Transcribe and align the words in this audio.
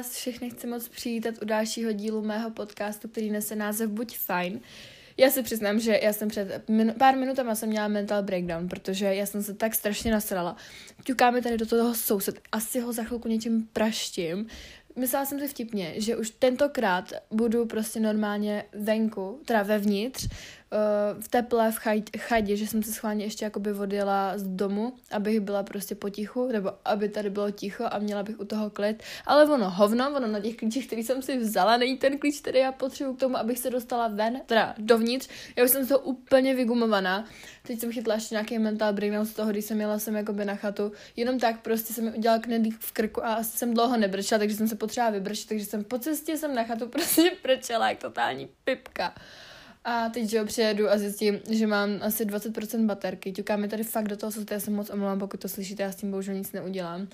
vás 0.00 0.16
všechny 0.16 0.50
chci 0.50 0.66
moc 0.66 0.88
přijítat 0.88 1.34
u 1.42 1.44
dalšího 1.44 1.92
dílu 1.92 2.22
mého 2.22 2.50
podcastu, 2.50 3.08
který 3.08 3.30
nese 3.30 3.56
název 3.56 3.90
Buď 3.90 4.18
fajn. 4.18 4.60
Já 5.16 5.30
si 5.30 5.42
přiznám, 5.42 5.80
že 5.80 6.00
já 6.02 6.12
jsem 6.12 6.28
před 6.28 6.68
minu- 6.68 6.94
pár 6.98 7.16
minutama 7.16 7.54
jsem 7.54 7.68
měla 7.68 7.88
mental 7.88 8.22
breakdown, 8.22 8.68
protože 8.68 9.14
já 9.14 9.26
jsem 9.26 9.42
se 9.42 9.54
tak 9.54 9.74
strašně 9.74 10.12
nasrala. 10.12 10.56
Ťukáme 11.04 11.42
tady 11.42 11.58
do 11.58 11.66
toho 11.66 11.94
soused, 11.94 12.40
asi 12.52 12.80
ho 12.80 12.92
za 12.92 13.04
chvilku 13.04 13.28
něčím 13.28 13.68
praštím. 13.72 14.46
Myslela 14.96 15.26
jsem 15.26 15.40
si 15.40 15.48
vtipně, 15.48 15.94
že 15.96 16.16
už 16.16 16.30
tentokrát 16.30 17.12
budu 17.30 17.66
prostě 17.66 18.00
normálně 18.00 18.64
venku, 18.72 19.40
teda 19.44 19.62
vevnitř, 19.62 20.28
v 21.20 21.28
teple, 21.28 21.72
v 21.72 21.78
chadě, 22.18 22.56
že 22.56 22.66
jsem 22.66 22.82
se 22.82 22.92
schválně 22.92 23.24
ještě 23.24 23.44
jakoby 23.44 23.72
odjela 23.72 24.38
z 24.38 24.42
domu, 24.42 24.92
abych 25.10 25.40
byla 25.40 25.62
prostě 25.62 25.94
potichu, 25.94 26.48
nebo 26.52 26.72
aby 26.84 27.08
tady 27.08 27.30
bylo 27.30 27.50
ticho 27.50 27.84
a 27.90 27.98
měla 27.98 28.22
bych 28.22 28.40
u 28.40 28.44
toho 28.44 28.70
klid. 28.70 29.02
Ale 29.26 29.44
ono 29.44 29.70
hovno, 29.70 30.16
ono 30.16 30.26
na 30.26 30.40
těch 30.40 30.56
klíčích, 30.56 30.86
který 30.86 31.02
jsem 31.02 31.22
si 31.22 31.38
vzala, 31.38 31.76
není 31.76 31.96
ten 31.96 32.18
klíč, 32.18 32.40
který 32.40 32.58
já 32.58 32.72
potřebuji 32.72 33.14
k 33.14 33.20
tomu, 33.20 33.36
abych 33.36 33.58
se 33.58 33.70
dostala 33.70 34.08
ven, 34.08 34.40
teda 34.46 34.74
dovnitř. 34.78 35.28
Já 35.56 35.64
už 35.64 35.70
jsem 35.70 35.86
toho 35.86 36.00
úplně 36.00 36.54
vygumovaná. 36.54 37.24
Teď 37.62 37.80
jsem 37.80 37.92
chytla 37.92 38.14
ještě 38.14 38.34
nějaký 38.34 38.58
mental 38.58 38.92
breakdown 38.92 39.26
z 39.26 39.34
toho, 39.34 39.50
když 39.50 39.64
jsem 39.64 39.80
jela 39.80 39.98
sem 39.98 40.16
jakoby 40.16 40.44
na 40.44 40.54
chatu. 40.54 40.92
Jenom 41.16 41.38
tak 41.38 41.60
prostě 41.60 41.94
jsem 41.94 42.04
mi 42.04 42.12
udělala 42.12 42.42
knedlík 42.42 42.80
v 42.80 42.92
krku 42.92 43.24
a 43.24 43.34
asi 43.34 43.58
jsem 43.58 43.74
dlouho 43.74 43.96
nebrčela, 43.96 44.38
takže 44.38 44.56
jsem 44.56 44.68
se 44.68 44.76
potřebovala 44.76 45.12
vybrčit, 45.12 45.48
takže 45.48 45.64
jsem 45.64 45.84
po 45.84 45.98
cestě 45.98 46.36
jsem 46.36 46.54
na 46.54 46.64
chatu 46.64 46.88
prostě 46.88 47.30
brčela 47.42 47.88
jak 47.88 47.98
totální 47.98 48.48
pipka. 48.64 49.14
A 49.84 50.08
teď, 50.08 50.28
že 50.28 50.36
jo, 50.36 50.44
přijedu 50.46 50.90
a 50.90 50.98
zjistím, 50.98 51.40
že 51.50 51.66
mám 51.66 51.90
asi 52.00 52.24
20% 52.26 52.86
baterky. 52.86 53.32
Ťuká 53.32 53.56
tady 53.68 53.84
fakt 53.84 54.08
do 54.08 54.16
toho, 54.16 54.32
co 54.32 54.44
já 54.50 54.60
se 54.60 54.70
moc 54.70 54.90
omlouvám, 54.90 55.18
pokud 55.18 55.40
to 55.40 55.48
slyšíte, 55.48 55.82
já 55.82 55.92
s 55.92 55.96
tím 55.96 56.10
bohužel 56.10 56.34
nic 56.34 56.52
neudělám 56.52 57.08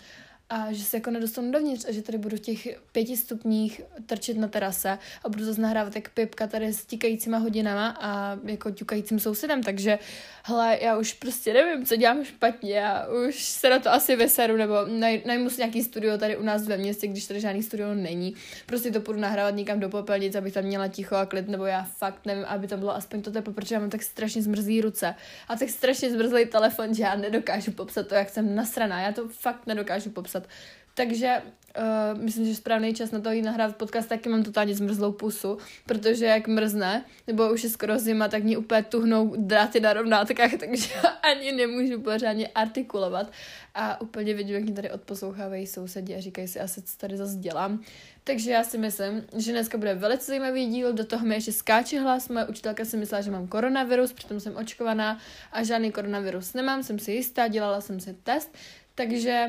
a 0.50 0.72
že 0.72 0.84
se 0.84 0.96
jako 0.96 1.10
nedostanu 1.10 1.52
dovnitř 1.52 1.84
a 1.88 1.92
že 1.92 2.02
tady 2.02 2.18
budu 2.18 2.36
v 2.36 2.40
těch 2.40 2.68
pěti 2.92 3.16
stupních 3.16 3.80
trčet 4.06 4.36
na 4.36 4.48
terase 4.48 4.98
a 5.24 5.28
budu 5.28 5.44
zase 5.44 5.60
nahrávat 5.60 5.94
jak 5.94 6.08
pipka 6.08 6.46
tady 6.46 6.72
s 6.72 6.84
tikajícíma 6.84 7.38
hodinama 7.38 7.96
a 8.00 8.38
jako 8.44 8.70
ťukajícím 8.70 9.20
sousedem, 9.20 9.62
takže 9.62 9.98
hele, 10.42 10.78
já 10.82 10.98
už 10.98 11.12
prostě 11.12 11.52
nevím, 11.52 11.86
co 11.86 11.96
dělám 11.96 12.24
špatně, 12.24 12.74
já 12.74 13.06
už 13.28 13.44
se 13.44 13.70
na 13.70 13.78
to 13.78 13.92
asi 13.92 14.16
veseru, 14.16 14.56
nebo 14.56 14.74
naj, 14.86 15.22
najmu 15.26 15.50
si 15.50 15.60
nějaký 15.60 15.82
studio 15.82 16.18
tady 16.18 16.36
u 16.36 16.42
nás 16.42 16.66
ve 16.66 16.76
městě, 16.76 17.06
když 17.06 17.26
tady 17.26 17.40
žádný 17.40 17.62
studio 17.62 17.94
není, 17.94 18.34
prostě 18.66 18.90
to 18.90 19.00
půjdu 19.00 19.20
nahrávat 19.20 19.54
někam 19.54 19.80
do 19.80 19.88
popelnic, 19.88 20.34
abych 20.34 20.54
tam 20.54 20.64
měla 20.64 20.88
ticho 20.88 21.16
a 21.16 21.26
klid, 21.26 21.48
nebo 21.48 21.64
já 21.64 21.82
fakt 21.82 22.26
nevím, 22.26 22.44
aby 22.44 22.68
to 22.68 22.76
bylo 22.76 22.96
aspoň 22.96 23.22
to 23.22 23.30
teplo, 23.30 23.52
protože 23.52 23.74
já 23.74 23.80
mám 23.80 23.90
tak 23.90 24.02
strašně 24.02 24.42
zmrzlý 24.42 24.80
ruce. 24.80 25.14
A 25.48 25.56
tak 25.56 25.70
strašně 25.70 26.10
zmrzlý 26.10 26.46
telefon, 26.46 26.94
že 26.94 27.02
já 27.02 27.16
nedokážu 27.16 27.70
popsat 27.70 28.08
to, 28.08 28.14
jak 28.14 28.30
jsem 28.30 28.54
nasraná, 28.54 29.00
já 29.00 29.12
to 29.12 29.28
fakt 29.28 29.66
nedokážu 29.66 30.10
popsat 30.10 30.35
napsat. 30.36 30.48
Takže 30.94 31.42
uh, 31.78 32.22
myslím, 32.22 32.46
že 32.46 32.54
správný 32.54 32.94
čas 32.94 33.10
na 33.10 33.20
to 33.20 33.30
jít 33.30 33.42
nahrát 33.42 33.76
podcast, 33.76 34.08
taky 34.08 34.28
mám 34.28 34.42
totálně 34.42 34.74
zmrzlou 34.74 35.12
pusu, 35.12 35.58
protože 35.86 36.26
jak 36.26 36.48
mrzne, 36.48 37.04
nebo 37.26 37.52
už 37.52 37.64
je 37.64 37.70
skoro 37.70 37.98
zima, 37.98 38.28
tak 38.28 38.42
mě 38.42 38.58
úplně 38.58 38.82
tuhnou 38.82 39.34
dráty 39.36 39.80
na 39.80 39.92
rovnátkách, 39.92 40.50
takže 40.60 40.94
ani 41.22 41.52
nemůžu 41.52 42.00
pořádně 42.00 42.48
artikulovat. 42.48 43.32
A 43.74 44.00
úplně 44.00 44.34
vidím, 44.34 44.54
jak 44.54 44.64
mě 44.64 44.72
tady 44.72 44.90
odposlouchávají 44.90 45.66
sousedí 45.66 46.14
a 46.14 46.20
říkají 46.20 46.48
si 46.48 46.60
asi, 46.60 46.82
co 46.82 46.96
tady 46.96 47.16
zase 47.16 47.36
dělám. 47.36 47.82
Takže 48.24 48.50
já 48.50 48.64
si 48.64 48.78
myslím, 48.78 49.24
že 49.36 49.52
dneska 49.52 49.78
bude 49.78 49.94
velice 49.94 50.26
zajímavý 50.26 50.66
díl, 50.66 50.92
do 50.92 51.04
toho 51.04 51.26
mi 51.26 51.34
ještě 51.34 51.52
skáče 51.52 52.00
hlas, 52.00 52.28
moje 52.28 52.46
učitelka 52.46 52.84
si 52.84 52.96
myslela, 52.96 53.22
že 53.22 53.30
mám 53.30 53.46
koronavirus, 53.46 54.12
přitom 54.12 54.40
jsem 54.40 54.56
očkovaná 54.56 55.18
a 55.52 55.62
žádný 55.62 55.92
koronavirus 55.92 56.54
nemám, 56.54 56.82
jsem 56.82 56.98
si 56.98 57.12
jistá, 57.12 57.48
dělala 57.48 57.80
jsem 57.80 58.00
si 58.00 58.14
test, 58.14 58.54
takže 58.94 59.48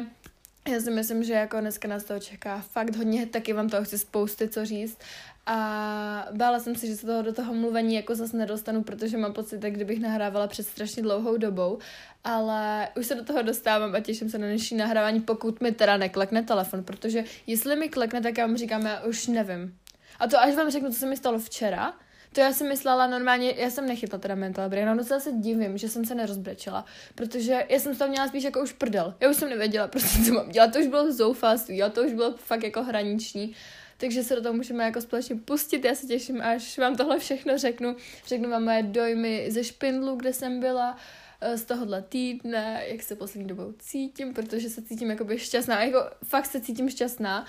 já 0.69 0.79
si 0.79 0.91
myslím, 0.91 1.23
že 1.23 1.33
jako 1.33 1.59
dneska 1.59 1.87
nás 1.87 2.03
toho 2.03 2.19
čeká 2.19 2.61
fakt 2.61 2.95
hodně, 2.95 3.25
taky 3.25 3.53
vám 3.53 3.69
toho 3.69 3.83
chci 3.83 3.97
spousty 3.97 4.49
co 4.49 4.65
říct 4.65 4.97
a 5.45 6.27
bála 6.31 6.59
jsem 6.59 6.75
si, 6.75 6.87
že 6.87 6.95
se 6.95 7.05
toho 7.05 7.21
do 7.21 7.33
toho 7.33 7.53
mluvení 7.53 7.95
jako 7.95 8.15
zase 8.15 8.37
nedostanu, 8.37 8.83
protože 8.83 9.17
mám 9.17 9.33
pocit, 9.33 9.63
jak 9.63 9.73
kdybych 9.73 9.99
nahrávala 9.99 10.47
před 10.47 10.63
strašně 10.63 11.03
dlouhou 11.03 11.37
dobou, 11.37 11.77
ale 12.23 12.89
už 12.99 13.05
se 13.05 13.15
do 13.15 13.23
toho 13.23 13.41
dostávám 13.41 13.95
a 13.95 13.99
těším 13.99 14.29
se 14.29 14.37
na 14.37 14.47
dnešní 14.47 14.77
nahrávání, 14.77 15.21
pokud 15.21 15.61
mi 15.61 15.71
teda 15.71 15.97
neklekne 15.97 16.43
telefon, 16.43 16.83
protože 16.83 17.23
jestli 17.47 17.75
mi 17.75 17.89
klekne, 17.89 18.21
tak 18.21 18.37
já 18.37 18.47
vám 18.47 18.57
říkám, 18.57 18.85
já 18.85 19.03
už 19.03 19.27
nevím. 19.27 19.77
A 20.19 20.27
to 20.27 20.39
až 20.39 20.55
vám 20.55 20.71
řeknu, 20.71 20.89
co 20.89 20.99
se 20.99 21.05
mi 21.05 21.17
stalo 21.17 21.39
včera, 21.39 21.93
to 22.37 22.41
já 22.41 22.53
jsem 22.53 22.67
myslela 22.67 23.07
normálně, 23.07 23.53
já 23.57 23.69
jsem 23.69 23.87
nechytla 23.87 24.19
teda 24.19 24.35
mental 24.35 24.69
breakdown, 24.69 24.97
docela 24.97 25.19
se 25.19 25.31
divím, 25.31 25.77
že 25.77 25.89
jsem 25.89 26.05
se 26.05 26.15
nerozbrečela, 26.15 26.85
protože 27.15 27.65
já 27.69 27.79
jsem 27.79 27.95
toho 27.95 28.09
měla 28.09 28.27
spíš 28.27 28.43
jako 28.43 28.61
už 28.61 28.73
prdel. 28.73 29.13
Já 29.19 29.29
už 29.29 29.35
jsem 29.35 29.49
nevěděla 29.49 29.87
prostě, 29.87 30.23
co 30.23 30.33
mám 30.33 30.49
dělat, 30.49 30.73
to 30.73 30.79
už 30.79 30.87
bylo 30.87 31.11
zoufalství, 31.11 31.83
a 31.83 31.89
to 31.89 32.03
už 32.03 32.13
bylo 32.13 32.33
fakt 32.37 32.63
jako 32.63 32.83
hraniční. 32.83 33.55
Takže 33.97 34.23
se 34.23 34.35
do 34.35 34.41
toho 34.41 34.53
můžeme 34.53 34.83
jako 34.83 35.01
společně 35.01 35.35
pustit. 35.35 35.85
Já 35.85 35.95
se 35.95 36.07
těším, 36.07 36.41
až 36.41 36.77
vám 36.77 36.95
tohle 36.95 37.19
všechno 37.19 37.57
řeknu. 37.57 37.95
Řeknu 38.27 38.49
vám 38.49 38.63
moje 38.63 38.83
dojmy 38.83 39.47
ze 39.49 39.63
špindlu, 39.63 40.15
kde 40.15 40.33
jsem 40.33 40.59
byla, 40.59 40.97
eh, 41.41 41.57
z 41.57 41.65
tohohle 41.65 42.01
týdne, 42.01 42.83
jak 42.87 43.03
se 43.03 43.15
poslední 43.15 43.47
dobou 43.47 43.73
cítím, 43.79 44.33
protože 44.33 44.69
se 44.69 44.81
cítím 44.81 45.09
jakoby 45.09 45.39
šťastná, 45.39 45.83
jako 45.83 45.99
fakt 46.23 46.45
se 46.45 46.61
cítím 46.61 46.89
šťastná 46.89 47.45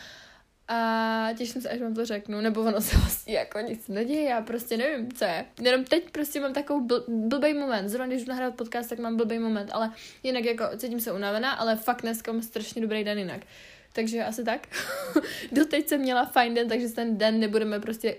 a 0.69 1.29
těším 1.37 1.63
se, 1.63 1.69
až 1.69 1.81
vám 1.81 1.95
to 1.95 2.05
řeknu, 2.05 2.41
nebo 2.41 2.61
ono 2.61 2.81
se 2.81 2.97
vlastně 2.97 3.35
jako 3.35 3.61
nic 3.61 3.89
neděje, 3.89 4.23
já 4.31 4.41
prostě 4.41 4.77
nevím, 4.77 5.13
co 5.13 5.25
je. 5.25 5.45
Jenom 5.61 5.85
teď 5.85 6.11
prostě 6.11 6.41
mám 6.41 6.53
takový 6.53 6.87
bl- 6.87 7.05
blbý 7.09 7.55
moment, 7.55 7.89
zrovna 7.89 8.07
když 8.07 8.25
jdu 8.25 8.29
nahrát 8.29 8.55
podcast, 8.55 8.89
tak 8.89 8.99
mám 8.99 9.17
blbý 9.17 9.39
moment, 9.39 9.71
ale 9.73 9.93
jinak 10.23 10.45
jako 10.45 10.65
cítím 10.77 11.01
se 11.01 11.13
unavená, 11.13 11.53
ale 11.53 11.77
fakt 11.77 12.03
dneska 12.03 12.33
mám 12.33 12.43
strašně 12.43 12.83
dobrý 12.83 13.05
den 13.05 13.19
jinak. 13.19 13.41
Takže 13.99 14.25
asi 14.25 14.45
tak. 14.45 14.69
Doteď 15.53 15.89
jsem 15.89 16.01
měla 16.01 16.25
fajn 16.25 16.55
den, 16.55 16.69
takže 16.69 16.89
ten 16.89 17.19
den 17.19 17.41
nebudeme 17.41 17.81
prostě 17.81 18.17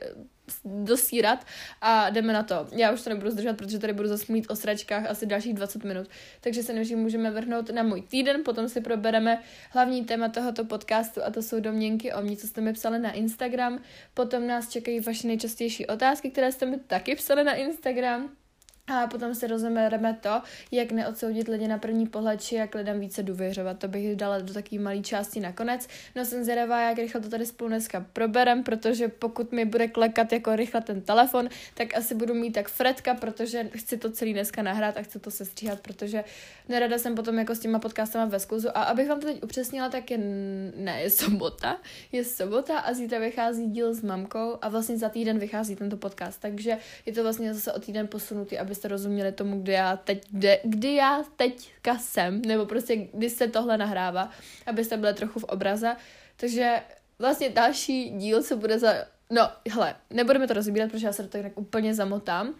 dosírat 0.65 1.45
a 1.81 2.09
jdeme 2.09 2.33
na 2.33 2.43
to. 2.43 2.67
Já 2.71 2.91
už 2.91 3.01
to 3.01 3.09
nebudu 3.09 3.31
zdržovat, 3.31 3.57
protože 3.57 3.79
tady 3.79 3.93
budu 3.93 4.09
zase 4.09 4.33
mít 4.33 4.51
o 4.51 4.55
sračkách 4.55 5.05
asi 5.05 5.25
dalších 5.25 5.53
20 5.53 5.83
minut. 5.83 6.07
Takže 6.41 6.63
se 6.63 6.73
než 6.73 6.91
můžeme 6.91 7.31
vrhnout 7.31 7.69
na 7.69 7.83
můj 7.83 8.01
týden, 8.01 8.41
potom 8.45 8.69
si 8.69 8.81
probereme 8.81 9.41
hlavní 9.71 10.05
téma 10.05 10.29
tohoto 10.29 10.65
podcastu 10.65 11.23
a 11.23 11.29
to 11.31 11.41
jsou 11.41 11.59
domněnky 11.59 12.13
o 12.13 12.21
mě, 12.21 12.37
co 12.37 12.47
jste 12.47 12.61
mi 12.61 12.73
psali 12.73 12.99
na 12.99 13.11
Instagram. 13.11 13.79
Potom 14.13 14.47
nás 14.47 14.69
čekají 14.69 14.99
vaše 14.99 15.27
nejčastější 15.27 15.87
otázky, 15.87 16.31
které 16.31 16.51
jste 16.51 16.65
mi 16.65 16.79
taky 16.79 17.15
psali 17.15 17.43
na 17.43 17.53
Instagram. 17.53 18.29
A 18.89 19.07
potom 19.07 19.35
se 19.35 19.47
rozebereme 19.47 20.17
to, 20.21 20.41
jak 20.71 20.91
neodsoudit 20.91 21.47
lidi 21.47 21.67
na 21.67 21.77
první 21.77 22.07
pohled, 22.07 22.43
či 22.43 22.55
jak 22.55 22.75
lidem 22.75 22.99
více 22.99 23.23
důvěřovat. 23.23 23.79
To 23.79 23.87
bych 23.87 24.15
dala 24.15 24.39
do 24.39 24.53
takové 24.53 24.81
malé 24.81 24.99
části 24.99 25.39
nakonec. 25.39 25.87
No 26.15 26.25
jsem 26.25 26.43
zvědavá, 26.43 26.81
jak 26.81 26.97
rychle 26.97 27.21
to 27.21 27.29
tady 27.29 27.45
spolu 27.45 27.67
dneska 27.67 28.05
proberem, 28.13 28.63
protože 28.63 29.07
pokud 29.07 29.51
mi 29.51 29.65
bude 29.65 29.87
klekat 29.87 30.33
jako 30.33 30.55
rychle 30.55 30.81
ten 30.81 31.01
telefon, 31.01 31.49
tak 31.73 31.97
asi 31.97 32.15
budu 32.15 32.33
mít 32.33 32.51
tak 32.51 32.69
fredka, 32.69 33.13
protože 33.13 33.69
chci 33.75 33.97
to 33.97 34.11
celý 34.11 34.33
dneska 34.33 34.61
nahrát 34.61 34.97
a 34.97 35.01
chci 35.01 35.19
to 35.19 35.31
sestříhat, 35.31 35.79
protože 35.79 36.23
nerada 36.69 36.97
jsem 36.97 37.15
potom 37.15 37.39
jako 37.39 37.55
s 37.55 37.59
těma 37.59 37.79
podcastama 37.79 38.25
ve 38.25 38.39
skluzu. 38.39 38.77
A 38.77 38.83
abych 38.83 39.09
vám 39.09 39.19
to 39.19 39.27
teď 39.27 39.43
upřesnila, 39.43 39.89
tak 39.89 40.11
je, 40.11 40.17
ne, 40.75 41.01
je 41.01 41.09
sobota, 41.09 41.77
je 42.11 42.23
sobota 42.23 42.79
a 42.79 42.93
zítra 42.93 43.19
vychází 43.19 43.65
díl 43.69 43.93
s 43.93 44.01
mamkou 44.01 44.57
a 44.61 44.69
vlastně 44.69 44.97
za 44.97 45.09
týden 45.09 45.39
vychází 45.39 45.75
tento 45.75 45.97
podcast, 45.97 46.41
takže 46.41 46.77
je 47.05 47.13
to 47.13 47.23
vlastně 47.23 47.53
zase 47.53 47.73
o 47.73 47.79
týden 47.79 48.07
posunutý, 48.07 48.57
aby 48.57 48.75
abyste 48.79 48.87
rozuměli 48.87 49.31
tomu, 49.31 49.61
kdy 49.61 49.71
já 49.71 49.97
teď, 49.97 50.23
kde, 50.31 50.59
kdy 50.63 50.95
já 50.95 51.23
teďka 51.35 51.97
jsem, 51.97 52.41
nebo 52.41 52.65
prostě 52.65 52.95
kdy 52.95 53.29
se 53.29 53.47
tohle 53.47 53.77
nahrává, 53.77 54.29
abyste 54.65 54.97
byli 54.97 55.13
trochu 55.13 55.39
v 55.39 55.43
obraze. 55.43 55.95
Takže 56.35 56.81
vlastně 57.19 57.49
další 57.49 58.09
díl, 58.09 58.43
co 58.43 58.57
bude 58.57 58.79
za... 58.79 58.93
No, 59.29 59.49
hele, 59.71 59.95
nebudeme 60.09 60.47
to 60.47 60.53
rozbírat, 60.53 60.91
protože 60.91 61.07
já 61.07 61.13
se 61.13 61.23
do 61.23 61.29
toho 61.29 61.43
tak 61.43 61.57
úplně 61.57 61.93
zamotám, 61.93 62.55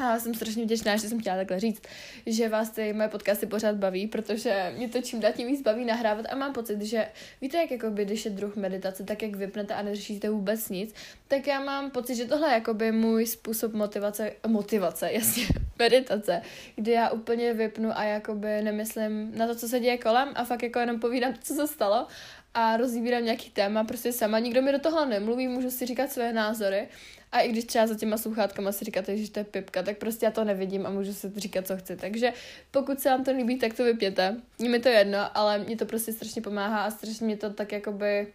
a 0.00 0.18
jsem 0.18 0.34
strašně 0.34 0.64
vděčná, 0.64 0.96
že 0.96 1.08
jsem 1.08 1.20
chtěla 1.20 1.36
takhle 1.36 1.60
říct, 1.60 1.82
že 2.26 2.48
vás 2.48 2.70
ty 2.70 2.92
moje 2.92 3.08
podcasty 3.08 3.46
pořád 3.46 3.76
baví, 3.76 4.06
protože 4.06 4.72
mě 4.76 4.88
to 4.88 5.02
čím 5.02 5.20
dál 5.20 5.32
tím 5.32 5.46
víc 5.46 5.62
baví 5.62 5.84
nahrávat 5.84 6.26
a 6.30 6.36
mám 6.36 6.52
pocit, 6.52 6.82
že 6.82 7.08
víte, 7.40 7.56
jak 7.58 7.70
jakoby, 7.70 8.04
když 8.04 8.24
je 8.24 8.30
druh 8.30 8.56
meditace, 8.56 9.04
tak 9.04 9.22
jak 9.22 9.36
vypnete 9.36 9.74
a 9.74 9.82
neřešíte 9.82 10.30
vůbec 10.30 10.68
nic, 10.68 10.94
tak 11.28 11.46
já 11.46 11.60
mám 11.60 11.90
pocit, 11.90 12.14
že 12.14 12.24
tohle 12.24 12.48
je 12.48 12.54
jakoby 12.54 12.92
můj 12.92 13.26
způsob 13.26 13.72
motivace, 13.72 14.32
motivace, 14.46 15.12
jasně, 15.12 15.46
meditace, 15.78 16.42
kdy 16.76 16.90
já 16.90 17.10
úplně 17.10 17.54
vypnu 17.54 17.90
a 17.98 18.04
jakoby 18.04 18.62
nemyslím 18.62 19.32
na 19.38 19.46
to, 19.46 19.54
co 19.54 19.68
se 19.68 19.80
děje 19.80 19.98
kolem 19.98 20.28
a 20.34 20.44
fakt 20.44 20.62
jako 20.62 20.78
jenom 20.78 21.00
povídám, 21.00 21.34
co 21.42 21.54
se 21.54 21.66
stalo 21.66 22.06
a 22.54 22.76
rozbírám 22.76 23.24
nějaký 23.24 23.50
téma 23.50 23.84
prostě 23.84 24.12
sama. 24.12 24.38
Nikdo 24.38 24.62
mi 24.62 24.72
do 24.72 24.78
toho 24.78 25.06
nemluví, 25.06 25.48
můžu 25.48 25.70
si 25.70 25.86
říkat 25.86 26.12
své 26.12 26.32
názory 26.32 26.88
a 27.32 27.40
i 27.40 27.48
když 27.48 27.64
třeba 27.64 27.86
za 27.86 27.94
těma 27.94 28.16
sluchátkama 28.16 28.72
si 28.72 28.84
říkáte, 28.84 29.16
že 29.16 29.30
to 29.30 29.38
je 29.38 29.44
pipka, 29.44 29.82
tak 29.82 29.98
prostě 29.98 30.26
já 30.26 30.32
to 30.32 30.44
nevidím 30.44 30.86
a 30.86 30.90
můžu 30.90 31.14
si 31.14 31.32
říkat, 31.36 31.66
co 31.66 31.76
chci. 31.76 31.96
Takže 31.96 32.32
pokud 32.70 33.00
se 33.00 33.08
vám 33.08 33.24
to 33.24 33.30
líbí, 33.32 33.58
tak 33.58 33.74
to 33.74 33.84
vypěte. 33.84 34.36
Mně 34.58 34.68
mi 34.68 34.78
to 34.78 34.88
jedno, 34.88 35.18
ale 35.38 35.58
mě 35.58 35.76
to 35.76 35.86
prostě 35.86 36.12
strašně 36.12 36.42
pomáhá 36.42 36.84
a 36.84 36.90
strašně 36.90 37.26
mě 37.26 37.36
to 37.36 37.50
tak 37.50 37.72
jakoby 37.72 38.32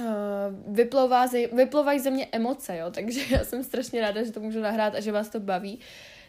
uh, 0.00 0.74
vyplouvají 1.52 2.00
ze 2.00 2.10
mě 2.10 2.26
emoce, 2.32 2.76
jo, 2.76 2.90
takže 2.90 3.20
já 3.30 3.44
jsem 3.44 3.64
strašně 3.64 4.00
ráda, 4.00 4.22
že 4.22 4.32
to 4.32 4.40
můžu 4.40 4.60
nahrát 4.60 4.94
a 4.94 5.00
že 5.00 5.12
vás 5.12 5.28
to 5.28 5.40
baví. 5.40 5.80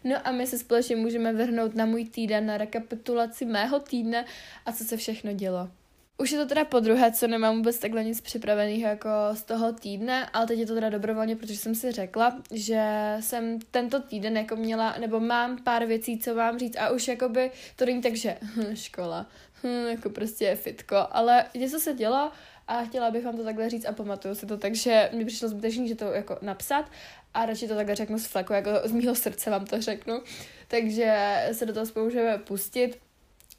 No 0.04 0.28
a 0.28 0.32
my 0.32 0.48
se 0.48 0.58
společně 0.58 0.96
můžeme 0.96 1.34
vrhnout 1.34 1.76
na 1.76 1.86
můj 1.86 2.06
týden, 2.06 2.46
na 2.46 2.58
rekapitulaci 2.58 3.46
mého 3.46 3.80
týdne 3.80 4.26
a 4.66 4.72
co 4.72 4.84
se 4.84 4.98
všechno 4.98 5.34
dělo. 5.34 5.70
Už 6.18 6.32
je 6.32 6.38
to 6.38 6.46
teda 6.46 6.66
po 6.66 6.80
druhé, 6.80 7.12
co 7.12 7.28
nemám 7.28 7.58
vůbec 7.58 7.80
takhle 7.80 8.04
nic 8.04 8.22
připraveného 8.22 8.88
jako 8.88 9.10
z 9.34 9.44
toho 9.44 9.74
týdne, 9.74 10.30
ale 10.34 10.48
teď 10.48 10.60
je 10.60 10.66
to 10.66 10.74
teda 10.74 10.90
dobrovolně, 10.90 11.36
protože 11.36 11.58
jsem 11.58 11.76
si 11.76 11.92
řekla, 11.92 12.42
že 12.52 13.16
jsem 13.20 13.60
tento 13.72 14.02
týden 14.02 14.38
jako 14.38 14.56
měla, 14.56 14.96
nebo 15.00 15.20
mám 15.20 15.64
pár 15.64 15.86
věcí, 15.86 16.20
co 16.20 16.36
vám 16.36 16.60
říct 16.60 16.78
a 16.78 16.90
už 16.90 17.08
jakoby 17.08 17.52
to 17.76 17.86
není 17.86 18.02
tak, 18.02 18.16
že 18.16 18.38
škola, 18.74 19.26
hm, 19.64 19.88
jako 19.90 20.10
prostě 20.10 20.56
fitko, 20.56 20.96
ale 21.12 21.46
něco 21.56 21.80
se 21.80 21.94
dělo 21.94 22.32
a 22.68 22.84
chtěla 22.84 23.12
bych 23.12 23.26
vám 23.26 23.38
to 23.38 23.44
takhle 23.44 23.70
říct 23.70 23.86
a 23.86 23.92
pamatuju 23.92 24.36
si 24.36 24.46
to, 24.46 24.58
takže 24.58 25.10
mi 25.14 25.26
přišlo 25.26 25.50
zbytečný, 25.50 25.88
že 25.88 25.96
to 25.96 26.06
jako 26.06 26.38
napsat 26.42 26.86
a 27.34 27.46
radši 27.46 27.68
to 27.68 27.76
takhle 27.76 27.96
řeknu 27.96 28.20
z 28.20 28.26
fleku, 28.26 28.54
jako 28.54 28.70
z 28.84 28.92
mého 28.92 29.16
srdce 29.16 29.50
vám 29.50 29.66
to 29.66 29.82
řeknu, 29.82 30.22
takže 30.68 31.36
se 31.52 31.66
do 31.66 31.74
toho 31.74 31.86
spolu 31.86 32.10
pustit 32.44 33.05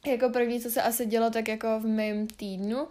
jako 0.07 0.29
první, 0.29 0.61
co 0.61 0.69
se 0.69 0.81
asi 0.81 1.05
dělo, 1.05 1.29
tak 1.29 1.47
jako 1.47 1.79
v 1.79 1.85
mém 1.85 2.27
týdnu, 2.27 2.87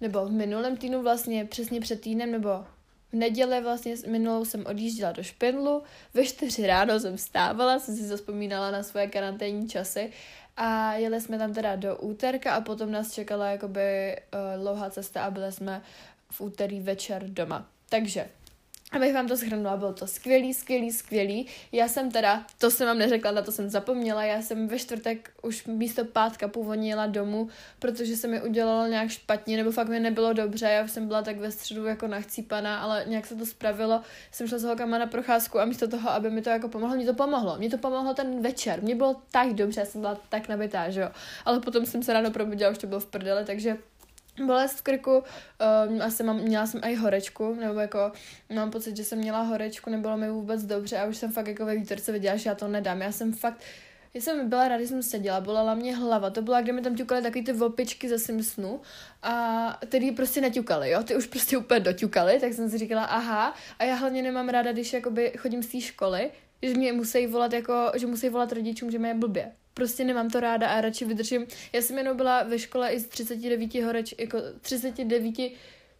nebo 0.00 0.26
v 0.26 0.30
minulém 0.30 0.76
týdnu 0.76 1.02
vlastně 1.02 1.44
přesně 1.44 1.80
před 1.80 2.00
týdnem, 2.00 2.32
nebo 2.32 2.64
v 3.12 3.16
neděli 3.16 3.60
vlastně 3.60 3.94
minulou 4.08 4.44
jsem 4.44 4.66
odjížděla 4.66 5.12
do 5.12 5.22
Špindlu, 5.22 5.82
ve 6.14 6.24
čtyři 6.24 6.66
ráno 6.66 7.00
jsem 7.00 7.16
vstávala, 7.16 7.78
jsem 7.78 7.96
si 7.96 8.06
zaspomínala 8.06 8.70
na 8.70 8.82
svoje 8.82 9.06
karanténní 9.06 9.68
časy 9.68 10.12
a 10.56 10.94
jeli 10.94 11.20
jsme 11.20 11.38
tam 11.38 11.54
teda 11.54 11.76
do 11.76 11.96
úterka 11.96 12.54
a 12.54 12.60
potom 12.60 12.90
nás 12.90 13.12
čekala 13.12 13.50
jakoby 13.50 14.16
uh, 14.16 14.62
dlouhá 14.62 14.90
cesta 14.90 15.24
a 15.24 15.30
byli 15.30 15.52
jsme 15.52 15.82
v 16.30 16.40
úterý 16.40 16.80
večer 16.80 17.24
doma. 17.26 17.66
Takže 17.88 18.28
Abych 18.92 19.14
vám 19.14 19.28
to 19.28 19.36
shrnula, 19.36 19.76
bylo 19.76 19.92
to 19.92 20.06
skvělý, 20.06 20.54
skvělý, 20.54 20.92
skvělý. 20.92 21.46
Já 21.72 21.88
jsem 21.88 22.10
teda, 22.10 22.46
to 22.58 22.70
jsem 22.70 22.86
vám 22.86 22.98
neřekla, 22.98 23.30
na 23.30 23.42
to 23.42 23.52
jsem 23.52 23.70
zapomněla, 23.70 24.24
já 24.24 24.42
jsem 24.42 24.68
ve 24.68 24.78
čtvrtek 24.78 25.30
už 25.42 25.66
místo 25.66 26.04
pátka 26.04 26.48
původně 26.48 26.88
jela 26.88 27.06
domů, 27.06 27.48
protože 27.78 28.16
se 28.16 28.28
mi 28.28 28.42
udělalo 28.42 28.86
nějak 28.86 29.10
špatně, 29.10 29.56
nebo 29.56 29.70
fakt 29.70 29.88
mi 29.88 30.00
nebylo 30.00 30.32
dobře, 30.32 30.66
já 30.66 30.88
jsem 30.88 31.08
byla 31.08 31.22
tak 31.22 31.36
ve 31.38 31.50
středu 31.50 31.84
jako 31.84 32.06
nachcípaná, 32.06 32.80
ale 32.80 33.04
nějak 33.06 33.26
se 33.26 33.36
to 33.36 33.46
spravilo. 33.46 34.00
Jsem 34.32 34.48
šla 34.48 34.58
s 34.58 34.62
holkama 34.62 34.98
na 34.98 35.06
procházku 35.06 35.60
a 35.60 35.64
místo 35.64 35.88
toho, 35.88 36.10
aby 36.10 36.30
mi 36.30 36.42
to 36.42 36.50
jako 36.50 36.68
pomohlo, 36.68 36.96
mě 36.96 37.06
to 37.06 37.14
pomohlo. 37.14 37.56
Mě 37.58 37.70
to 37.70 37.78
pomohlo 37.78 38.14
ten 38.14 38.42
večer, 38.42 38.82
mě 38.82 38.94
bylo 38.94 39.16
tak 39.30 39.52
dobře, 39.52 39.80
já 39.80 39.86
jsem 39.86 40.00
byla 40.00 40.20
tak 40.28 40.48
nabitá, 40.48 40.90
že 40.90 41.00
jo. 41.00 41.08
Ale 41.44 41.60
potom 41.60 41.86
jsem 41.86 42.02
se 42.02 42.12
ráno 42.12 42.30
probudila, 42.30 42.70
už 42.70 42.78
to 42.78 42.86
bylo 42.86 43.00
v 43.00 43.06
prdele, 43.06 43.44
takže 43.44 43.76
bolest 44.46 44.78
v 44.78 44.82
krku, 44.82 45.22
um, 45.88 46.02
asi 46.02 46.22
mám, 46.22 46.40
měla 46.40 46.66
jsem 46.66 46.80
i 46.84 46.94
horečku, 46.94 47.54
nebo 47.54 47.80
jako 47.80 48.12
mám 48.54 48.70
pocit, 48.70 48.96
že 48.96 49.04
jsem 49.04 49.18
měla 49.18 49.42
horečku, 49.42 49.90
nebylo 49.90 50.16
mi 50.16 50.30
vůbec 50.30 50.64
dobře 50.64 50.98
a 50.98 51.06
už 51.06 51.16
jsem 51.16 51.32
fakt 51.32 51.48
jako 51.48 51.66
ve 51.66 51.76
výtorce 51.76 52.12
viděla, 52.12 52.36
že 52.36 52.48
já 52.48 52.54
to 52.54 52.68
nedám. 52.68 53.02
Já 53.02 53.12
jsem 53.12 53.32
fakt, 53.32 53.60
já 54.14 54.20
jsem 54.20 54.48
byla 54.48 54.68
ráda, 54.68 54.82
že 54.82 54.88
jsem 54.88 55.02
seděla, 55.02 55.40
bolela 55.40 55.74
mě 55.74 55.96
hlava, 55.96 56.30
to 56.30 56.42
byla, 56.42 56.60
kde 56.60 56.72
mi 56.72 56.82
tam 56.82 56.96
ťukaly 56.96 57.22
takový 57.22 57.44
ty 57.44 57.52
vopičky 57.52 58.08
ze 58.08 58.18
Simpsonu 58.18 58.80
a 59.22 59.78
tedy 59.88 60.12
prostě 60.12 60.40
neťukaly, 60.40 60.90
jo, 60.90 61.02
ty 61.02 61.16
už 61.16 61.26
prostě 61.26 61.56
úplně 61.58 61.80
doťukaly, 61.80 62.40
tak 62.40 62.52
jsem 62.52 62.70
si 62.70 62.78
říkala, 62.78 63.04
aha, 63.04 63.54
a 63.78 63.84
já 63.84 63.94
hlavně 63.94 64.22
nemám 64.22 64.48
ráda, 64.48 64.72
když 64.72 64.92
jakoby 64.92 65.32
chodím 65.38 65.62
z 65.62 65.66
té 65.66 65.80
školy, 65.80 66.30
že 66.62 66.74
mě 66.74 66.92
musí 66.92 67.26
volat 67.26 67.52
jako, 67.52 67.92
že 67.94 68.06
musí 68.06 68.28
volat 68.28 68.52
rodičům, 68.52 68.90
že 68.90 68.98
mě 68.98 69.08
je 69.08 69.14
blbě 69.14 69.52
prostě 69.74 70.04
nemám 70.04 70.30
to 70.30 70.40
ráda 70.40 70.68
a 70.68 70.80
radši 70.80 71.04
vydržím. 71.04 71.46
Já 71.72 71.82
jsem 71.82 71.98
jenom 71.98 72.16
byla 72.16 72.42
ve 72.42 72.58
škole 72.58 72.90
i 72.90 73.00
s 73.00 73.06
39 73.06 73.74
horeč, 73.74 74.14
jako 74.18 74.38
39 74.60 75.34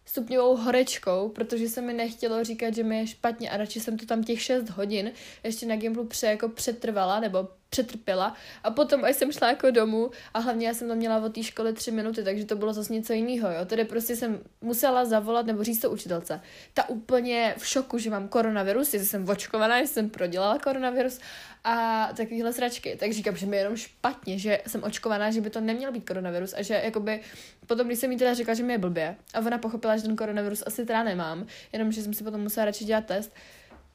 stupňovou 0.05 0.55
horečkou, 0.55 1.29
protože 1.29 1.69
se 1.69 1.81
mi 1.81 1.93
nechtělo 1.93 2.43
říkat, 2.43 2.75
že 2.75 2.83
mi 2.83 2.99
je 2.99 3.07
špatně 3.07 3.49
a 3.49 3.57
radši 3.57 3.79
jsem 3.79 3.97
to 3.97 4.05
tam 4.05 4.23
těch 4.23 4.41
6 4.41 4.69
hodin 4.69 5.11
ještě 5.43 5.65
na 5.65 5.75
Gimplu 5.75 6.05
pře, 6.05 6.27
jako 6.27 6.49
přetrvala, 6.49 7.19
nebo 7.19 7.47
přetrpěla 7.73 8.33
a 8.63 8.71
potom, 8.71 9.03
až 9.03 9.15
jsem 9.15 9.31
šla 9.31 9.47
jako 9.47 9.71
domů 9.71 10.11
a 10.33 10.39
hlavně 10.39 10.67
já 10.67 10.73
jsem 10.73 10.87
tam 10.87 10.97
měla 10.97 11.17
od 11.17 11.33
té 11.33 11.43
školy 11.43 11.73
tři 11.73 11.91
minuty, 11.91 12.23
takže 12.23 12.45
to 12.45 12.55
bylo 12.55 12.73
zase 12.73 12.93
něco 12.93 13.13
jiného, 13.13 13.51
jo. 13.51 13.65
Tedy 13.65 13.85
prostě 13.85 14.15
jsem 14.15 14.39
musela 14.61 15.05
zavolat 15.05 15.45
nebo 15.45 15.63
říct 15.63 15.79
to 15.79 15.89
učitelce. 15.89 16.41
Ta 16.73 16.89
úplně 16.89 17.55
v 17.57 17.67
šoku, 17.67 17.97
že 17.97 18.09
mám 18.09 18.27
koronavirus, 18.27 18.91
že 18.91 19.05
jsem 19.05 19.29
očkovaná, 19.29 19.81
že 19.81 19.87
jsem 19.87 20.09
prodělala 20.09 20.59
koronavirus 20.59 21.19
a 21.63 22.09
takovýhle 22.17 22.53
sračky. 22.53 22.95
Tak 22.99 23.13
říkám, 23.13 23.35
že 23.35 23.45
mi 23.45 23.55
je 23.55 23.61
jenom 23.61 23.75
špatně, 23.75 24.39
že 24.39 24.59
jsem 24.67 24.83
očkovaná, 24.83 25.31
že 25.31 25.41
by 25.41 25.49
to 25.49 25.61
neměl 25.61 25.91
být 25.91 26.07
koronavirus 26.07 26.53
a 26.53 26.61
že 26.61 26.81
jakoby 26.83 27.21
potom, 27.67 27.87
když 27.87 27.99
jsem 27.99 28.11
jí 28.11 28.17
teda 28.17 28.33
řekla, 28.33 28.53
že 28.53 28.63
mi 28.63 28.73
je 28.73 28.77
blbě 28.77 29.15
a 29.33 29.39
ona 29.39 29.57
pochopila, 29.57 29.97
že 29.97 30.03
ten 30.03 30.15
koronavirus 30.15 30.63
asi 30.65 30.85
teda 30.85 31.03
nemám, 31.03 31.45
jenom 31.73 31.91
že 31.91 32.03
jsem 32.03 32.13
si 32.13 32.23
potom 32.23 32.41
musela 32.41 32.65
radši 32.65 32.85
dělat 32.85 33.05
test, 33.05 33.33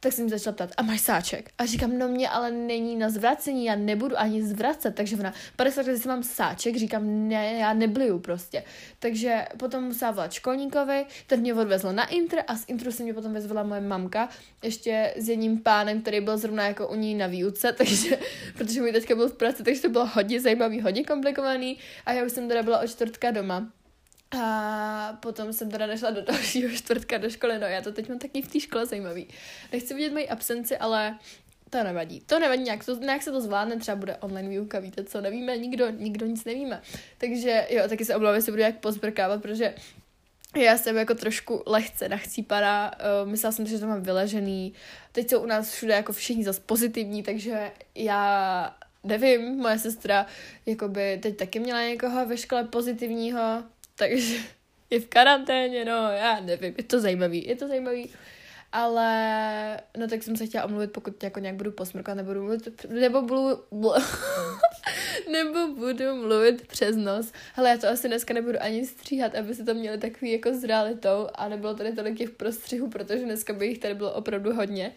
tak 0.01 0.13
jsem 0.13 0.25
mi 0.25 0.31
začala 0.31 0.55
ptát, 0.55 0.71
a 0.77 0.83
máš 0.83 1.01
sáček? 1.01 1.51
A 1.59 1.67
říkám, 1.67 1.99
no 1.99 2.09
mě 2.09 2.29
ale 2.29 2.51
není 2.51 2.97
na 2.97 3.11
zvracení, 3.11 3.65
já 3.65 3.75
nebudu 3.77 4.19
ani 4.19 4.43
zvracet, 4.43 4.95
takže 4.95 5.17
ona, 5.17 5.35
50 5.57 5.87
let 5.87 6.07
mám 6.07 6.23
sáček, 6.23 6.77
říkám, 6.77 7.29
ne, 7.29 7.53
já 7.53 7.73
nebliju 7.73 8.19
prostě. 8.19 8.65
Takže 8.99 9.45
potom 9.57 9.85
musela 9.85 10.11
volat 10.11 10.33
školníkovi, 10.33 11.07
ten 11.27 11.41
mě 11.41 11.55
odvezl 11.55 11.93
na 11.93 12.07
intr 12.07 12.37
a 12.47 12.57
z 12.57 12.65
intru 12.67 12.93
se 12.93 13.03
mě 13.03 13.15
potom 13.15 13.33
vezvala 13.33 13.63
moje 13.63 13.81
mamka, 13.81 14.29
ještě 14.63 15.15
s 15.17 15.29
jedním 15.29 15.63
pánem, 15.63 16.03
který 16.03 16.21
byl 16.21 16.39
zrovna 16.39 16.67
jako 16.67 16.89
u 16.89 16.95
ní 16.95 17.15
na 17.15 17.27
výuce, 17.27 17.73
takže, 17.79 18.19
protože 18.59 18.81
můj 18.81 18.93
teďka 18.93 19.15
byl 19.15 19.29
v 19.29 19.35
práci, 19.35 19.63
takže 19.63 19.83
to 19.83 19.89
bylo 19.89 20.07
hodně 20.07 20.41
zajímavý, 20.41 20.81
hodně 20.81 21.05
komplikovaný 21.05 21.79
a 22.07 22.13
já 22.13 22.25
už 22.25 22.33
jsem 22.33 22.49
teda 22.49 22.63
byla 22.63 22.81
od 22.81 22.87
čtvrtka 22.87 23.31
doma. 23.31 23.78
A 24.31 25.19
potom 25.21 25.53
jsem 25.53 25.71
teda 25.71 25.87
nešla 25.87 26.11
do 26.11 26.23
dalšího 26.23 26.71
čtvrtka 26.71 27.19
do 27.19 27.31
školy, 27.31 27.59
no 27.59 27.67
já 27.67 27.83
to 27.83 27.93
teď 27.93 28.09
mám 28.09 28.19
taky 28.19 28.43
v 28.43 28.53
té 28.53 28.61
škole 28.61 28.87
zajímavý. 28.87 29.29
Nechci 29.73 29.95
vidět 29.95 30.13
moji 30.13 30.29
absenci, 30.29 30.77
ale 30.77 31.19
to 31.71 31.83
nevadí. 31.83 32.21
To 32.21 32.39
nevadí, 32.39 32.63
nějak, 32.63 32.85
to, 32.85 32.95
nějak 32.95 33.23
se 33.23 33.33
to 33.33 33.41
zvládne, 33.41 33.77
třeba 33.77 33.97
bude 33.97 34.17
online 34.17 34.49
výuka, 34.49 34.79
víte 34.79 35.05
co, 35.05 35.21
nevíme, 35.21 35.57
nikdo, 35.57 35.91
nikdo 35.91 36.27
nic 36.27 36.45
nevíme. 36.45 36.83
Takže 37.19 37.67
jo, 37.71 37.89
taky 37.89 38.05
se 38.05 38.17
omlouvám, 38.17 38.35
jestli 38.35 38.53
budu 38.53 38.63
jak 38.63 38.79
pozbrkávat, 38.79 39.43
protože 39.43 39.75
já 40.57 40.79
jsem 40.79 40.97
jako 40.97 41.15
trošku 41.15 41.63
lehce 41.67 42.09
nachcípaná, 42.09 42.93
uh, 43.23 43.29
myslela 43.31 43.53
jsem 43.53 43.67
že 43.67 43.79
to 43.79 43.87
mám 43.87 44.03
vyležený. 44.03 44.73
Teď 45.13 45.31
jsou 45.31 45.41
u 45.41 45.47
nás 45.47 45.73
všude 45.73 45.95
jako 45.95 46.13
všichni 46.13 46.45
zase 46.45 46.61
pozitivní, 46.67 47.23
takže 47.23 47.71
já 47.95 48.77
nevím, 49.05 49.57
moje 49.57 49.79
sestra 49.79 50.27
jakoby 50.67 51.19
teď 51.23 51.37
taky 51.37 51.61
měla 51.61 51.83
někoho 51.83 52.27
ve 52.27 52.37
škole 52.37 52.65
pozitivního, 52.65 53.65
takže 53.99 54.37
je 54.91 55.01
v 55.01 55.07
karanténě, 55.07 55.85
no 55.85 56.11
já 56.13 56.41
nevím, 56.41 56.75
je 56.79 56.85
to 56.85 57.01
zajímavý, 57.01 57.49
je 57.49 57.57
to 57.57 57.69
zajímavý. 57.69 58.11
Ale, 58.73 59.81
no 59.97 60.09
tak 60.09 60.23
jsem 60.23 60.37
se 60.37 60.47
chtěla 60.47 60.65
omluvit, 60.65 60.93
pokud 60.93 61.23
jako 61.23 61.41
nějak 61.41 61.57
budu 61.57 61.73
posmrkat, 61.73 62.17
nebudu 62.17 62.43
mluvit, 62.43 62.87
nebo 62.89 63.23
budu, 63.23 63.63
nebo 65.33 65.75
budu 65.75 66.15
mluvit 66.15 66.67
přes 66.67 66.97
nos. 66.97 67.33
Hele, 67.55 67.71
já 67.71 67.79
to 67.79 67.89
asi 67.89 68.09
dneska 68.09 68.35
nebudu 68.35 68.59
ani 68.61 68.87
stříhat, 68.87 69.35
aby 69.35 69.55
se 69.55 69.65
to 69.65 69.75
měli 69.75 69.99
takový 69.99 70.33
jako 70.33 70.55
s 70.55 70.65
realitou 70.65 71.29
a 71.35 71.49
nebylo 71.49 71.75
tady 71.75 71.93
tolik 71.93 72.19
těch 72.19 72.31
prostřihů, 72.31 72.91
protože 72.91 73.25
dneska 73.25 73.53
by 73.53 73.67
jich 73.67 73.79
tady 73.79 73.95
bylo 73.95 74.13
opravdu 74.13 74.55
hodně. 74.55 74.93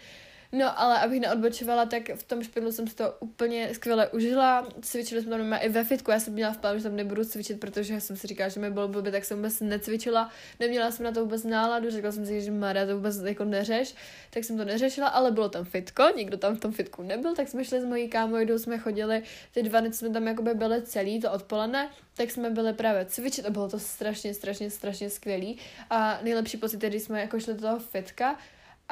No, 0.54 0.80
ale 0.80 1.00
abych 1.00 1.20
neodbočovala, 1.20 1.86
tak 1.86 2.10
v 2.16 2.24
tom 2.24 2.44
špindlu 2.44 2.72
jsem 2.72 2.88
si 2.88 2.96
to 2.96 3.16
úplně 3.20 3.74
skvěle 3.74 4.08
užila. 4.08 4.68
Cvičili 4.82 5.22
jsme 5.22 5.38
tam 5.38 5.54
i 5.54 5.70
ve 5.70 5.84
fitku, 5.84 6.12
já 6.12 6.20
jsem 6.20 6.34
měla 6.34 6.54
v 6.54 6.58
plánu, 6.58 6.78
že 6.78 6.84
tam 6.84 6.96
nebudu 6.96 7.26
cvičit, 7.26 7.60
protože 7.60 8.02
jsem 8.02 8.18
si 8.18 8.28
říkala, 8.28 8.50
že 8.50 8.60
mi 8.60 8.72
bylo 8.72 8.88
blbě, 8.88 9.12
tak 9.12 9.26
jsem 9.26 9.38
vůbec 9.38 9.60
necvičila. 9.60 10.32
Neměla 10.60 10.92
jsem 10.92 11.06
na 11.06 11.12
to 11.12 11.22
vůbec 11.24 11.44
náladu, 11.44 11.90
řekla 11.90 12.12
jsem 12.12 12.26
si, 12.26 12.42
že 12.42 12.52
Maria 12.52 12.86
to 12.86 12.96
vůbec 12.96 13.18
jako 13.18 13.46
neřeš, 13.46 13.96
tak 14.30 14.44
jsem 14.44 14.58
to 14.58 14.66
neřešila, 14.66 15.08
ale 15.08 15.32
bylo 15.32 15.50
tam 15.50 15.66
fitko, 15.66 16.04
nikdo 16.18 16.38
tam 16.38 16.56
v 16.56 16.60
tom 16.60 16.72
fitku 16.72 17.04
nebyl, 17.04 17.36
tak 17.36 17.48
jsme 17.48 17.66
šli 17.66 17.82
s 17.82 17.86
mojí 17.86 18.08
kámojdou, 18.08 18.58
jsme 18.58 18.78
chodili, 18.78 19.24
ty 19.54 19.64
dva 19.64 19.82
jsme 19.92 20.10
tam 20.10 20.28
jakoby 20.28 20.54
byli 20.54 20.82
celý 20.82 21.22
to 21.22 21.32
odpoledne, 21.32 21.90
tak 22.14 22.32
jsme 22.32 22.50
byli 22.50 22.74
právě 22.74 23.06
cvičit 23.06 23.46
a 23.46 23.50
bylo 23.50 23.70
to 23.70 23.80
strašně, 23.80 24.34
strašně, 24.34 24.70
strašně 24.70 25.10
skvělý. 25.10 25.58
A 25.90 26.20
nejlepší 26.24 26.58
pocit, 26.58 26.82
když 26.82 27.04
jsme 27.04 27.22
jako 27.22 27.40
šli 27.40 27.54
do 27.54 27.62
toho 27.62 27.80
fitka, 27.80 28.38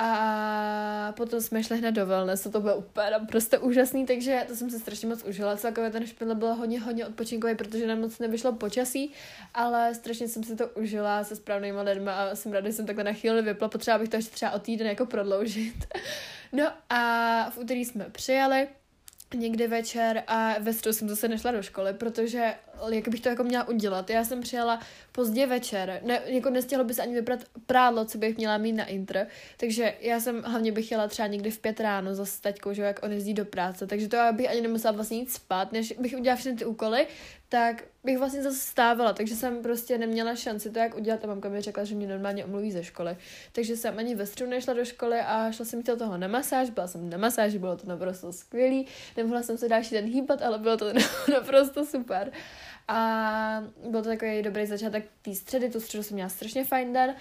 a 0.01 1.13
potom 1.17 1.41
jsme 1.41 1.63
šli 1.63 1.77
hned 1.77 1.91
do 1.91 2.05
wellness, 2.05 2.43
to 2.43 2.61
bylo 2.61 2.75
úplně 2.75 3.11
prostě 3.27 3.57
úžasný, 3.57 4.05
takže 4.05 4.45
to 4.47 4.55
jsem 4.55 4.69
se 4.69 4.79
strašně 4.79 5.07
moc 5.07 5.23
užila. 5.23 5.57
Celkově 5.57 5.89
ten 5.89 6.07
špindl 6.07 6.35
byl 6.35 6.55
hodně, 6.55 6.79
hodně 6.79 7.05
odpočinkový, 7.05 7.55
protože 7.55 7.87
nám 7.87 7.99
moc 7.99 8.19
nevyšlo 8.19 8.53
počasí, 8.53 9.11
ale 9.53 9.95
strašně 9.95 10.27
jsem 10.27 10.43
si 10.43 10.55
to 10.55 10.67
užila 10.67 11.23
se 11.23 11.35
správnými 11.35 11.81
lidmi 11.81 12.09
a 12.09 12.35
jsem 12.35 12.51
ráda, 12.51 12.69
že 12.69 12.73
jsem 12.73 12.85
takhle 12.85 13.03
na 13.03 13.13
chvíli 13.13 13.41
vypla. 13.41 13.69
Potřeba 13.69 13.97
bych 13.97 14.09
to 14.09 14.15
ještě 14.15 14.35
třeba 14.35 14.51
o 14.51 14.59
týden 14.59 14.87
jako 14.87 15.05
prodloužit. 15.05 15.75
No 16.51 16.71
a 16.89 17.49
v 17.49 17.57
úterý 17.57 17.85
jsme 17.85 18.05
přijali, 18.11 18.67
někdy 19.35 19.67
večer 19.67 20.23
a 20.27 20.59
ve 20.59 20.73
středu 20.73 20.93
jsem 20.93 21.09
zase 21.09 21.27
nešla 21.27 21.51
do 21.51 21.63
školy, 21.63 21.93
protože 21.93 22.53
jak 22.89 23.07
bych 23.07 23.21
to 23.21 23.29
jako 23.29 23.43
měla 23.43 23.67
udělat. 23.67 24.09
Já 24.09 24.23
jsem 24.23 24.41
přijela 24.41 24.79
pozdě 25.11 25.45
večer, 25.45 26.01
ne, 26.03 26.21
jako 26.25 26.49
nestihlo 26.49 26.83
by 26.83 26.93
se 26.93 27.01
ani 27.01 27.13
vybrat 27.13 27.39
prádlo, 27.65 28.05
co 28.05 28.17
bych 28.17 28.37
měla 28.37 28.57
mít 28.57 28.73
na 28.73 28.85
intr, 28.85 29.27
takže 29.57 29.93
já 30.01 30.19
jsem 30.19 30.43
hlavně 30.43 30.71
bych 30.71 30.91
jela 30.91 31.07
třeba 31.07 31.27
někdy 31.27 31.51
v 31.51 31.59
pět 31.59 31.79
ráno 31.79 32.15
za 32.15 32.25
taťkou, 32.41 32.73
že 32.73 32.81
jak 32.81 33.03
on 33.03 33.11
jezdí 33.11 33.33
do 33.33 33.45
práce, 33.45 33.87
takže 33.87 34.07
to 34.07 34.15
já 34.15 34.31
bych 34.31 34.49
ani 34.49 34.61
nemusela 34.61 34.91
vlastně 34.91 35.17
nic 35.17 35.33
spát, 35.33 35.71
než 35.71 35.93
bych 35.99 36.13
udělala 36.17 36.35
všechny 36.35 36.57
ty 36.57 36.65
úkoly, 36.65 37.07
tak 37.49 37.83
bych 38.03 38.17
vlastně 38.17 38.43
zase 38.43 38.57
stávala, 38.57 39.13
takže 39.13 39.35
jsem 39.35 39.61
prostě 39.61 39.97
neměla 39.97 40.35
šanci 40.35 40.69
to 40.69 40.79
jak 40.79 40.95
udělat. 40.95 41.23
A 41.23 41.27
mamka 41.27 41.49
mi 41.49 41.61
řekla, 41.61 41.83
že 41.83 41.95
mě 41.95 42.07
normálně 42.07 42.45
omluví 42.45 42.71
ze 42.71 42.83
školy. 42.83 43.17
Takže 43.51 43.77
jsem 43.77 43.99
ani 43.99 44.15
ve 44.15 44.25
středu 44.25 44.49
nešla 44.49 44.73
do 44.73 44.85
školy 44.85 45.19
a 45.19 45.51
šla 45.51 45.65
jsem 45.65 45.83
do 45.83 45.95
toho 45.95 46.17
na 46.17 46.27
masáž, 46.27 46.69
byla 46.69 46.87
jsem 46.87 47.09
na 47.09 47.17
masáži, 47.17 47.59
bylo 47.59 47.77
to 47.77 47.87
naprosto 47.87 48.33
skvělý, 48.33 48.87
nemohla 49.17 49.43
jsem 49.43 49.57
se 49.57 49.69
další 49.69 49.95
den 49.95 50.05
hýbat, 50.05 50.41
ale 50.41 50.57
bylo 50.57 50.77
to 50.77 50.93
naprosto 51.33 51.85
super. 51.85 52.31
A 52.91 53.63
byl 53.89 54.03
to 54.03 54.09
takový 54.09 54.41
dobrý 54.41 54.65
začátek 54.65 55.05
té 55.21 55.35
středy, 55.35 55.69
tu 55.69 55.79
středu 55.79 56.03
jsem 56.03 56.15
měla 56.15 56.29
strašně 56.29 56.65
fajn 56.65 56.93
den. 56.93 57.15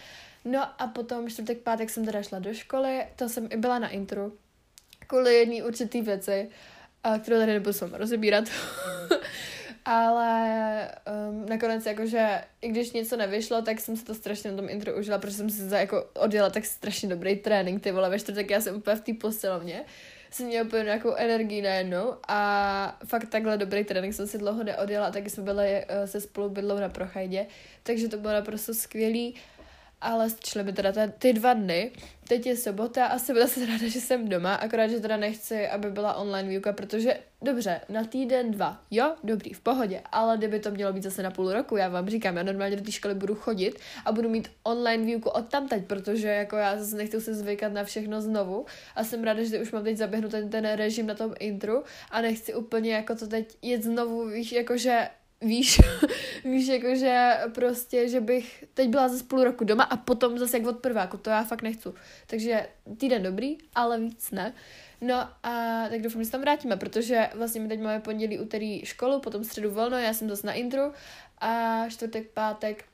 No 0.44 0.60
a 0.82 0.86
potom 0.86 1.30
čtvrtek, 1.30 1.58
pátek 1.58 1.90
jsem 1.90 2.04
teda 2.04 2.22
šla 2.22 2.38
do 2.38 2.54
školy, 2.54 3.06
to 3.16 3.28
jsem 3.28 3.48
i 3.50 3.56
byla 3.56 3.78
na 3.78 3.88
intru, 3.88 4.36
kvůli 5.06 5.34
jedné 5.34 5.64
určitý 5.64 6.02
věci, 6.02 6.48
kterou 7.22 7.38
tady 7.38 7.52
nebudu 7.52 7.72
s 7.72 7.82
rozebírat. 7.92 8.44
Ale 9.84 10.90
um, 11.30 11.46
nakonec 11.46 11.86
jakože, 11.86 12.44
i 12.62 12.68
když 12.68 12.92
něco 12.92 13.16
nevyšlo, 13.16 13.62
tak 13.62 13.80
jsem 13.80 13.96
se 13.96 14.04
to 14.04 14.14
strašně 14.14 14.50
na 14.50 14.56
tom 14.56 14.68
intro 14.68 14.96
užila, 14.96 15.18
protože 15.18 15.36
jsem 15.36 15.50
si 15.50 15.68
za 15.68 15.78
jako 15.78 16.04
odjela 16.14 16.50
tak 16.50 16.64
strašně 16.64 17.08
dobrý 17.08 17.36
trénink, 17.36 17.82
ty 17.82 17.92
vole, 17.92 18.10
ve 18.10 18.18
čtvrtek 18.18 18.50
já 18.50 18.60
jsem 18.60 18.76
úplně 18.76 18.96
v 18.96 19.00
té 19.00 19.12
posilovně, 19.14 19.84
jsem 20.30 20.46
měla 20.46 20.64
úplně 20.64 20.84
nějakou 20.84 21.14
energii 21.14 21.62
najednou 21.62 22.14
a 22.28 22.98
fakt 23.06 23.28
takhle 23.28 23.58
dobrý 23.58 23.84
trénink 23.84 24.14
jsem 24.14 24.26
si 24.26 24.38
dlouho 24.38 24.64
neodjela, 24.64 25.10
taky 25.10 25.30
jsme 25.30 25.42
byli 25.42 25.84
uh, 25.84 26.04
se 26.04 26.20
spolu 26.20 26.48
bydlou 26.48 26.78
na 26.80 26.88
Prochajdě, 26.88 27.46
takže 27.82 28.08
to 28.08 28.16
bylo 28.16 28.32
naprosto 28.32 28.74
skvělý 28.74 29.34
ale 30.00 30.30
stačily 30.30 30.64
mi 30.64 30.72
teda 30.72 30.92
ty 31.18 31.32
dva 31.32 31.54
dny. 31.54 31.90
Teď 32.28 32.46
je 32.46 32.56
sobota 32.56 33.06
a 33.06 33.18
jsem 33.18 33.36
zase 33.36 33.66
ráda, 33.66 33.88
že 33.88 34.00
jsem 34.00 34.28
doma, 34.28 34.54
akorát, 34.54 34.86
že 34.86 35.00
teda 35.00 35.16
nechci, 35.16 35.68
aby 35.68 35.90
byla 35.90 36.14
online 36.14 36.48
výuka, 36.48 36.72
protože 36.72 37.18
dobře, 37.42 37.80
na 37.88 38.04
týden, 38.04 38.50
dva, 38.50 38.80
jo, 38.90 39.14
dobrý, 39.24 39.52
v 39.52 39.60
pohodě, 39.60 40.02
ale 40.12 40.36
kdyby 40.36 40.60
to 40.60 40.70
mělo 40.70 40.92
být 40.92 41.02
zase 41.02 41.22
na 41.22 41.30
půl 41.30 41.52
roku, 41.52 41.76
já 41.76 41.88
vám 41.88 42.08
říkám, 42.08 42.36
já 42.36 42.42
normálně 42.42 42.76
do 42.76 42.82
té 42.82 42.92
školy 42.92 43.14
budu 43.14 43.34
chodit 43.34 43.78
a 44.04 44.12
budu 44.12 44.28
mít 44.28 44.50
online 44.62 45.04
výuku 45.04 45.28
od 45.28 45.48
tam 45.48 45.68
teď, 45.68 45.86
protože 45.86 46.28
jako 46.28 46.56
já 46.56 46.76
zase 46.76 46.96
nechci 46.96 47.20
se 47.20 47.34
zvykat 47.34 47.72
na 47.72 47.84
všechno 47.84 48.22
znovu. 48.22 48.66
A 48.94 49.04
jsem 49.04 49.24
ráda, 49.24 49.42
že 49.42 49.60
už 49.60 49.72
mám 49.72 49.84
teď 49.84 49.96
zaběhnout 49.96 50.30
ten, 50.30 50.50
ten 50.50 50.72
režim 50.72 51.06
na 51.06 51.14
tom 51.14 51.34
intru 51.40 51.84
a 52.10 52.20
nechci 52.20 52.54
úplně 52.54 52.94
jako 52.94 53.14
to 53.14 53.26
teď 53.26 53.56
jet 53.62 53.82
znovu, 53.82 54.28
víš, 54.28 54.52
jakože 54.52 55.08
Víš, 55.40 55.80
víš, 56.44 56.68
jakože 56.68 57.38
prostě, 57.54 58.08
že 58.08 58.20
bych 58.20 58.64
teď 58.74 58.88
byla 58.88 59.08
zase 59.08 59.24
půl 59.24 59.44
roku 59.44 59.64
doma 59.64 59.84
a 59.84 59.96
potom 59.96 60.38
zase 60.38 60.58
jak 60.58 60.66
od 60.66 60.78
prváku, 60.78 61.16
to 61.16 61.30
já 61.30 61.44
fakt 61.44 61.62
nechci. 61.62 61.88
Takže 62.26 62.68
týden 62.98 63.22
dobrý, 63.22 63.58
ale 63.74 64.00
víc 64.00 64.30
ne. 64.30 64.54
No 65.00 65.14
a 65.42 65.84
tak 65.88 66.02
doufám, 66.02 66.22
že 66.22 66.26
se 66.26 66.32
tam 66.32 66.40
vrátíme, 66.40 66.76
protože 66.76 67.28
vlastně 67.34 67.60
my 67.60 67.68
teď 67.68 67.80
máme 67.80 68.00
pondělí, 68.00 68.38
úterý 68.38 68.86
školu, 68.86 69.20
potom 69.20 69.44
středu 69.44 69.70
volno, 69.70 69.98
já 69.98 70.14
jsem 70.14 70.28
zase 70.28 70.46
na 70.46 70.52
intru 70.52 70.92
a 71.38 71.84
čtvrtek, 71.88 72.30
pátek 72.30 72.84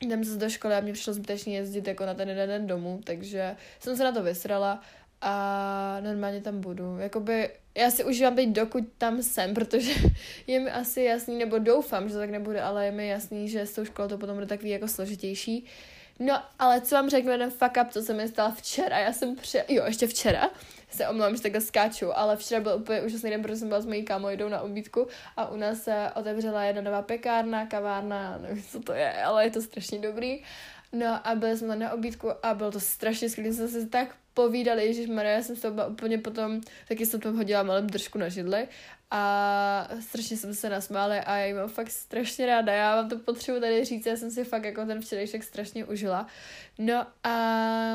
jdem 0.00 0.24
zase 0.24 0.38
do 0.38 0.50
školy 0.50 0.74
a 0.74 0.80
mě 0.80 0.92
přišlo 0.92 1.12
zbytečně 1.12 1.56
jezdit 1.56 1.86
jako 1.86 2.06
na 2.06 2.14
ten 2.14 2.28
jeden 2.28 2.48
den 2.48 2.66
domů, 2.66 3.00
takže 3.04 3.56
jsem 3.80 3.96
se 3.96 4.04
na 4.04 4.12
to 4.12 4.22
vysrala 4.22 4.80
a 5.20 6.00
normálně 6.00 6.40
tam 6.40 6.60
budu. 6.60 6.98
Jakoby 6.98 7.50
já 7.76 7.90
si 7.90 8.04
užívám 8.04 8.36
teď, 8.36 8.48
dokud 8.48 8.84
tam 8.98 9.22
jsem, 9.22 9.54
protože 9.54 9.92
je 10.46 10.60
mi 10.60 10.70
asi 10.70 11.02
jasný, 11.02 11.38
nebo 11.38 11.58
doufám, 11.58 12.08
že 12.08 12.14
to 12.14 12.20
tak 12.20 12.30
nebude, 12.30 12.62
ale 12.62 12.86
je 12.86 12.92
mi 12.92 13.08
jasný, 13.08 13.48
že 13.48 13.66
s 13.66 13.74
tou 13.74 13.84
školou 13.84 14.08
to 14.08 14.18
potom 14.18 14.36
bude 14.36 14.46
takový 14.46 14.70
jako 14.70 14.88
složitější. 14.88 15.64
No, 16.18 16.42
ale 16.58 16.80
co 16.80 16.94
vám 16.94 17.10
řeknu, 17.10 17.30
jeden 17.30 17.50
fuck 17.50 17.76
up, 17.82 17.90
co 17.90 18.02
se 18.02 18.14
mi 18.14 18.28
stalo 18.28 18.52
včera, 18.56 18.98
já 18.98 19.12
jsem 19.12 19.36
pře... 19.36 19.64
jo, 19.68 19.84
ještě 19.86 20.06
včera, 20.06 20.50
se 20.90 21.08
omlouvám, 21.08 21.36
že 21.36 21.42
takhle 21.42 21.60
skáču, 21.60 22.18
ale 22.18 22.36
včera 22.36 22.60
byl 22.60 22.72
úplně 22.80 23.02
úžasný 23.02 23.30
den, 23.30 23.42
protože 23.42 23.56
jsem 23.56 23.68
byla 23.68 23.80
s 23.80 23.86
mojí 23.86 24.02
kámou, 24.02 24.28
jdou 24.28 24.48
na 24.48 24.60
obídku 24.60 25.06
a 25.36 25.50
u 25.50 25.56
nás 25.56 25.82
se 25.82 26.10
otevřela 26.14 26.64
jedna 26.64 26.82
nová 26.82 27.02
pekárna, 27.02 27.66
kavárna, 27.66 28.38
nevím, 28.38 28.62
co 28.62 28.80
to 28.80 28.92
je, 28.92 29.22
ale 29.22 29.44
je 29.44 29.50
to 29.50 29.62
strašně 29.62 29.98
dobrý. 29.98 30.42
No 30.92 31.26
a 31.26 31.34
byli 31.34 31.56
jsme 31.56 31.76
na 31.76 31.92
obídku 31.92 32.28
a 32.42 32.54
bylo 32.54 32.70
to 32.70 32.80
strašně 32.80 33.30
skvělé, 33.30 33.52
jsme 33.52 33.68
se 33.68 33.86
tak 33.86 34.16
povídali, 34.36 34.86
Ježíš 34.86 35.06
Maria, 35.06 35.34
já 35.34 35.42
jsem 35.42 35.56
se 35.56 35.70
úplně 35.70 36.18
potom, 36.18 36.60
taky 36.88 37.06
jsem 37.06 37.20
tam 37.20 37.36
hodila 37.36 37.62
malém 37.62 37.86
držku 37.86 38.18
na 38.18 38.28
židli 38.28 38.68
a 39.10 39.88
strašně 40.00 40.36
jsem 40.36 40.54
se 40.54 40.70
nasmála 40.70 41.14
a 41.14 41.36
já 41.36 41.44
jí 41.44 41.52
mám 41.52 41.68
fakt 41.68 41.90
strašně 41.90 42.46
ráda, 42.46 42.72
já 42.72 42.96
vám 42.96 43.08
to 43.08 43.18
potřebuji 43.18 43.60
tady 43.60 43.84
říct, 43.84 44.06
já 44.06 44.16
jsem 44.16 44.30
si 44.30 44.44
fakt 44.44 44.64
jako 44.64 44.84
ten 44.84 45.00
včerejšek 45.00 45.44
strašně 45.44 45.84
užila. 45.84 46.26
No 46.78 47.06
a 47.24 47.34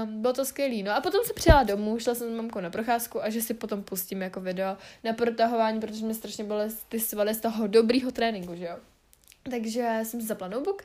bylo 0.05 0.33
to 0.33 0.45
skvělý. 0.45 0.83
No 0.83 0.91
a 0.91 1.01
potom 1.01 1.21
se 1.25 1.33
přijela 1.33 1.63
domů, 1.63 1.99
šla 1.99 2.15
jsem 2.15 2.33
s 2.33 2.35
mamkou 2.35 2.59
na 2.59 2.69
procházku 2.69 3.23
a 3.23 3.29
že 3.29 3.41
si 3.41 3.53
potom 3.53 3.83
pustím 3.83 4.21
jako 4.21 4.41
video 4.41 4.77
na 5.03 5.13
protahování, 5.13 5.79
protože 5.79 6.05
mě 6.05 6.13
strašně 6.13 6.43
byly 6.43 6.65
ty 6.89 6.99
svaly 6.99 7.33
z 7.33 7.39
toho 7.39 7.67
dobrýho 7.67 8.11
tréninku, 8.11 8.55
že 8.55 8.65
jo. 8.65 8.77
Takže 9.51 9.99
jsem 10.03 10.21
si 10.21 10.27
zapla 10.27 10.47
notebook, 10.47 10.83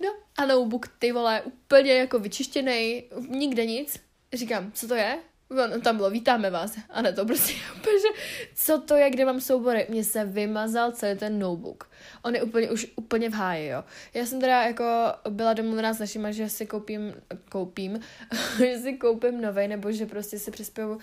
no 0.00 0.08
a 0.38 0.46
notebook, 0.46 0.88
ty 0.98 1.12
vole, 1.12 1.42
úplně 1.42 1.92
jako 1.92 2.18
vyčištěný, 2.18 3.04
nikde 3.28 3.66
nic, 3.66 4.07
Říkám, 4.32 4.72
co 4.72 4.88
to 4.88 4.94
je? 4.94 5.18
No, 5.50 5.80
tam 5.80 5.96
bylo, 5.96 6.10
vítáme 6.10 6.50
vás. 6.50 6.78
A 6.90 7.02
ne 7.02 7.12
to 7.12 7.26
prostě, 7.26 7.52
že 7.84 8.08
co 8.54 8.80
to 8.80 8.94
je, 8.94 9.10
kde 9.10 9.24
mám 9.24 9.40
soubory? 9.40 9.86
Mně 9.88 10.04
se 10.04 10.24
vymazal 10.24 10.92
celý 10.92 11.18
ten 11.18 11.38
notebook. 11.38 11.90
On 12.22 12.34
je 12.34 12.42
úplně, 12.42 12.70
už 12.70 12.86
úplně 12.96 13.30
v 13.30 13.32
háji, 13.32 13.68
jo. 13.68 13.84
Já 14.14 14.26
jsem 14.26 14.40
teda 14.40 14.62
jako 14.62 14.84
byla 15.28 15.52
domluvená 15.52 15.94
s 15.94 15.98
našima, 15.98 16.30
že 16.30 16.48
si 16.48 16.66
koupím, 16.66 17.14
koupím, 17.50 18.00
že 18.58 18.78
si 18.78 18.92
koupím 18.92 19.40
novej, 19.40 19.68
nebo 19.68 19.92
že 19.92 20.06
prostě 20.06 20.38
si 20.38 20.50
přispěju 20.50 20.90
uh, 20.90 21.00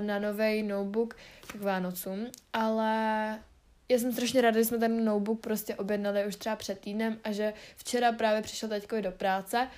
na 0.00 0.18
nový 0.18 0.62
notebook 0.62 1.16
k 1.46 1.54
Vánocům, 1.54 2.26
ale 2.52 3.38
já 3.88 3.98
jsem 3.98 4.12
strašně 4.12 4.40
ráda, 4.40 4.58
že 4.58 4.64
jsme 4.64 4.78
ten 4.78 5.04
notebook 5.04 5.40
prostě 5.40 5.74
objednali 5.74 6.26
už 6.26 6.36
třeba 6.36 6.56
před 6.56 6.78
týdnem 6.78 7.18
a 7.24 7.32
že 7.32 7.52
včera 7.76 8.12
právě 8.12 8.42
přišel 8.42 8.68
teďko 8.68 9.00
do 9.00 9.12
práce 9.12 9.68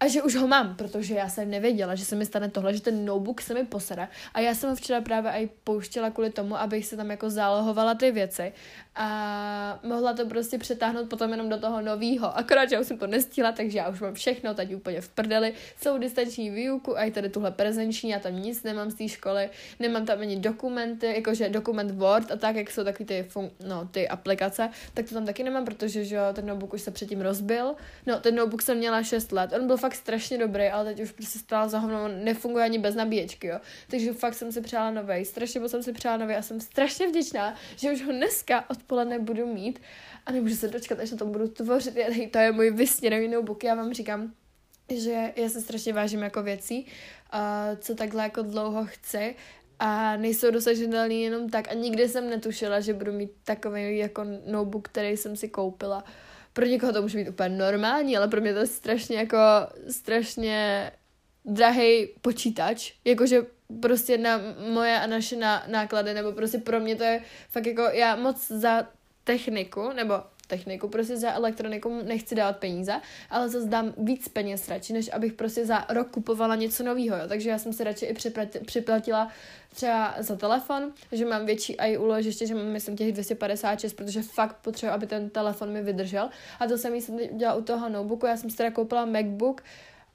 a 0.00 0.08
že 0.08 0.22
už 0.22 0.34
ho 0.36 0.48
mám, 0.48 0.76
protože 0.76 1.14
já 1.14 1.28
jsem 1.28 1.50
nevěděla, 1.50 1.94
že 1.94 2.04
se 2.04 2.16
mi 2.16 2.26
stane 2.26 2.50
tohle, 2.50 2.74
že 2.74 2.80
ten 2.80 3.04
notebook 3.04 3.40
se 3.40 3.54
mi 3.54 3.64
posere. 3.64 4.08
A 4.34 4.40
já 4.40 4.54
jsem 4.54 4.70
ho 4.70 4.76
včera 4.76 5.00
právě 5.00 5.30
i 5.32 5.50
pouštěla 5.64 6.10
kvůli 6.10 6.30
tomu, 6.30 6.56
abych 6.56 6.86
se 6.86 6.96
tam 6.96 7.10
jako 7.10 7.30
zálohovala 7.30 7.94
ty 7.94 8.10
věci. 8.10 8.52
A 8.94 9.80
mohla 9.82 10.12
to 10.12 10.26
prostě 10.26 10.58
přetáhnout 10.58 11.08
potom 11.08 11.30
jenom 11.30 11.48
do 11.48 11.58
toho 11.58 11.80
novýho. 11.80 12.38
Akorát, 12.38 12.68
že 12.68 12.74
já 12.74 12.80
už 12.80 12.86
jsem 12.86 12.98
to 12.98 13.06
nestihla, 13.06 13.52
takže 13.52 13.78
já 13.78 13.88
už 13.88 14.00
mám 14.00 14.14
všechno 14.14 14.54
teď 14.54 14.74
úplně 14.74 15.00
v 15.00 15.08
prdeli. 15.08 15.52
Celou 15.76 15.98
distanční 15.98 16.50
výuku 16.50 16.98
a 16.98 17.02
i 17.02 17.10
tady 17.10 17.28
tuhle 17.28 17.50
prezenční, 17.50 18.10
já 18.10 18.18
tam 18.18 18.36
nic 18.36 18.62
nemám 18.62 18.90
z 18.90 18.94
té 18.94 19.08
školy, 19.08 19.50
nemám 19.80 20.06
tam 20.06 20.20
ani 20.20 20.36
dokumenty, 20.36 21.06
jakože 21.06 21.48
dokument 21.48 21.90
Word 21.90 22.30
a 22.30 22.36
tak, 22.36 22.56
jak 22.56 22.70
jsou 22.70 22.84
taky 22.84 23.04
ty, 23.04 23.26
fun- 23.34 23.50
no, 23.66 23.88
ty 23.90 24.08
aplikace, 24.08 24.70
tak 24.94 25.08
to 25.08 25.14
tam 25.14 25.26
taky 25.26 25.44
nemám, 25.44 25.64
protože 25.64 26.04
že 26.04 26.18
ten 26.32 26.46
notebook 26.46 26.74
už 26.74 26.82
se 26.82 26.90
předtím 26.90 27.20
rozbil. 27.20 27.74
No, 28.06 28.20
ten 28.20 28.34
notebook 28.34 28.62
jsem 28.62 28.78
měla 28.78 29.02
6 29.02 29.32
let, 29.32 29.52
on 29.52 29.66
byl 29.66 29.76
fakt 29.76 29.87
strašně 29.94 30.38
dobrý, 30.38 30.66
ale 30.68 30.84
teď 30.84 31.00
už 31.00 31.12
prostě 31.12 31.38
stál 31.38 31.68
za 31.68 31.78
hovno, 31.78 32.08
nefunguje 32.08 32.64
ani 32.64 32.78
bez 32.78 32.94
nabíječky, 32.94 33.46
jo. 33.46 33.60
Takže 33.90 34.12
fakt 34.12 34.34
jsem 34.34 34.52
si 34.52 34.60
přála 34.60 34.90
nový, 34.90 35.24
strašně 35.24 35.60
moc 35.60 35.70
jsem 35.70 35.82
si 35.82 35.92
přála 35.92 36.16
nový 36.16 36.34
a 36.34 36.42
jsem 36.42 36.60
strašně 36.60 37.08
vděčná, 37.08 37.54
že 37.76 37.92
už 37.92 38.02
ho 38.02 38.12
dneska 38.12 38.70
odpoledne 38.70 39.18
budu 39.18 39.46
mít 39.46 39.78
a 40.26 40.32
nemůžu 40.32 40.56
se 40.56 40.68
dočkat, 40.68 41.00
až 41.00 41.10
na 41.10 41.16
to 41.16 41.26
budu 41.26 41.48
tvořit. 41.48 41.94
To 42.30 42.38
je 42.38 42.52
můj 42.52 42.70
vysněný 42.70 43.28
notebook, 43.28 43.64
já 43.64 43.74
vám 43.74 43.92
říkám, 43.92 44.32
že 44.94 45.32
já 45.36 45.48
se 45.48 45.60
strašně 45.60 45.92
vážím 45.92 46.22
jako 46.22 46.42
věcí, 46.42 46.86
co 47.80 47.94
takhle 47.94 48.22
jako 48.22 48.42
dlouho 48.42 48.86
chci 48.86 49.36
a 49.78 50.16
nejsou 50.16 50.50
dosažitelný 50.50 51.22
jenom 51.22 51.50
tak 51.50 51.70
a 51.70 51.74
nikdy 51.74 52.08
jsem 52.08 52.30
netušila, 52.30 52.80
že 52.80 52.94
budu 52.94 53.12
mít 53.12 53.30
takový 53.44 53.98
jako 53.98 54.24
notebook, 54.46 54.88
který 54.88 55.16
jsem 55.16 55.36
si 55.36 55.48
koupila. 55.48 56.02
Uh, 56.02 56.10
pro 56.58 56.66
někoho 56.66 56.92
to 56.92 57.02
může 57.02 57.18
být 57.18 57.28
úplně 57.28 57.48
normální, 57.48 58.16
ale 58.16 58.28
pro 58.28 58.40
mě 58.40 58.52
to 58.52 58.58
je 58.58 58.66
strašně 58.66 59.16
jako, 59.16 59.38
strašně 59.90 60.90
drahý 61.44 62.08
počítač, 62.20 62.92
jakože 63.04 63.46
prostě 63.80 64.18
na 64.18 64.40
moje 64.72 65.00
a 65.00 65.06
naše 65.06 65.36
náklady, 65.66 66.14
nebo 66.14 66.32
prostě 66.32 66.58
pro 66.58 66.80
mě 66.80 66.96
to 66.96 67.04
je 67.04 67.22
fakt 67.48 67.66
jako, 67.66 67.82
já 67.82 68.16
moc 68.16 68.48
za 68.48 68.88
techniku, 69.24 69.92
nebo 69.92 70.14
techniku, 70.48 70.88
prostě 70.88 71.16
za 71.16 71.32
elektroniku 71.32 72.02
nechci 72.02 72.34
dát 72.34 72.56
peníze, 72.56 72.94
ale 73.30 73.48
zase 73.48 73.66
dám 73.66 73.94
víc 73.96 74.28
peněz 74.28 74.68
radši, 74.68 74.92
než 74.92 75.10
abych 75.12 75.32
prostě 75.32 75.66
za 75.66 75.84
rok 75.88 76.10
kupovala 76.10 76.54
něco 76.54 76.82
nového, 76.82 77.28
takže 77.28 77.50
já 77.50 77.58
jsem 77.58 77.72
si 77.72 77.84
radši 77.84 78.06
i 78.06 78.14
připlatila 78.66 79.28
třeba 79.74 80.14
za 80.18 80.36
telefon, 80.36 80.92
že 81.12 81.24
mám 81.24 81.46
větší 81.46 81.76
i 81.78 81.98
úložiště, 81.98 82.46
že 82.46 82.54
mám 82.54 82.66
myslím 82.66 82.96
těch 82.96 83.12
256, 83.12 83.92
protože 83.92 84.22
fakt 84.22 84.56
potřebuji, 84.62 84.92
aby 84.92 85.06
ten 85.06 85.30
telefon 85.30 85.72
mi 85.72 85.82
vydržel. 85.82 86.30
A 86.60 86.66
to 86.66 86.78
jsem 86.78 86.94
jsem 86.94 87.18
dělala 87.38 87.58
u 87.58 87.62
toho 87.62 87.88
notebooku, 87.88 88.26
já 88.26 88.36
jsem 88.36 88.50
si 88.50 88.56
teda 88.56 88.70
koupila 88.70 89.04
MacBook, 89.04 89.62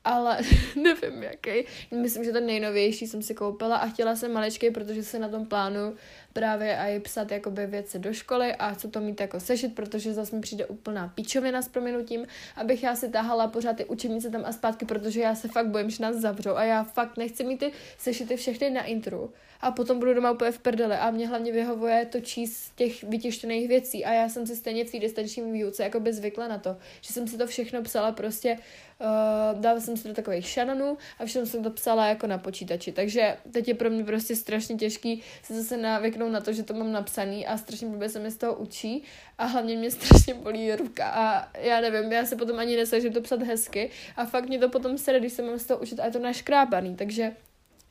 ale 0.03 0.37
nevím 0.75 1.23
jaký. 1.23 1.65
Myslím, 1.91 2.23
že 2.23 2.31
ten 2.31 2.45
nejnovější 2.45 3.07
jsem 3.07 3.21
si 3.21 3.33
koupila 3.33 3.77
a 3.77 3.87
chtěla 3.87 4.15
jsem 4.15 4.33
maličký, 4.33 4.71
protože 4.71 5.03
se 5.03 5.19
na 5.19 5.29
tom 5.29 5.45
plánu 5.45 5.95
právě 6.33 6.77
i 6.77 6.99
psat 6.99 7.31
jakoby 7.31 7.65
věci 7.65 7.99
do 7.99 8.13
školy 8.13 8.55
a 8.55 8.75
co 8.75 8.87
to 8.87 8.99
mít 8.99 9.21
jako 9.21 9.39
sešit, 9.39 9.75
protože 9.75 10.13
zase 10.13 10.35
mi 10.35 10.41
přijde 10.41 10.65
úplná 10.65 11.07
píčovina 11.07 11.61
s 11.61 11.67
proměnutím, 11.67 12.25
abych 12.55 12.83
já 12.83 12.95
si 12.95 13.09
tahala 13.09 13.47
pořád 13.47 13.77
ty 13.77 13.85
učebnice 13.85 14.29
tam 14.29 14.45
a 14.45 14.51
zpátky, 14.51 14.85
protože 14.85 15.21
já 15.21 15.35
se 15.35 15.47
fakt 15.47 15.67
bojím, 15.67 15.89
že 15.89 16.03
nás 16.03 16.15
zavřou 16.15 16.55
a 16.55 16.63
já 16.63 16.83
fakt 16.83 17.17
nechci 17.17 17.43
mít 17.43 17.57
ty 17.57 17.71
sešity 17.97 18.35
všechny 18.35 18.69
na 18.69 18.83
intru 18.83 19.33
a 19.63 19.71
potom 19.71 19.99
budu 19.99 20.13
doma 20.13 20.31
úplně 20.31 20.51
v 20.51 20.59
prdele 20.59 20.99
a 20.99 21.11
mě 21.11 21.27
hlavně 21.27 21.51
vyhovuje 21.51 22.05
to 22.05 22.19
číst 22.19 22.75
těch 22.75 23.03
vytištěných 23.03 23.67
věcí 23.67 24.05
a 24.05 24.13
já 24.13 24.29
jsem 24.29 24.47
si 24.47 24.55
stejně 24.55 24.85
v 24.85 24.91
té 24.91 24.99
distanční 24.99 25.51
výuce 25.51 25.83
jako 25.83 25.99
by 25.99 26.13
zvykla 26.13 26.47
na 26.47 26.57
to, 26.57 26.77
že 27.01 27.13
jsem 27.13 27.27
si 27.27 27.37
to 27.37 27.47
všechno 27.47 27.81
psala 27.81 28.11
prostě 28.11 28.57
uh, 29.03 29.61
dala 29.61 29.79
jsem 29.79 29.97
si 29.97 30.07
do 30.07 30.13
takových 30.13 30.47
šanonů 30.47 30.97
a 31.19 31.25
všechno 31.25 31.45
jsem 31.45 31.63
to 31.63 31.69
psala 31.69 32.07
jako 32.07 32.27
na 32.27 32.37
počítači, 32.37 32.91
takže 32.91 33.37
teď 33.51 33.67
je 33.67 33.73
pro 33.73 33.89
mě 33.89 34.03
prostě 34.03 34.35
strašně 34.35 34.75
těžký 34.75 35.23
se 35.43 35.61
zase 35.61 35.77
navyknout 35.77 36.31
na 36.31 36.41
to, 36.41 36.53
že 36.53 36.63
to 36.63 36.73
mám 36.73 36.91
napsaný 36.91 37.47
a 37.47 37.57
strašně 37.57 37.87
blbě 37.87 38.09
se 38.09 38.19
mi 38.19 38.31
z 38.31 38.37
toho 38.37 38.55
učí. 38.55 39.03
A 39.37 39.45
hlavně 39.45 39.77
mě 39.77 39.91
strašně 39.97 40.33
bolí 40.33 40.75
ruka 40.75 41.09
a 41.09 41.57
já 41.57 41.81
nevím, 41.81 42.11
já 42.11 42.25
se 42.25 42.35
potom 42.35 42.59
ani 42.59 42.75
nesažím 42.75 43.13
to 43.13 43.21
psat 43.21 43.41
hezky. 43.41 43.89
A 44.17 44.25
fakt 44.25 44.47
mě 44.47 44.59
to 44.59 44.69
potom 44.69 44.97
sere, 44.97 45.19
když 45.19 45.33
se 45.33 45.41
mám 45.41 45.59
z 45.59 45.65
toho 45.65 45.79
učit 45.79 45.99
a 45.99 46.05
je 46.05 46.11
to 46.11 46.19
naškrábaný, 46.19 46.95
takže 46.95 47.31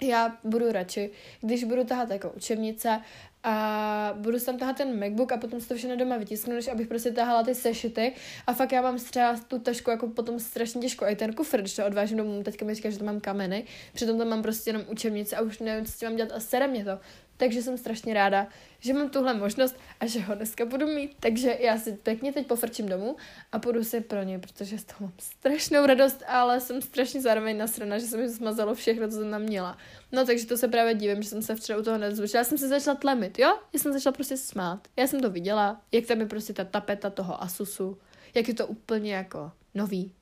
já 0.02 0.38
budu 0.44 0.72
radši, 0.72 1.10
když 1.40 1.64
budu 1.64 1.84
tahat 1.84 2.10
jako 2.10 2.30
učebnice 2.30 3.00
a 3.44 4.14
budu 4.16 4.40
tam 4.40 4.58
tahat 4.58 4.76
ten 4.76 5.00
MacBook 5.00 5.32
a 5.32 5.36
potom 5.36 5.60
si 5.60 5.68
to 5.68 5.74
všechno 5.74 5.96
doma 5.96 6.16
vytisknu, 6.16 6.54
než 6.54 6.68
abych 6.68 6.88
prostě 6.88 7.10
tahala 7.10 7.42
ty 7.42 7.54
sešity 7.54 8.12
a 8.46 8.52
fakt 8.52 8.72
já 8.72 8.82
mám 8.82 8.98
třeba 8.98 9.36
tu 9.48 9.58
tašku 9.58 9.90
jako 9.90 10.08
potom 10.08 10.40
strašně 10.40 10.80
těžko, 10.80 11.06
i 11.06 11.16
ten 11.16 11.32
kufr, 11.34 11.60
když 11.60 11.76
to 11.76 11.86
odvážím 11.86 12.16
domů, 12.16 12.42
teďka 12.42 12.64
mi 12.64 12.74
říká, 12.74 12.90
že 12.90 12.98
to 12.98 13.04
mám 13.04 13.20
kameny, 13.20 13.64
přitom 13.92 14.18
tam 14.18 14.28
mám 14.28 14.42
prostě 14.42 14.70
jenom 14.70 14.82
učebnice 14.88 15.36
a 15.36 15.40
už 15.40 15.58
nevím, 15.58 15.86
co 15.86 15.92
s 15.92 15.98
tím 15.98 16.08
mám 16.08 16.16
dělat 16.16 16.32
a 16.32 16.40
sere 16.40 16.68
mě 16.68 16.84
to. 16.84 16.98
Takže 17.36 17.62
jsem 17.62 17.78
strašně 17.78 18.14
ráda, 18.14 18.46
že 18.80 18.94
mám 18.94 19.10
tuhle 19.10 19.34
možnost 19.34 19.76
a 20.00 20.06
že 20.06 20.20
ho 20.20 20.34
dneska 20.34 20.64
budu 20.64 20.86
mít. 20.86 21.16
Takže 21.20 21.58
já 21.60 21.78
si 21.78 21.92
pěkně 21.92 22.32
teď 22.32 22.46
pofrčím 22.46 22.88
domů 22.88 23.16
a 23.52 23.58
půjdu 23.58 23.84
si 23.84 24.00
pro 24.00 24.22
něj, 24.22 24.38
protože 24.38 24.78
z 24.78 24.84
toho 24.84 24.96
mám 25.00 25.12
strašnou 25.18 25.86
radost, 25.86 26.22
ale 26.26 26.60
jsem 26.60 26.82
strašně 26.82 27.20
zároveň 27.20 27.58
nasrana, 27.58 27.98
že 27.98 28.06
se 28.06 28.16
mi 28.16 28.28
smazalo 28.28 28.74
všechno, 28.74 29.08
co 29.08 29.16
jsem 29.16 29.30
tam 29.30 29.42
měla. 29.42 29.78
No 30.12 30.26
takže 30.26 30.46
to 30.46 30.56
se 30.56 30.68
právě 30.68 30.94
divím, 30.94 31.22
že 31.22 31.28
jsem 31.28 31.42
se 31.42 31.54
včera 31.54 31.78
u 31.78 31.82
toho 31.82 31.98
nezvučila. 31.98 32.40
Já 32.40 32.44
jsem 32.44 32.58
se 32.58 32.68
začala 32.68 32.96
tlemit, 32.96 33.38
jo? 33.38 33.58
Já 33.72 33.80
jsem 33.80 33.92
začala 33.92 34.12
prostě 34.12 34.36
smát. 34.36 34.88
Já 34.96 35.06
jsem 35.06 35.20
to 35.20 35.30
viděla, 35.30 35.80
jak 35.92 36.06
tam 36.06 36.20
je 36.20 36.26
prostě 36.26 36.52
ta 36.52 36.64
tapeta 36.64 37.10
toho 37.10 37.42
Asusu, 37.42 37.98
jak 38.34 38.48
je 38.48 38.54
to 38.54 38.66
úplně 38.66 39.14
jako 39.14 39.52
nový, 39.74 40.12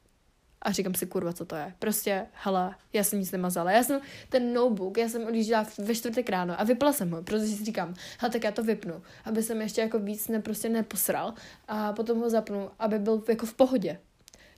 a 0.63 0.73
říkám 0.73 0.95
si, 0.95 1.07
kurva, 1.07 1.33
co 1.33 1.45
to 1.45 1.57
je. 1.57 1.75
Prostě, 1.79 2.27
hele, 2.33 2.75
já 2.93 3.05
jsem 3.05 3.21
nic 3.21 3.33
nemazala. 3.33 3.71
Já 3.71 3.83
jsem 3.83 4.01
ten 4.29 4.55
notebook, 4.55 4.99
já 4.99 5.09
jsem 5.09 5.27
odjížděla 5.27 5.67
ve 5.79 5.95
čtvrtek 5.95 6.31
ráno 6.31 6.61
a 6.61 6.65
vypla 6.65 6.93
jsem 6.93 7.11
ho, 7.11 7.23
protože 7.23 7.47
si 7.47 7.65
říkám, 7.65 7.95
hele, 8.19 8.33
tak 8.33 8.45
já 8.45 8.51
to 8.51 8.63
vypnu, 8.63 9.03
aby 9.25 9.43
jsem 9.43 9.61
ještě 9.61 9.81
jako 9.81 9.99
víc 9.99 10.29
ne, 10.29 10.41
prostě 10.41 10.69
neposral 10.69 11.35
a 11.69 11.93
potom 11.93 12.19
ho 12.19 12.31
zapnu, 12.31 12.71
aby 12.79 12.99
byl 12.99 13.23
jako 13.29 13.47
v 13.47 13.55
pohodě. 13.55 13.99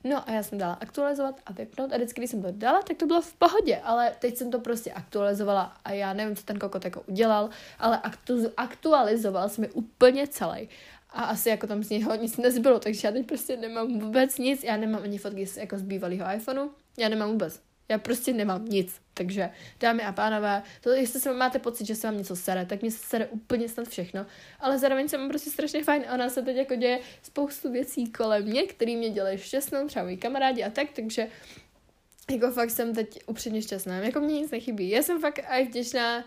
No 0.03 0.29
a 0.29 0.31
já 0.31 0.43
jsem 0.43 0.57
dala 0.57 0.73
aktualizovat 0.73 1.39
a 1.45 1.53
vypnout 1.53 1.93
a 1.93 1.95
vždycky, 1.95 2.21
když 2.21 2.29
jsem 2.29 2.41
to 2.41 2.47
dala, 2.51 2.81
tak 2.81 2.97
to 2.97 3.05
bylo 3.05 3.21
v 3.21 3.33
pohodě, 3.33 3.77
ale 3.83 4.11
teď 4.19 4.37
jsem 4.37 4.51
to 4.51 4.59
prostě 4.59 4.91
aktualizovala 4.91 5.73
a 5.85 5.91
já 5.91 6.13
nevím, 6.13 6.35
co 6.35 6.43
ten 6.43 6.59
kokot 6.59 6.85
jako 6.85 7.01
udělal, 7.01 7.49
ale 7.79 8.01
aktu- 8.03 8.51
aktualizoval 8.57 9.49
jsem 9.49 9.61
mi 9.61 9.71
úplně 9.71 10.27
celý 10.27 10.69
a 11.13 11.23
asi 11.23 11.49
jako 11.49 11.67
tam 11.67 11.83
z 11.83 11.89
něho 11.89 12.15
nic 12.15 12.37
nezbylo, 12.37 12.79
takže 12.79 13.07
já 13.07 13.11
teď 13.11 13.25
prostě 13.25 13.57
nemám 13.57 13.99
vůbec 13.99 14.37
nic, 14.37 14.63
já 14.63 14.77
nemám 14.77 15.03
ani 15.03 15.17
fotky 15.17 15.47
z, 15.47 15.57
jako 15.57 15.77
z 15.77 15.81
bývalého 15.81 16.35
iPhoneu, 16.35 16.69
já 16.97 17.09
nemám 17.09 17.31
vůbec. 17.31 17.59
Já 17.89 17.97
prostě 17.97 18.33
nemám 18.33 18.65
nic. 18.65 18.95
Takže, 19.13 19.49
dámy 19.79 20.03
a 20.03 20.11
pánové, 20.11 20.63
to, 20.81 20.89
jestli 20.89 21.19
se 21.19 21.33
máte 21.33 21.59
pocit, 21.59 21.87
že 21.87 21.95
se 21.95 22.07
vám 22.07 22.17
něco 22.17 22.35
sere, 22.35 22.65
tak 22.65 22.81
mě 22.81 22.91
se 22.91 22.97
sere 22.97 23.27
úplně 23.27 23.69
snad 23.69 23.87
všechno. 23.87 24.25
Ale 24.59 24.79
zároveň 24.79 25.09
se 25.09 25.17
mám 25.17 25.29
prostě 25.29 25.49
strašně 25.49 25.83
fajn. 25.83 26.03
Ona 26.13 26.29
se 26.29 26.41
teď 26.41 26.57
jako 26.57 26.75
děje 26.75 26.99
spoustu 27.23 27.71
věcí 27.71 28.11
kolem 28.11 28.43
mě, 28.43 28.63
které 28.63 28.95
mě 28.95 29.09
dělají 29.09 29.37
šťastnou, 29.37 29.87
třeba 29.87 30.03
moji 30.05 30.17
kamarádi 30.17 30.63
a 30.63 30.69
tak, 30.69 30.87
takže 30.95 31.27
jako 32.31 32.51
fakt 32.51 32.69
jsem 32.69 32.95
teď 32.95 33.19
upřímně 33.27 33.61
šťastná. 33.61 33.97
Jako 33.99 34.19
mě 34.19 34.41
nic 34.41 34.51
nechybí. 34.51 34.89
Já 34.89 35.03
jsem 35.03 35.21
fakt 35.21 35.39
aj 35.47 35.65
vděčná 35.65 36.25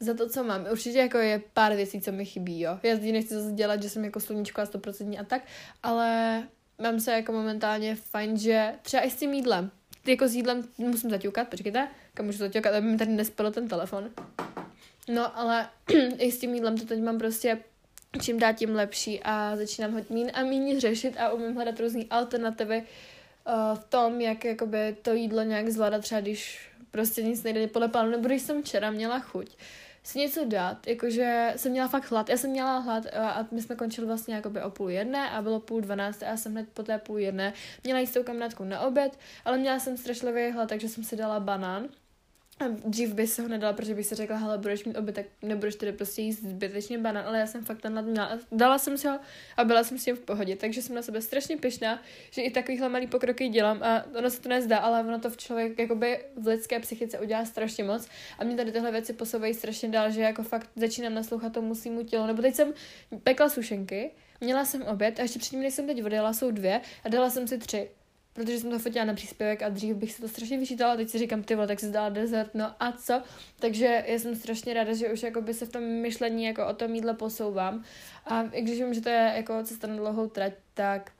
za 0.00 0.14
to, 0.14 0.28
co 0.28 0.44
mám. 0.44 0.66
Určitě 0.70 0.98
jako 0.98 1.18
je 1.18 1.42
pár 1.52 1.74
věcí, 1.74 2.00
co 2.00 2.12
mi 2.12 2.24
chybí, 2.24 2.60
jo. 2.60 2.78
Já 2.82 2.96
zde 2.96 3.12
nechci 3.12 3.34
zase 3.34 3.52
dělat, 3.52 3.82
že 3.82 3.90
jsem 3.90 4.04
jako 4.04 4.20
sluníčko 4.20 4.60
a 4.60 4.64
100% 4.64 5.20
a 5.20 5.24
tak, 5.24 5.42
ale 5.82 6.42
mám 6.78 7.00
se 7.00 7.12
jako 7.12 7.32
momentálně 7.32 7.94
fajn, 7.94 8.36
že 8.36 8.74
třeba 8.82 9.02
i 9.02 9.10
s 9.10 9.16
tím 9.16 9.34
jídlem. 9.34 9.70
Ty 10.04 10.10
jako 10.10 10.28
s 10.28 10.34
jídlem 10.34 10.68
musím 10.78 11.10
zaťukat, 11.10 11.48
počkejte, 11.48 11.88
kam 12.14 12.26
můžu 12.26 12.38
zaťukat, 12.38 12.74
aby 12.74 12.86
mi 12.86 12.98
tady 12.98 13.10
nespadl 13.10 13.50
ten 13.50 13.68
telefon. 13.68 14.10
No, 15.08 15.38
ale 15.38 15.68
i 16.18 16.32
s 16.32 16.38
tím 16.38 16.54
jídlem 16.54 16.78
to 16.78 16.84
teď 16.86 17.02
mám 17.02 17.18
prostě 17.18 17.58
čím 18.22 18.38
dát 18.38 18.52
tím 18.52 18.74
lepší 18.74 19.20
a 19.22 19.56
začínám 19.56 19.92
ho 19.92 20.00
mín 20.10 20.30
a 20.34 20.42
míň 20.42 20.80
řešit 20.80 21.16
a 21.16 21.32
umím 21.32 21.54
hledat 21.54 21.80
různé 21.80 22.04
alternativy 22.10 22.82
uh, 22.82 23.78
v 23.78 23.84
tom, 23.84 24.20
jak 24.20 24.44
jakoby 24.44 24.96
to 25.02 25.14
jídlo 25.14 25.42
nějak 25.42 25.68
zvládat, 25.68 26.02
třeba 26.02 26.20
když 26.20 26.70
prostě 26.90 27.22
nic 27.22 27.42
nejde 27.42 27.66
podle 27.66 27.88
plánu, 27.88 28.10
nebo 28.10 28.28
když 28.28 28.42
jsem 28.42 28.62
včera 28.62 28.90
měla 28.90 29.18
chuť 29.18 29.56
si 30.08 30.18
něco 30.18 30.44
dát, 30.44 30.86
jakože 30.86 31.52
jsem 31.56 31.72
měla 31.72 31.88
fakt 31.88 32.10
hlad, 32.10 32.28
já 32.28 32.36
jsem 32.36 32.50
měla 32.50 32.78
hlad 32.78 33.06
a 33.16 33.46
my 33.50 33.62
jsme 33.62 33.76
končili 33.76 34.06
vlastně 34.06 34.34
jakoby 34.34 34.62
o 34.62 34.70
půl 34.70 34.90
jedné 34.90 35.30
a 35.30 35.42
bylo 35.42 35.60
půl 35.60 35.80
dvanácté 35.80 36.26
a 36.26 36.30
já 36.30 36.36
jsem 36.36 36.52
hned 36.52 36.68
po 36.74 36.82
té 36.82 36.98
půl 36.98 37.18
jedné 37.18 37.52
měla 37.84 38.00
jít 38.00 38.06
s 38.06 38.12
tou 38.12 38.22
kamarádkou 38.22 38.64
na 38.64 38.80
oběd, 38.80 39.18
ale 39.44 39.58
měla 39.58 39.78
jsem 39.78 39.96
strašlivý 39.96 40.50
hlad, 40.50 40.68
takže 40.68 40.88
jsem 40.88 41.04
si 41.04 41.16
dala 41.16 41.40
banán 41.40 41.88
a 42.60 42.64
dřív 42.68 43.14
by 43.14 43.26
se 43.26 43.42
ho 43.42 43.48
nedala, 43.48 43.72
protože 43.72 43.94
bych 43.94 44.06
si 44.06 44.14
řekla, 44.14 44.36
hele, 44.36 44.58
budeš 44.58 44.84
mít 44.84 44.96
oběd, 44.96 45.14
tak 45.14 45.26
nebudeš 45.42 45.74
tedy 45.74 45.92
prostě 45.92 46.22
jíst 46.22 46.42
zbytečně 46.42 46.98
banán, 46.98 47.26
ale 47.26 47.38
já 47.38 47.46
jsem 47.46 47.64
fakt 47.64 47.80
ten 47.80 48.04
měla. 48.04 48.38
Dala 48.52 48.78
jsem 48.78 48.98
si 48.98 49.08
ho 49.08 49.18
a 49.56 49.64
byla 49.64 49.84
jsem 49.84 49.98
s 49.98 50.04
tím 50.04 50.16
v 50.16 50.20
pohodě, 50.20 50.56
takže 50.56 50.82
jsem 50.82 50.94
na 50.96 51.02
sebe 51.02 51.22
strašně 51.22 51.56
pyšná, 51.56 52.02
že 52.30 52.42
i 52.42 52.50
takovýhle 52.50 52.88
malý 52.88 53.06
pokroky 53.06 53.48
dělám 53.48 53.82
a 53.82 54.04
ono 54.18 54.30
se 54.30 54.40
to 54.40 54.48
nezdá, 54.48 54.78
ale 54.78 55.00
ono 55.00 55.18
to 55.20 55.30
v 55.30 55.36
člověk 55.36 55.78
jakoby 55.78 56.24
v 56.36 56.46
lidské 56.46 56.80
psychice 56.80 57.18
udělá 57.18 57.44
strašně 57.44 57.84
moc 57.84 58.08
a 58.38 58.44
mě 58.44 58.56
tady 58.56 58.72
tyhle 58.72 58.92
věci 58.92 59.12
posouvají 59.12 59.54
strašně 59.54 59.88
dál, 59.88 60.10
že 60.10 60.20
jako 60.20 60.42
fakt 60.42 60.70
začínám 60.76 61.14
naslouchat 61.14 61.52
tomu 61.52 61.68
musímu 61.68 62.04
tělu, 62.04 62.26
nebo 62.26 62.42
teď 62.42 62.54
jsem 62.54 62.74
pekla 63.22 63.48
sušenky, 63.48 64.10
Měla 64.40 64.64
jsem 64.64 64.82
oběd 64.82 65.18
a 65.18 65.22
ještě 65.22 65.38
předtím, 65.38 65.60
než 65.60 65.74
jsem 65.74 65.86
teď 65.86 66.04
odjela, 66.04 66.32
jsou 66.32 66.50
dvě 66.50 66.80
a 67.04 67.08
dala 67.08 67.30
jsem 67.30 67.48
si 67.48 67.58
tři 67.58 67.90
protože 68.38 68.60
jsem 68.60 68.70
to 68.70 68.78
fotila 68.78 69.04
na 69.04 69.14
příspěvek 69.14 69.62
a 69.62 69.68
dřív 69.68 69.96
bych 69.96 70.12
se 70.12 70.22
to 70.22 70.28
strašně 70.28 70.58
vyčítala, 70.58 70.96
teď 70.96 71.08
si 71.08 71.18
říkám, 71.18 71.42
ty 71.42 71.54
vole, 71.54 71.66
tak 71.66 71.80
si 71.80 71.86
zdala 71.86 72.08
dezert, 72.08 72.50
no 72.54 72.74
a 72.80 72.92
co? 72.92 73.22
Takže 73.58 74.04
já 74.06 74.18
jsem 74.18 74.36
strašně 74.36 74.74
ráda, 74.74 74.92
že 74.92 75.12
už 75.12 75.22
jakoby 75.22 75.54
se 75.54 75.66
v 75.66 75.72
tom 75.72 75.82
myšlení 75.82 76.44
jako 76.44 76.66
o 76.66 76.74
tom 76.74 76.94
jídle 76.94 77.14
posouvám 77.14 77.84
a 78.26 78.42
i 78.42 78.62
když 78.62 78.78
vím, 78.78 78.94
že 78.94 79.00
to 79.00 79.08
je 79.08 79.32
jako 79.36 79.62
cesta 79.62 79.86
na 79.86 79.96
dlouhou 79.96 80.28
trať, 80.28 80.52
tak 80.74 81.10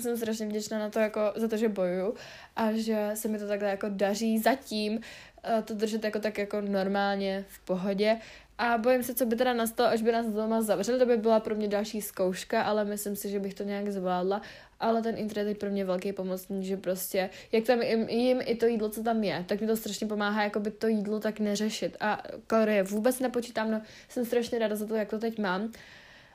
jsem 0.00 0.16
strašně 0.16 0.46
vděčná 0.46 0.78
na 0.78 0.90
to, 0.90 0.98
jako, 0.98 1.20
za 1.36 1.48
to, 1.48 1.56
že 1.56 1.68
bojuju 1.68 2.14
a 2.56 2.72
že 2.72 3.10
se 3.14 3.28
mi 3.28 3.38
to 3.38 3.48
takhle 3.48 3.68
jako 3.68 3.86
daří 3.88 4.38
zatím 4.38 5.00
eh, 5.44 5.62
to 5.62 5.74
držet 5.74 6.04
jako 6.04 6.18
tak 6.18 6.38
jako 6.38 6.60
normálně 6.60 7.44
v 7.48 7.58
pohodě 7.58 8.18
a 8.58 8.78
bojím 8.78 9.02
se, 9.02 9.14
co 9.14 9.26
by 9.26 9.36
teda 9.36 9.52
nastalo, 9.52 9.90
až 9.90 10.02
by 10.02 10.12
nás 10.12 10.26
doma 10.26 10.62
zavřeli, 10.62 10.98
to 10.98 11.06
by 11.06 11.16
byla 11.16 11.40
pro 11.40 11.54
mě 11.54 11.68
další 11.68 12.02
zkouška, 12.02 12.62
ale 12.62 12.84
myslím 12.84 13.16
si, 13.16 13.30
že 13.30 13.40
bych 13.40 13.54
to 13.54 13.62
nějak 13.62 13.88
zvládla. 13.88 14.42
Ale 14.80 15.02
ten 15.02 15.18
internet 15.18 15.48
je 15.48 15.54
pro 15.54 15.70
mě 15.70 15.84
velký 15.84 16.12
pomocný, 16.12 16.64
že 16.64 16.76
prostě, 16.76 17.30
jak 17.52 17.64
tam 17.64 17.82
jim, 17.82 18.08
jim 18.08 18.40
i 18.44 18.54
to 18.54 18.66
jídlo, 18.66 18.88
co 18.88 19.02
tam 19.02 19.24
je, 19.24 19.44
tak 19.48 19.60
mi 19.60 19.66
to 19.66 19.76
strašně 19.76 20.06
pomáhá, 20.06 20.42
jako 20.42 20.60
by 20.60 20.70
to 20.70 20.88
jídlo 20.88 21.20
tak 21.20 21.40
neřešit. 21.40 21.96
A 22.00 22.22
kalorie 22.46 22.82
vůbec 22.82 23.20
nepočítám, 23.20 23.70
no 23.70 23.82
jsem 24.08 24.24
strašně 24.24 24.58
ráda 24.58 24.76
za 24.76 24.86
to, 24.86 24.94
jak 24.94 25.10
to 25.10 25.18
teď 25.18 25.38
mám. 25.38 25.72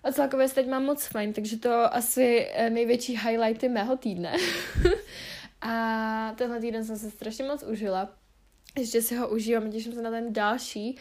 A 0.03 0.11
celkově 0.11 0.47
se 0.47 0.55
teď 0.55 0.67
mám 0.67 0.83
moc 0.85 1.05
fajn, 1.05 1.33
takže 1.33 1.57
to 1.57 1.95
asi 1.95 2.47
eh, 2.53 2.69
největší 2.69 3.17
highlighty 3.17 3.69
mého 3.69 3.97
týdne. 3.97 4.33
a 5.61 6.33
tenhle 6.37 6.59
týden 6.59 6.85
jsem 6.85 6.97
se 6.97 7.11
strašně 7.11 7.45
moc 7.45 7.63
užila. 7.63 8.09
Ještě 8.77 9.01
si 9.01 9.15
ho 9.15 9.29
užívám, 9.29 9.71
těším 9.71 9.93
se 9.93 10.01
na 10.01 10.11
ten 10.11 10.33
další. 10.33 10.97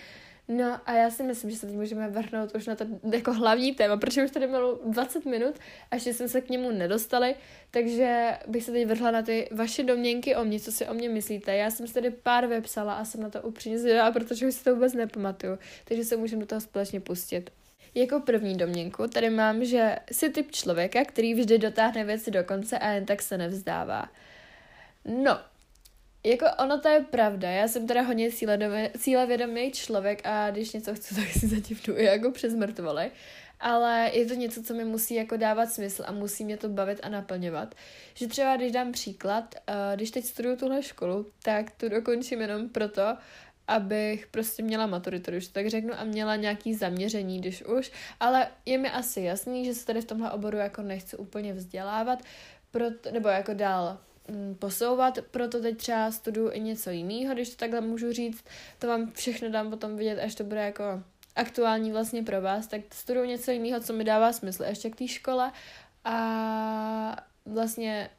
No 0.48 0.80
a 0.86 0.92
já 0.92 1.10
si 1.10 1.22
myslím, 1.22 1.50
že 1.50 1.56
se 1.56 1.66
teď 1.66 1.76
můžeme 1.76 2.08
vrhnout 2.08 2.54
už 2.54 2.66
na 2.66 2.76
to 2.76 2.84
jako 3.12 3.32
hlavní 3.32 3.74
téma, 3.74 3.96
protože 3.96 4.24
už 4.24 4.30
tady 4.30 4.46
bylo 4.46 4.80
20 4.84 5.24
minut 5.24 5.54
a 5.90 5.94
ještě 5.94 6.14
jsme 6.14 6.28
se 6.28 6.40
k 6.40 6.50
němu 6.50 6.70
nedostali, 6.70 7.34
takže 7.70 8.38
bych 8.46 8.64
se 8.64 8.72
teď 8.72 8.86
vrhla 8.86 9.10
na 9.10 9.22
ty 9.22 9.48
vaše 9.52 9.82
domněnky 9.82 10.36
o 10.36 10.44
mě, 10.44 10.60
co 10.60 10.72
si 10.72 10.88
o 10.88 10.94
mě 10.94 11.08
myslíte. 11.08 11.56
Já 11.56 11.70
jsem 11.70 11.86
si 11.86 11.94
tady 11.94 12.10
pár 12.10 12.46
vypsala 12.46 12.94
a 12.94 13.04
jsem 13.04 13.20
na 13.20 13.30
to 13.30 13.42
upřímně 13.42 13.78
zvědavá, 13.78 14.12
protože 14.12 14.46
už 14.46 14.54
si 14.54 14.64
to 14.64 14.74
vůbec 14.74 14.94
nepamatuju, 14.94 15.58
takže 15.84 16.04
se 16.04 16.16
můžeme 16.16 16.40
do 16.40 16.46
toho 16.46 16.60
společně 16.60 17.00
pustit. 17.00 17.50
Jako 17.94 18.20
první 18.20 18.56
domněnku 18.56 19.08
tady 19.08 19.30
mám, 19.30 19.64
že 19.64 19.96
jsi 20.12 20.30
typ 20.30 20.50
člověka, 20.50 21.04
který 21.04 21.34
vždy 21.34 21.58
dotáhne 21.58 22.04
věci 22.04 22.30
do 22.30 22.44
konce 22.44 22.78
a 22.78 22.90
jen 22.90 23.06
tak 23.06 23.22
se 23.22 23.38
nevzdává. 23.38 24.08
No, 25.04 25.38
jako 26.24 26.46
ono 26.58 26.80
to 26.80 26.88
je 26.88 27.00
pravda, 27.00 27.50
já 27.50 27.68
jsem 27.68 27.86
teda 27.86 28.02
hodně 28.02 28.30
cílevědomý 28.98 29.72
člověk 29.72 30.20
a 30.24 30.50
když 30.50 30.72
něco 30.72 30.94
chci, 30.94 31.14
tak 31.14 31.28
si 31.28 31.48
zatím 31.48 31.78
jako 31.96 32.30
přes 32.30 32.54
mrtvoly. 32.54 33.10
Ale 33.60 34.10
je 34.12 34.26
to 34.26 34.34
něco, 34.34 34.62
co 34.62 34.74
mi 34.74 34.84
musí 34.84 35.14
jako 35.14 35.36
dávat 35.36 35.66
smysl 35.66 36.04
a 36.06 36.12
musí 36.12 36.44
mě 36.44 36.56
to 36.56 36.68
bavit 36.68 37.00
a 37.02 37.08
naplňovat. 37.08 37.74
Že 38.14 38.26
třeba, 38.26 38.56
když 38.56 38.72
dám 38.72 38.92
příklad, 38.92 39.54
uh, 39.68 39.74
když 39.94 40.10
teď 40.10 40.24
studuju 40.24 40.56
tuhle 40.56 40.82
školu, 40.82 41.26
tak 41.42 41.70
tu 41.70 41.88
dokončím 41.88 42.40
jenom 42.40 42.68
proto, 42.68 43.16
abych 43.68 44.26
prostě 44.26 44.62
měla 44.62 44.86
maturitu, 44.86 45.30
když 45.30 45.48
tak 45.48 45.70
řeknu, 45.70 45.94
a 45.94 46.04
měla 46.04 46.36
nějaký 46.36 46.74
zaměření, 46.74 47.38
když 47.38 47.64
už, 47.64 47.92
ale 48.20 48.48
je 48.66 48.78
mi 48.78 48.90
asi 48.90 49.20
jasný, 49.20 49.64
že 49.64 49.74
se 49.74 49.86
tady 49.86 50.00
v 50.00 50.04
tomhle 50.04 50.30
oboru 50.30 50.58
jako 50.58 50.82
nechci 50.82 51.16
úplně 51.16 51.52
vzdělávat, 51.54 52.18
proto, 52.70 53.10
nebo 53.10 53.28
jako 53.28 53.54
dál 53.54 53.98
posouvat, 54.58 55.18
proto 55.30 55.60
teď 55.60 55.76
třeba 55.76 56.10
studuju 56.10 56.50
i 56.52 56.60
něco 56.60 56.90
jiného, 56.90 57.34
když 57.34 57.50
to 57.50 57.56
takhle 57.56 57.80
můžu 57.80 58.12
říct, 58.12 58.44
to 58.78 58.86
vám 58.86 59.12
všechno 59.12 59.50
dám 59.50 59.70
potom 59.70 59.96
vidět, 59.96 60.18
až 60.18 60.34
to 60.34 60.44
bude 60.44 60.60
jako 60.64 60.84
aktuální 61.36 61.92
vlastně 61.92 62.22
pro 62.22 62.42
vás, 62.42 62.66
tak 62.66 62.80
studuju 62.92 63.26
něco 63.26 63.50
jiného, 63.50 63.80
co 63.80 63.92
mi 63.92 64.04
dává 64.04 64.32
smysl 64.32 64.62
ještě 64.62 64.90
k 64.90 64.96
té 64.96 65.08
škole 65.08 65.52
a 66.04 67.16
vlastně 67.46 68.10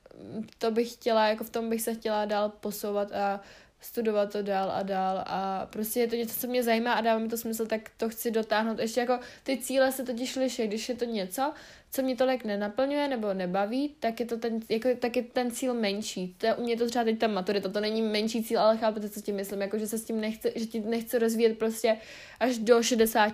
to 0.58 0.72
bych 0.72 0.94
chtěla, 0.94 1.28
jako 1.28 1.44
v 1.44 1.50
tom 1.50 1.70
bych 1.70 1.82
se 1.82 1.94
chtěla 1.94 2.26
dál 2.26 2.50
posouvat 2.50 3.12
a 3.12 3.42
studovat 3.84 4.32
to 4.32 4.42
dál 4.42 4.72
a 4.72 4.84
dál 4.84 5.24
a 5.26 5.66
prostě 5.66 6.00
je 6.00 6.08
to 6.08 6.16
něco, 6.16 6.40
co 6.40 6.48
mě 6.48 6.64
zajímá 6.64 6.94
a 6.94 7.02
dává 7.02 7.20
mi 7.20 7.28
to 7.28 7.38
smysl, 7.38 7.66
tak 7.66 7.82
to 7.98 8.10
chci 8.10 8.32
dotáhnout. 8.32 8.80
Ještě 8.80 9.00
jako 9.00 9.20
ty 9.44 9.58
cíle 9.58 9.92
se 9.92 10.04
totiž 10.04 10.36
liší, 10.36 10.68
když 10.68 10.90
je 10.90 10.96
to 10.96 11.06
něco, 11.06 11.54
co 11.92 12.02
mě 12.02 12.16
tolik 12.16 12.44
nenaplňuje 12.44 13.08
nebo 13.08 13.34
nebaví, 13.34 13.96
tak 14.00 14.20
je 14.20 14.26
to 14.26 14.38
ten, 14.38 14.60
jako, 14.70 14.90
tak 15.00 15.16
je 15.16 15.24
ten 15.24 15.52
cíl 15.52 15.74
menší. 15.74 16.36
To 16.38 16.46
je, 16.46 16.56
u 16.56 16.64
mě 16.64 16.78
to 16.78 16.88
třeba 16.88 17.06
teď 17.06 17.20
ta 17.20 17.28
maturita, 17.28 17.70
to 17.70 17.80
není 17.80 18.02
menší 18.02 18.44
cíl, 18.44 18.60
ale 18.60 18.78
chápete, 18.78 19.10
co 19.10 19.22
tím 19.22 19.36
myslím, 19.36 19.62
jako, 19.62 19.78
že 19.78 19.88
se 19.88 19.98
s 19.98 20.06
tím 20.06 20.22
nechce, 20.22 20.52
že 20.56 20.66
ti 20.66 20.80
nechce 20.80 21.20
rozvíjet 21.20 21.58
prostě 21.60 21.98
až 22.40 22.58
do 22.58 22.84
60, 22.84 23.34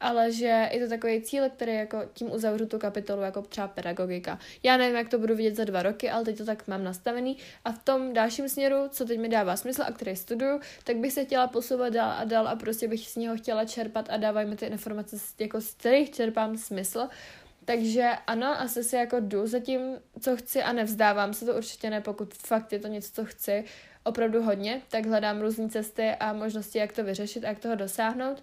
ale 0.00 0.32
že 0.32 0.68
je 0.72 0.80
to 0.80 0.88
takový 0.88 1.22
cíl, 1.22 1.50
který 1.50 1.74
jako 1.74 2.02
tím 2.14 2.32
uzavřu 2.32 2.66
tu 2.66 2.78
kapitolu 2.78 3.22
jako 3.22 3.42
třeba 3.42 3.68
pedagogika. 3.68 4.38
Já 4.62 4.76
nevím, 4.76 4.96
jak 4.96 5.08
to 5.08 5.18
budu 5.18 5.36
vidět 5.36 5.56
za 5.56 5.64
dva 5.64 5.82
roky, 5.82 6.10
ale 6.10 6.24
teď 6.24 6.38
to 6.38 6.44
tak 6.44 6.68
mám 6.68 6.84
nastavený 6.84 7.36
a 7.64 7.72
v 7.72 7.84
tom 7.84 8.12
dalším 8.12 8.48
směru, 8.48 8.76
co 8.88 9.04
teď 9.04 9.18
mi 9.18 9.28
dává 9.28 9.56
smysl 9.56 9.82
a 9.82 9.92
který 9.92 10.16
studuju, 10.16 10.60
tak 10.84 10.96
bych 10.96 11.12
se 11.12 11.24
chtěla 11.24 11.46
posouvat 11.46 11.92
dál 11.92 12.14
a 12.18 12.24
dál 12.24 12.48
a 12.48 12.56
prostě 12.56 12.88
bych 12.88 13.00
z 13.00 13.16
něho 13.16 13.36
chtěla 13.36 13.64
čerpat 13.64 14.06
a 14.10 14.16
dávají 14.16 14.48
mi 14.48 14.56
ty 14.56 14.66
informace, 14.66 15.16
jako 15.38 15.60
z 15.60 15.74
kterých 15.74 16.10
čerpám 16.10 16.56
smysl. 16.56 17.08
Takže 17.64 18.10
ano, 18.26 18.60
asi 18.60 18.84
si 18.84 18.96
jako 18.96 19.16
jdu 19.20 19.46
za 19.46 19.58
tím, 19.58 19.80
co 20.20 20.36
chci 20.36 20.62
a 20.62 20.72
nevzdávám 20.72 21.34
se 21.34 21.44
to 21.44 21.54
určitě 21.54 21.90
ne, 21.90 22.00
pokud 22.00 22.34
fakt 22.34 22.72
je 22.72 22.78
to 22.78 22.88
něco, 22.88 23.12
co 23.12 23.24
chci 23.24 23.64
opravdu 24.04 24.42
hodně, 24.42 24.82
tak 24.88 25.06
hledám 25.06 25.40
různé 25.40 25.68
cesty 25.68 26.10
a 26.10 26.32
možnosti, 26.32 26.78
jak 26.78 26.92
to 26.92 27.04
vyřešit 27.04 27.44
a 27.44 27.48
jak 27.48 27.58
toho 27.58 27.74
dosáhnout 27.74 28.42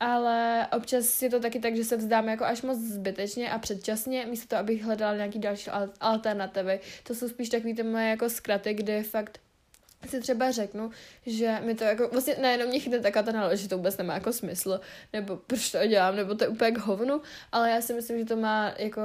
ale 0.00 0.66
občas 0.76 1.22
je 1.22 1.30
to 1.30 1.40
taky 1.40 1.60
tak, 1.60 1.76
že 1.76 1.84
se 1.84 1.96
vzdám 1.96 2.28
jako 2.28 2.44
až 2.44 2.62
moc 2.62 2.78
zbytečně 2.78 3.50
a 3.50 3.58
předčasně, 3.58 4.26
místo 4.26 4.48
toho, 4.48 4.60
abych 4.60 4.84
hledala 4.84 5.16
nějaký 5.16 5.38
další 5.38 5.70
alternativy. 6.00 6.80
To 7.02 7.14
jsou 7.14 7.28
spíš 7.28 7.48
takový 7.48 7.74
ty 7.74 7.82
moje 7.82 8.08
jako 8.08 8.30
zkraty, 8.30 8.74
kdy 8.74 9.02
fakt 9.02 9.40
si 10.08 10.20
třeba 10.20 10.50
řeknu, 10.50 10.90
že 11.26 11.58
mi 11.64 11.74
to 11.74 11.84
jako, 11.84 12.08
vlastně 12.08 12.36
nejenom 12.40 12.68
mě 12.68 12.80
chytne 12.80 13.00
taková 13.00 13.22
ta 13.22 13.32
nálež, 13.32 13.60
že 13.60 13.68
to 13.68 13.76
vůbec 13.76 13.96
nemá 13.96 14.14
jako 14.14 14.32
smysl, 14.32 14.80
nebo 15.12 15.36
proč 15.36 15.70
to 15.70 15.86
dělám, 15.86 16.16
nebo 16.16 16.34
to 16.34 16.44
je 16.44 16.48
úplně 16.48 16.70
k 16.70 16.78
hovnu, 16.78 17.20
ale 17.52 17.70
já 17.70 17.80
si 17.80 17.92
myslím, 17.94 18.18
že 18.18 18.24
to 18.24 18.36
má 18.36 18.72
jako 18.78 19.02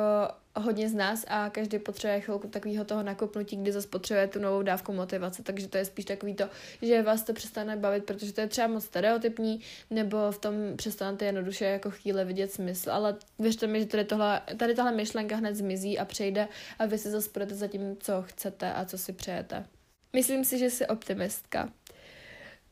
hodně 0.55 0.89
z 0.89 0.93
nás 0.93 1.25
a 1.27 1.49
každý 1.49 1.79
potřebuje 1.79 2.21
chvilku 2.21 2.47
takového 2.47 2.85
toho 2.85 3.03
nakopnutí, 3.03 3.55
kdy 3.55 3.71
zase 3.71 3.87
potřebuje 3.87 4.27
tu 4.27 4.39
novou 4.39 4.61
dávku 4.61 4.93
motivace, 4.93 5.43
takže 5.43 5.67
to 5.67 5.77
je 5.77 5.85
spíš 5.85 6.05
takový 6.05 6.35
to, 6.35 6.49
že 6.81 7.01
vás 7.01 7.23
to 7.23 7.33
přestane 7.33 7.77
bavit, 7.77 8.05
protože 8.05 8.33
to 8.33 8.41
je 8.41 8.47
třeba 8.47 8.67
moc 8.67 8.85
stereotypní, 8.85 9.61
nebo 9.89 10.31
v 10.31 10.37
tom 10.37 10.53
přestanete 10.75 11.25
jednoduše 11.25 11.65
jako 11.65 11.91
chvíle 11.91 12.25
vidět 12.25 12.51
smysl, 12.51 12.91
ale 12.91 13.15
věřte 13.39 13.67
mi, 13.67 13.79
že 13.79 13.85
tady 13.85 14.05
tohle, 14.05 14.41
tady 14.57 14.75
tahle 14.75 14.91
myšlenka 14.91 15.35
hned 15.35 15.55
zmizí 15.55 15.99
a 15.99 16.05
přejde 16.05 16.47
a 16.79 16.85
vy 16.85 16.97
si 16.97 17.09
zase 17.09 17.29
půjdete 17.29 17.55
za 17.55 17.67
tím, 17.67 17.97
co 17.99 18.21
chcete 18.21 18.73
a 18.73 18.85
co 18.85 18.97
si 18.97 19.13
přejete. 19.13 19.65
Myslím 20.13 20.45
si, 20.45 20.57
že 20.57 20.69
jsi 20.69 20.87
optimistka. 20.87 21.69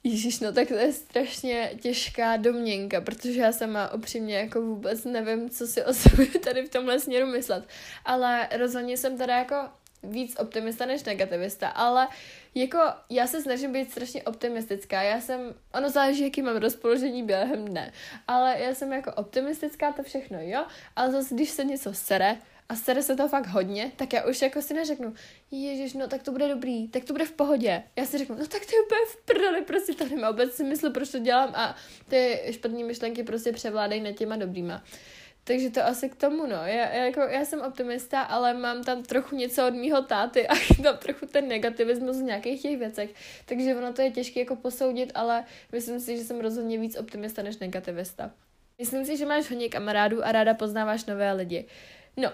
Ježíš, 0.04 0.40
no 0.40 0.54
tak 0.54 0.68
to 0.68 0.74
je 0.74 0.94
strašně 0.94 1.72
těžká 1.82 2.38
domněnka, 2.38 3.02
protože 3.02 3.42
já 3.42 3.52
sama 3.52 3.94
upřímně 3.94 4.36
jako 4.36 4.62
vůbec 4.62 5.06
nevím, 5.06 5.50
co 5.50 5.68
si 5.68 5.84
o 5.84 5.94
sobě 5.94 6.26
tady 6.44 6.66
v 6.66 6.70
tomhle 6.70 7.00
směru 7.00 7.28
myslet. 7.28 7.68
Ale 8.06 8.50
rozhodně 8.58 8.98
jsem 8.98 9.18
teda 9.18 9.38
jako 9.38 9.56
víc 10.04 10.36
optimista 10.40 10.86
než 10.86 11.04
negativista, 11.04 11.68
ale 11.68 12.08
jako 12.56 12.80
já 13.10 13.28
se 13.28 13.42
snažím 13.42 13.74
být 13.74 13.92
strašně 13.92 14.24
optimistická. 14.24 15.02
Já 15.02 15.22
jsem, 15.22 15.54
ono 15.74 15.90
záleží, 15.90 16.24
jaký 16.24 16.42
mám 16.42 16.58
rozpoložení 16.58 17.24
během 17.24 17.66
dne, 17.66 17.92
ale 18.28 18.60
já 18.60 18.76
jsem 18.76 18.94
jako 18.94 19.12
optimistická, 19.14 19.92
to 19.92 20.04
všechno, 20.04 20.38
jo, 20.42 20.66
ale 20.96 21.12
zase, 21.12 21.36
když 21.36 21.50
se 21.50 21.64
něco 21.64 21.94
sere, 21.94 22.38
a 22.74 22.76
sere 22.76 23.04
se 23.04 23.16
to 23.16 23.28
fakt 23.28 23.48
hodně, 23.48 23.92
tak 23.96 24.14
já 24.14 24.26
už 24.26 24.42
jako 24.42 24.62
si 24.62 24.74
neřeknu, 24.74 25.14
ježiš, 25.52 25.94
no 25.94 26.08
tak 26.08 26.24
to 26.24 26.32
bude 26.32 26.48
dobrý, 26.48 26.88
tak 26.88 27.04
to 27.04 27.14
bude 27.14 27.26
v 27.26 27.32
pohodě. 27.32 27.84
Já 27.96 28.06
si 28.06 28.18
řeknu, 28.18 28.36
no 28.36 28.48
tak 28.48 28.66
to 28.66 28.76
je 28.76 28.82
úplně 28.82 29.02
v 29.08 29.26
prdeli, 29.26 29.62
prostě 29.62 29.94
to 29.94 30.06
nemá 30.06 30.32
vůbec 30.32 30.56
smysl, 30.56 30.90
proč 30.90 31.10
to 31.10 31.20
dělám 31.20 31.52
a 31.56 31.76
ty 32.10 32.40
špatné 32.52 32.84
myšlenky 32.84 33.24
prostě 33.24 33.52
převládají 33.52 34.02
nad 34.02 34.12
těma 34.12 34.36
dobrýma. 34.36 34.84
Takže 35.44 35.70
to 35.70 35.86
asi 35.86 36.10
k 36.10 36.16
tomu, 36.16 36.46
no. 36.46 36.56
Já, 36.56 36.90
já, 36.90 37.06
jako, 37.06 37.20
já 37.20 37.46
jsem 37.46 37.62
optimista, 37.62 38.22
ale 38.22 38.54
mám 38.54 38.84
tam 38.84 39.04
trochu 39.04 39.36
něco 39.36 39.68
od 39.68 39.74
mýho 39.74 40.02
táty 40.02 40.48
a 40.48 40.54
tam 40.84 40.98
trochu 40.98 41.26
ten 41.26 41.48
negativismus 41.48 42.18
v 42.18 42.24
nějakých 42.24 42.62
těch 42.62 42.78
věcech. 42.78 43.10
Takže 43.46 43.76
ono 43.76 43.94
to 43.94 44.02
je 44.02 44.12
těžké 44.12 44.40
jako 44.40 44.56
posoudit, 44.56 45.12
ale 45.16 45.46
myslím 45.72 46.00
si, 46.00 46.18
že 46.18 46.24
jsem 46.24 46.40
rozhodně 46.40 46.80
víc 46.80 46.98
optimista 46.98 47.42
než 47.42 47.58
negativista. 47.58 48.32
Myslím 48.78 49.06
si, 49.06 49.18
že 49.18 49.26
máš 49.26 49.50
hodně 49.50 49.70
kamarádů 49.70 50.26
a 50.26 50.32
ráda 50.32 50.54
poznáváš 50.54 51.06
nové 51.06 51.34
lidi. 51.34 51.66
No, 52.18 52.32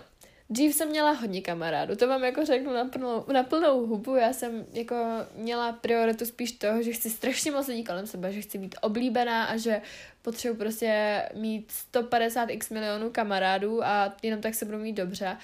Dřív 0.52 0.76
jsem 0.76 0.90
měla 0.90 1.12
hodně 1.12 1.42
kamarádů, 1.42 1.96
to 1.96 2.08
vám 2.08 2.24
jako 2.24 2.46
řeknu 2.46 2.74
na 2.74 2.86
plnou, 2.86 3.26
na 3.34 3.44
plnou 3.44 3.86
hubu, 3.86 4.16
já 4.16 4.34
jsem 4.34 4.66
jako 4.74 4.96
měla 5.36 5.72
prioritu 5.72 6.26
spíš 6.26 6.52
toho, 6.52 6.84
že 6.84 6.92
chci 6.92 7.10
strašně 7.10 7.52
moc 7.52 7.68
lidí 7.68 7.84
kolem 7.84 8.08
sebe, 8.08 8.34
že 8.34 8.42
chci 8.42 8.58
být 8.58 8.76
oblíbená 8.82 9.46
a 9.46 9.58
že 9.58 9.82
potřebuji 10.22 10.58
prostě 10.58 11.24
mít 11.36 11.72
150 11.72 12.50
x 12.50 12.70
milionů 12.70 13.10
kamarádů 13.10 13.84
a 13.84 14.16
jenom 14.24 14.42
tak 14.42 14.56
se 14.56 14.66
budu 14.66 14.78
mít 14.78 14.94
dobře. 14.94 15.38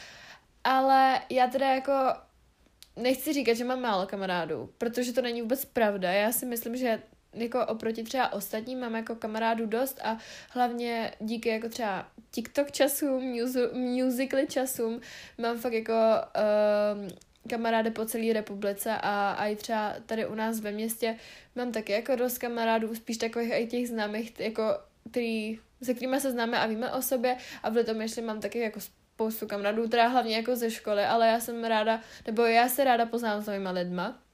Ale 0.64 1.22
já 1.30 1.48
teda 1.48 1.74
jako 1.74 1.94
nechci 2.96 3.34
říkat, 3.34 3.54
že 3.54 3.64
mám 3.64 3.82
málo 3.82 4.08
kamarádů, 4.08 4.70
protože 4.78 5.14
to 5.14 5.22
není 5.22 5.42
vůbec 5.42 5.66
pravda. 5.66 6.12
Já 6.12 6.32
si 6.32 6.46
myslím, 6.46 6.78
že 6.78 7.02
jako 7.36 7.66
oproti 7.66 8.04
třeba 8.04 8.34
ostatním 8.34 8.80
mám 8.80 8.96
jako 8.96 9.16
kamarádů 9.16 9.66
dost 9.66 10.00
a 10.04 10.18
hlavně 10.50 11.12
díky 11.20 11.50
jako 11.50 11.70
třeba 11.70 12.08
TikTok 12.32 12.72
časům, 12.72 13.38
musically 13.74 14.48
časům 14.48 15.02
mám 15.38 15.58
fakt 15.58 15.74
jako 15.74 15.94
um, 15.94 17.08
kamarády 17.50 17.92
po 17.92 18.06
celé 18.06 18.34
republice 18.34 18.98
a, 19.02 19.32
a 19.32 19.48
i 19.48 19.56
třeba 19.56 19.96
tady 20.06 20.26
u 20.26 20.36
nás 20.36 20.60
ve 20.60 20.72
městě 20.72 21.18
mám 21.56 21.72
taky 21.72 21.92
jako 21.92 22.16
dost 22.16 22.38
kamarádů, 22.38 22.96
spíš 22.96 23.18
takových 23.18 23.52
i 23.54 23.68
těch 23.68 23.88
známých, 23.88 24.40
jako, 24.40 24.64
který, 25.12 25.60
se 25.84 25.94
kterými 25.94 26.22
se 26.22 26.32
známe 26.32 26.60
a 26.60 26.68
víme 26.68 26.92
o 26.92 27.02
sobě 27.02 27.38
a 27.64 27.70
v 27.70 27.84
tom 27.84 28.02
ještě 28.02 28.22
mám 28.22 28.40
taky 28.40 28.60
jako 28.60 28.80
spoustu 28.80 29.48
kamarádů, 29.48 29.88
teda 29.88 30.08
hlavně 30.08 30.36
jako 30.36 30.56
ze 30.56 30.72
školy, 30.72 31.04
ale 31.04 31.28
já 31.28 31.40
jsem 31.40 31.64
ráda, 31.64 32.02
nebo 32.26 32.42
já 32.42 32.70
se 32.70 32.84
ráda 32.84 33.06
poznám 33.06 33.42
s 33.42 33.48
novýma 33.48 33.72
lidma 33.72 34.25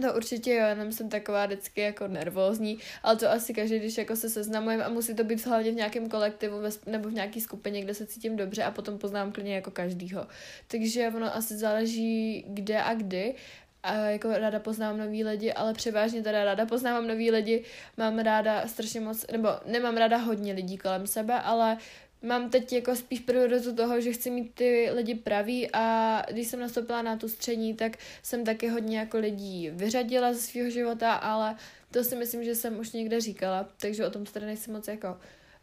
to 0.00 0.14
určitě 0.14 0.54
jo, 0.54 0.66
jenom 0.66 0.92
jsem 0.92 1.08
taková 1.08 1.46
vždycky 1.46 1.80
jako 1.80 2.08
nervózní, 2.08 2.78
ale 3.02 3.16
to 3.16 3.30
asi 3.30 3.54
každý, 3.54 3.78
když 3.78 3.98
jako 3.98 4.16
se 4.16 4.30
seznamujeme 4.30 4.84
a 4.84 4.88
musí 4.88 5.14
to 5.14 5.24
být 5.24 5.46
hlavně 5.46 5.72
v 5.72 5.74
nějakém 5.74 6.08
kolektivu 6.08 6.56
nebo 6.86 7.08
v 7.08 7.12
nějaké 7.12 7.40
skupině, 7.40 7.82
kde 7.82 7.94
se 7.94 8.06
cítím 8.06 8.36
dobře 8.36 8.62
a 8.62 8.70
potom 8.70 8.98
poznám 8.98 9.32
klidně 9.32 9.54
jako 9.54 9.70
každýho. 9.70 10.26
Takže 10.66 11.12
ono 11.16 11.36
asi 11.36 11.56
záleží 11.56 12.44
kde 12.48 12.82
a 12.82 12.94
kdy, 12.94 13.34
a 13.82 13.94
jako 13.94 14.32
ráda 14.32 14.58
poznávám 14.58 14.98
nový 14.98 15.24
lidi, 15.24 15.52
ale 15.52 15.74
převážně 15.74 16.22
teda 16.22 16.44
ráda 16.44 16.66
poznávám 16.66 17.06
nový 17.06 17.30
lidi, 17.30 17.64
mám 17.96 18.18
ráda 18.18 18.68
strašně 18.68 19.00
moc, 19.00 19.26
nebo 19.32 19.48
nemám 19.66 19.96
ráda 19.96 20.16
hodně 20.16 20.52
lidí 20.52 20.78
kolem 20.78 21.06
sebe, 21.06 21.40
ale 21.40 21.78
mám 22.22 22.50
teď 22.50 22.72
jako 22.72 22.96
spíš 22.96 23.20
prioritu 23.20 23.74
toho, 23.74 24.00
že 24.00 24.12
chci 24.12 24.30
mít 24.30 24.54
ty 24.54 24.90
lidi 24.92 25.14
praví 25.14 25.68
a 25.72 26.22
když 26.30 26.48
jsem 26.48 26.60
nastoupila 26.60 27.02
na 27.02 27.16
tu 27.16 27.28
střední, 27.28 27.74
tak 27.74 27.96
jsem 28.22 28.44
taky 28.44 28.68
hodně 28.68 28.98
jako 28.98 29.18
lidí 29.18 29.70
vyřadila 29.70 30.32
ze 30.32 30.40
svého 30.40 30.70
života, 30.70 31.12
ale 31.14 31.56
to 31.90 32.04
si 32.04 32.16
myslím, 32.16 32.44
že 32.44 32.54
jsem 32.54 32.78
už 32.78 32.92
někde 32.92 33.20
říkala, 33.20 33.68
takže 33.80 34.06
o 34.06 34.10
tom 34.10 34.24
tady 34.24 34.46
nechci 34.46 34.70
moc 34.70 34.88
jako 34.88 35.16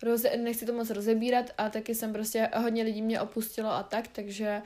roze, 0.03 0.37
nechci 0.37 0.65
to 0.65 0.73
moc 0.73 0.89
rozebírat 0.89 1.45
a 1.57 1.69
taky 1.69 1.95
jsem 1.95 2.13
prostě 2.13 2.49
hodně 2.55 2.83
lidí 2.83 3.01
mě 3.01 3.21
opustilo 3.21 3.69
a 3.69 3.83
tak, 3.83 4.07
takže 4.07 4.61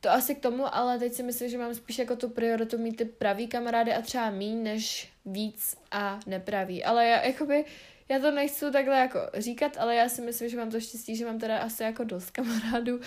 to 0.00 0.10
asi 0.10 0.34
k 0.34 0.40
tomu, 0.40 0.74
ale 0.74 0.98
teď 0.98 1.12
si 1.12 1.22
myslím, 1.22 1.48
že 1.48 1.58
mám 1.58 1.74
spíš 1.74 1.98
jako 1.98 2.16
tu 2.16 2.28
prioritu 2.28 2.78
mít 2.78 2.96
ty 2.96 3.04
pravý 3.04 3.46
kamarády 3.46 3.94
a 3.94 4.02
třeba 4.02 4.30
míň 4.30 4.62
než 4.62 5.12
víc 5.26 5.76
a 5.90 6.20
nepravý. 6.26 6.84
Ale 6.84 7.06
já, 7.06 7.22
jakoby, 7.22 7.64
já 8.12 8.18
to 8.18 8.30
nechci 8.30 8.70
takhle 8.70 8.98
jako 8.98 9.18
říkat, 9.34 9.76
ale 9.76 9.94
já 9.94 10.08
si 10.08 10.22
myslím, 10.22 10.48
že 10.48 10.56
mám 10.56 10.70
to 10.70 10.80
štěstí, 10.80 11.16
že 11.16 11.26
mám 11.26 11.38
teda 11.38 11.58
asi 11.58 11.82
jako 11.82 12.04
dost 12.04 12.30
kamarádů 12.30 13.00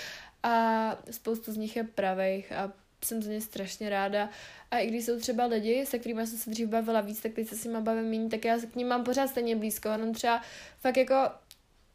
a 0.44 0.98
spoustu 1.12 1.52
z 1.52 1.58
nich 1.58 1.76
je 1.76 1.84
pravých 1.84 2.52
a 2.52 2.74
jsem 3.06 3.22
za 3.22 3.32
ně 3.32 3.42
strašně 3.42 3.90
ráda. 3.90 4.30
A 4.72 4.80
i 4.80 4.88
když 4.88 5.06
jsou 5.06 5.20
třeba 5.20 5.46
lidi, 5.46 5.86
se 5.86 6.00
kterými 6.00 6.28
jsem 6.28 6.40
se 6.40 6.50
dřív 6.50 6.70
bavila 6.70 7.02
víc, 7.02 7.22
tak 7.22 7.34
teď 7.34 7.48
se 7.48 7.56
s 7.56 7.64
nimi 7.64 7.82
bavím 7.82 8.10
méně, 8.10 8.30
tak 8.30 8.46
já 8.46 8.60
se 8.60 8.68
k 8.68 8.76
ním 8.76 8.88
mám 8.88 9.04
pořád 9.04 9.28
stejně 9.28 9.56
blízko. 9.56 9.90
Jenom 9.90 10.14
třeba 10.14 10.42
fakt 10.80 10.98
jako 10.98 11.16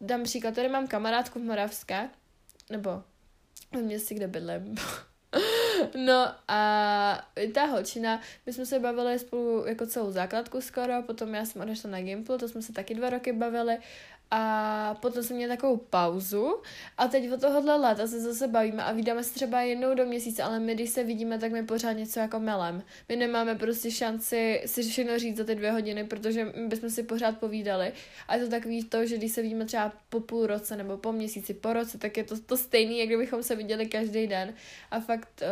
dám 0.01 0.23
příklad, 0.23 0.55
tady 0.55 0.69
mám 0.69 0.87
kamarádku 0.87 1.41
v 1.41 1.43
Moravské, 1.43 2.11
nebo 2.71 3.03
v 3.73 3.77
městě, 3.77 4.15
kde 4.15 4.29
bydlím. 4.29 4.75
No 5.97 6.35
a 6.49 7.29
ta 7.55 7.65
holčina, 7.65 8.21
my 8.47 8.53
jsme 8.53 8.67
se 8.67 8.79
bavili 8.79 9.19
spolu 9.19 9.67
jako 9.67 9.87
celou 9.87 10.11
základku 10.11 10.61
skoro, 10.61 11.03
potom 11.03 11.35
já 11.35 11.45
jsem 11.45 11.63
odešla 11.63 11.91
na 11.91 12.01
Gimplu, 12.01 12.39
to 12.39 12.49
jsme 12.49 12.63
se 12.63 12.73
taky 12.73 12.95
dva 12.95 13.11
roky 13.11 13.33
bavili 13.33 13.79
a 14.31 14.95
potom 15.01 15.23
jsem 15.23 15.37
měla 15.37 15.57
takovou 15.57 15.77
pauzu 15.77 16.63
a 16.99 17.09
teď 17.09 17.33
od 17.33 17.41
tohohle 17.41 17.77
léta 17.77 18.07
se 18.07 18.21
zase 18.21 18.49
bavíme 18.49 18.85
a 18.85 18.93
vydáme 18.93 19.25
se 19.25 19.35
třeba 19.35 19.61
jednou 19.61 19.95
do 19.95 20.07
měsíce, 20.07 20.43
ale 20.43 20.61
my 20.61 20.75
když 20.75 20.91
se 20.91 21.05
vidíme, 21.05 21.39
tak 21.39 21.53
my 21.53 21.63
pořád 21.63 21.93
něco 21.93 22.21
jako 22.21 22.41
melem. 22.41 22.83
My 23.09 23.17
nemáme 23.17 23.55
prostě 23.55 23.91
šanci 23.91 24.63
si 24.67 24.83
všechno 24.83 25.19
říct 25.19 25.37
za 25.37 25.45
ty 25.45 25.55
dvě 25.55 25.73
hodiny, 25.73 26.05
protože 26.05 26.45
my 26.45 26.69
bychom 26.69 26.91
si 26.91 27.03
pořád 27.03 27.39
povídali 27.39 27.93
a 28.29 28.37
je 28.37 28.45
to 28.45 28.51
takový 28.51 28.85
to, 28.85 29.07
že 29.07 29.17
když 29.17 29.33
se 29.33 29.43
vidíme 29.43 29.65
třeba 29.65 29.93
po 30.09 30.21
půl 30.21 30.47
roce 30.47 30.77
nebo 30.77 30.97
po 30.97 31.13
měsíci, 31.13 31.55
po 31.55 31.73
roce, 31.73 31.99
tak 31.99 32.17
je 32.17 32.25
to 32.25 32.41
to 32.41 32.57
stejný, 32.57 32.99
jak 32.99 33.09
kdybychom 33.09 33.43
se 33.43 33.57
viděli 33.57 33.87
každý 33.87 34.27
den 34.27 34.55
a 34.91 35.01
fakt 35.01 35.43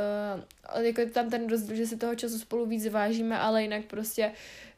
uh, 0.75 0.83
jako 0.85 1.03
tam 1.13 1.31
ten 1.31 1.49
rozdíl, 1.49 1.77
že 1.77 1.87
si 1.87 1.97
toho 1.97 2.15
času 2.15 2.39
spolu 2.39 2.67
víc 2.67 2.89
vážíme, 2.89 3.39
ale 3.39 3.63
jinak 3.63 3.85
prostě 3.85 4.33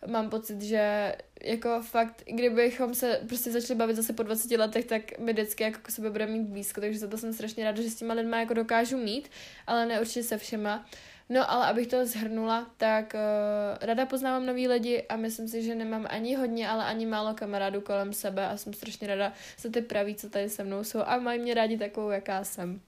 mám 0.06 0.30
pocit, 0.30 0.62
že 0.62 1.14
jako 1.44 1.82
fakt, 1.82 2.22
kdybychom 2.26 2.94
se 2.94 3.20
prostě 3.28 3.50
začali 3.50 3.78
bavit 3.78 3.96
zase 3.96 4.12
po 4.12 4.22
20 4.22 4.50
letech, 4.50 4.84
tak 4.84 5.18
my 5.18 5.32
vždycky 5.32 5.62
jako 5.62 5.78
k 5.82 5.90
sebe 5.90 6.10
budeme 6.10 6.32
mít 6.32 6.46
blízko, 6.46 6.80
takže 6.80 6.98
za 6.98 7.06
to 7.06 7.18
jsem 7.18 7.32
strašně 7.32 7.64
ráda, 7.64 7.82
že 7.82 7.90
s 7.90 7.94
těma 7.94 8.14
lidma 8.14 8.40
jako 8.40 8.54
dokážu 8.54 8.96
mít, 8.96 9.30
ale 9.66 9.86
ne 9.86 10.00
určitě 10.00 10.22
se 10.22 10.38
všema. 10.38 10.86
No 11.28 11.50
ale 11.50 11.66
abych 11.66 11.86
to 11.86 12.06
zhrnula, 12.06 12.70
tak 12.76 13.14
uh, 13.14 13.86
rada 13.86 14.06
poznávám 14.06 14.46
nový 14.46 14.68
lidi 14.68 15.02
a 15.02 15.16
myslím 15.16 15.48
si, 15.48 15.62
že 15.62 15.74
nemám 15.74 16.06
ani 16.10 16.34
hodně, 16.36 16.68
ale 16.68 16.84
ani 16.84 17.06
málo 17.06 17.34
kamarádů 17.34 17.80
kolem 17.80 18.12
sebe 18.12 18.46
a 18.48 18.56
jsem 18.56 18.72
strašně 18.72 19.08
ráda 19.08 19.32
za 19.58 19.70
ty 19.70 19.80
praví, 19.80 20.14
co 20.14 20.30
tady 20.30 20.48
se 20.48 20.64
mnou 20.64 20.84
jsou 20.84 21.00
a 21.06 21.18
mají 21.18 21.40
mě 21.40 21.54
rádi 21.54 21.78
takovou, 21.78 22.10
jaká 22.10 22.44
jsem. 22.44 22.80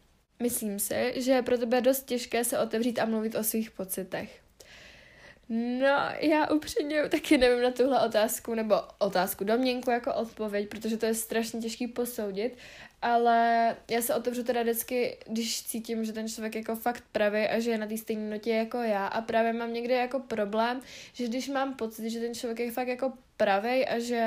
Myslím 0.42 0.78
si, 0.78 1.12
že 1.16 1.32
je 1.32 1.42
pro 1.42 1.58
tebe 1.58 1.80
dost 1.80 2.04
těžké 2.04 2.44
se 2.44 2.58
otevřít 2.58 2.98
a 2.98 3.04
mluvit 3.04 3.34
o 3.34 3.44
svých 3.44 3.70
pocitech. 3.70 4.42
No, 5.48 5.88
já 6.20 6.50
upřímně 6.50 7.08
taky 7.08 7.38
nevím 7.38 7.62
na 7.62 7.70
tuhle 7.70 8.06
otázku, 8.06 8.54
nebo 8.54 8.74
otázku 8.98 9.44
domněnku 9.44 9.90
jako 9.90 10.14
odpověď, 10.14 10.68
protože 10.68 10.96
to 10.96 11.06
je 11.06 11.14
strašně 11.14 11.60
těžký 11.60 11.86
posoudit, 11.86 12.56
ale 13.02 13.76
já 13.90 14.02
se 14.02 14.14
otevřu 14.14 14.44
teda 14.44 14.62
vždycky, 14.62 15.18
když 15.26 15.62
cítím, 15.62 16.04
že 16.04 16.12
ten 16.12 16.28
člověk 16.28 16.54
jako 16.54 16.76
fakt 16.76 17.04
pravý 17.12 17.48
a 17.48 17.58
že 17.58 17.70
je 17.70 17.78
na 17.78 17.86
té 17.86 17.96
stejné 17.96 18.30
notě 18.30 18.50
jako 18.50 18.78
já 18.78 19.06
a 19.06 19.20
právě 19.20 19.52
mám 19.52 19.72
někdy 19.72 19.94
jako 19.94 20.20
problém, 20.20 20.80
že 21.12 21.26
když 21.26 21.48
mám 21.48 21.74
pocit, 21.74 22.10
že 22.10 22.20
ten 22.20 22.34
člověk 22.34 22.58
je 22.58 22.70
fakt 22.70 22.88
jako 22.88 23.12
pravý 23.36 23.86
a 23.86 23.98
že 23.98 24.24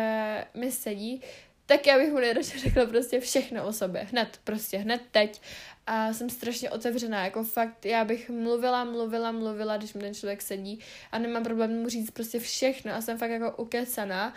mi 0.53 0.71
sedí, 0.71 1.21
tak 1.65 1.87
já 1.87 1.97
bych 1.97 2.11
mu 2.11 2.19
nejradši 2.19 2.59
řekla 2.59 2.85
prostě 2.85 3.19
všechno 3.19 3.67
o 3.67 3.73
sobě, 3.73 4.01
hned, 4.11 4.39
prostě 4.43 4.77
hned 4.77 5.01
teď. 5.11 5.41
A 5.87 6.13
jsem 6.13 6.29
strašně 6.29 6.69
otevřená, 6.69 7.23
jako 7.23 7.43
fakt, 7.43 7.85
já 7.85 8.05
bych 8.05 8.29
mluvila, 8.29 8.83
mluvila, 8.83 9.31
mluvila, 9.31 9.77
když 9.77 9.93
mi 9.93 10.01
ten 10.01 10.13
člověk 10.13 10.41
sedí 10.41 10.79
a 11.11 11.19
nemám 11.19 11.43
problém 11.43 11.81
mu 11.81 11.89
říct 11.89 12.11
prostě 12.11 12.39
všechno 12.39 12.93
a 12.93 13.01
jsem 13.01 13.17
fakt 13.17 13.31
jako 13.31 13.57
ukecaná. 13.57 14.33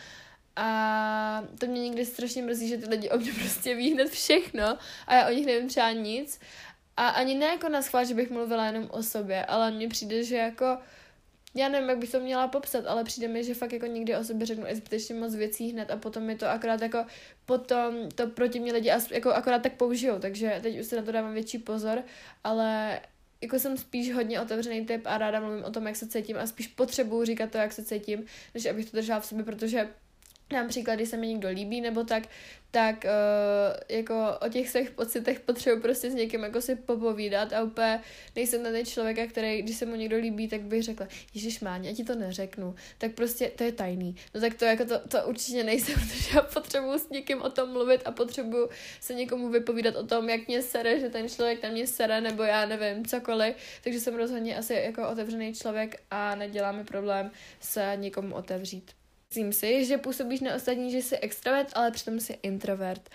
A 0.57 1.45
to 1.59 1.67
mě 1.67 1.83
někdy 1.83 2.05
strašně 2.05 2.43
mrzí, 2.43 2.69
že 2.69 2.79
ty 2.79 2.88
lidi 2.88 3.11
o 3.11 3.19
mě 3.19 3.33
prostě 3.33 3.75
ví 3.75 3.93
hned 3.93 4.11
všechno 4.11 4.79
a 5.07 5.14
já 5.14 5.29
o 5.29 5.33
nich 5.33 5.47
nevím 5.47 5.69
třeba 5.69 5.93
nic. 5.93 6.41
A 6.97 7.09
ani 7.09 7.35
ne 7.35 7.47
jako 7.47 7.69
na 7.69 7.83
schvál, 7.83 8.05
že 8.05 8.14
bych 8.14 8.31
mluvila 8.31 8.67
jenom 8.67 8.88
o 8.91 9.03
sobě, 9.03 9.45
ale 9.45 9.71
mně 9.71 9.88
přijde, 9.88 10.25
že 10.25 10.37
jako 10.37 10.79
já 11.59 11.68
nevím, 11.68 11.88
jak 11.88 11.99
bych 11.99 12.11
to 12.11 12.21
měla 12.21 12.49
popsat, 12.49 12.87
ale 12.87 13.05
přijde 13.05 13.29
mi, 13.29 13.44
že 13.44 13.55
fakt 13.55 13.73
jako 13.73 13.87
někdy 13.87 14.16
o 14.16 14.25
sobě 14.25 14.47
řeknu 14.47 14.66
i 14.66 14.77
zbytečně 14.77 15.14
moc 15.14 15.35
věcí 15.35 15.73
hned 15.73 15.90
a 15.90 15.97
potom 15.97 16.23
mi 16.23 16.37
to 16.37 16.49
akorát 16.49 16.83
jako, 16.83 17.05
potom 17.47 18.09
to 18.14 18.27
proti 18.27 18.61
mě 18.61 18.73
lidi 18.73 18.90
jako 19.11 19.31
akorát 19.31 19.62
tak 19.62 19.73
použijou, 19.73 20.18
takže 20.18 20.59
teď 20.62 20.81
už 20.81 20.87
se 20.87 20.97
na 20.97 21.03
to 21.03 21.12
dávám 21.12 21.35
větší 21.35 21.59
pozor, 21.59 22.03
ale 22.44 23.01
jako 23.40 23.59
jsem 23.59 23.77
spíš 23.77 24.14
hodně 24.14 24.40
otevřený 24.40 24.87
typ 24.87 25.03
a 25.05 25.18
ráda 25.18 25.40
mluvím 25.40 25.64
o 25.64 25.71
tom, 25.71 25.87
jak 25.87 25.97
se 25.97 26.09
cítím 26.09 26.37
a 26.37 26.47
spíš 26.47 26.66
potřebuju 26.66 27.25
říkat 27.25 27.51
to, 27.51 27.59
jak 27.59 27.73
se 27.73 27.85
cítím, 27.85 28.25
než 28.55 28.66
abych 28.66 28.90
to 28.90 28.97
držela 28.97 29.21
v 29.21 29.27
sobě, 29.27 29.44
protože 29.44 29.88
například, 30.53 30.95
když 30.95 31.09
se 31.09 31.17
mi 31.17 31.29
někdo 31.29 31.49
líbí 31.49 31.81
nebo 31.81 32.05
tak, 32.05 32.23
tak 32.71 33.05
uh, 33.05 33.97
jako 33.97 34.39
o 34.47 34.49
těch 34.49 34.69
svých 34.69 34.91
pocitech 34.91 35.41
potřebuji 35.41 35.81
prostě 35.81 36.11
s 36.11 36.15
někým 36.15 36.43
jako 36.43 36.61
si 36.61 36.77
popovídat 36.77 37.53
a 37.53 37.63
úplně 37.63 38.01
nejsem 38.37 38.63
ten 38.63 38.87
člověka, 38.87 39.27
který, 39.27 39.63
když 39.63 39.77
se 39.77 39.87
mu 39.87 39.95
někdo 39.95 40.17
líbí, 40.17 40.49
tak 40.49 40.61
bych 40.61 40.83
řekla, 40.83 41.09
Ježíš 41.35 41.61
má, 41.61 41.77
já 41.77 41.95
ti 41.95 42.05
to 42.05 42.15
neřeknu, 42.15 42.75
tak 42.99 43.13
prostě 43.13 43.51
to 43.57 43.65
je 43.65 43.73
tajný. 43.73 44.17
No 44.35 44.41
tak 44.41 44.55
to 44.55 44.65
jako 44.65 44.85
to, 44.85 44.99
to 45.09 45.19
určitě 45.27 45.65
nejsem, 45.65 45.95
protože 46.09 46.31
já 46.35 46.43
potřebuji 46.43 46.99
s 46.99 47.09
někým 47.09 47.43
o 47.43 47.51
tom 47.51 47.73
mluvit 47.73 48.03
a 48.05 48.11
potřebuji 48.11 48.69
se 49.01 49.15
někomu 49.15 49.49
vypovídat 49.49 49.97
o 49.97 50.07
tom, 50.07 50.29
jak 50.29 50.49
mě 50.49 50.63
sere, 50.63 51.01
že 51.01 51.09
ten 51.09 51.29
člověk 51.29 51.61
tam 51.61 51.73
mě 51.73 51.87
sere, 51.87 52.21
nebo 52.21 52.43
já 52.43 52.67
nevím, 52.67 53.07
cokoliv. 53.07 53.57
Takže 53.85 54.01
jsem 54.01 54.15
rozhodně 54.15 54.57
asi 54.57 54.75
jako 54.75 55.09
otevřený 55.09 55.55
člověk 55.55 56.03
a 56.11 56.35
nedělá 56.35 56.73
mi 56.73 56.85
problém 56.85 57.31
se 57.61 57.93
někomu 57.97 58.35
otevřít. 58.35 58.98
Myslím 59.31 59.53
si, 59.53 59.85
že 59.85 59.99
působíš 59.99 60.41
na 60.41 60.55
ostatní, 60.55 60.91
že 60.91 60.99
jsi 60.99 61.17
extrovert, 61.17 61.69
ale 61.75 61.91
přitom 61.91 62.21
jsi 62.21 62.38
introvert. 62.43 63.11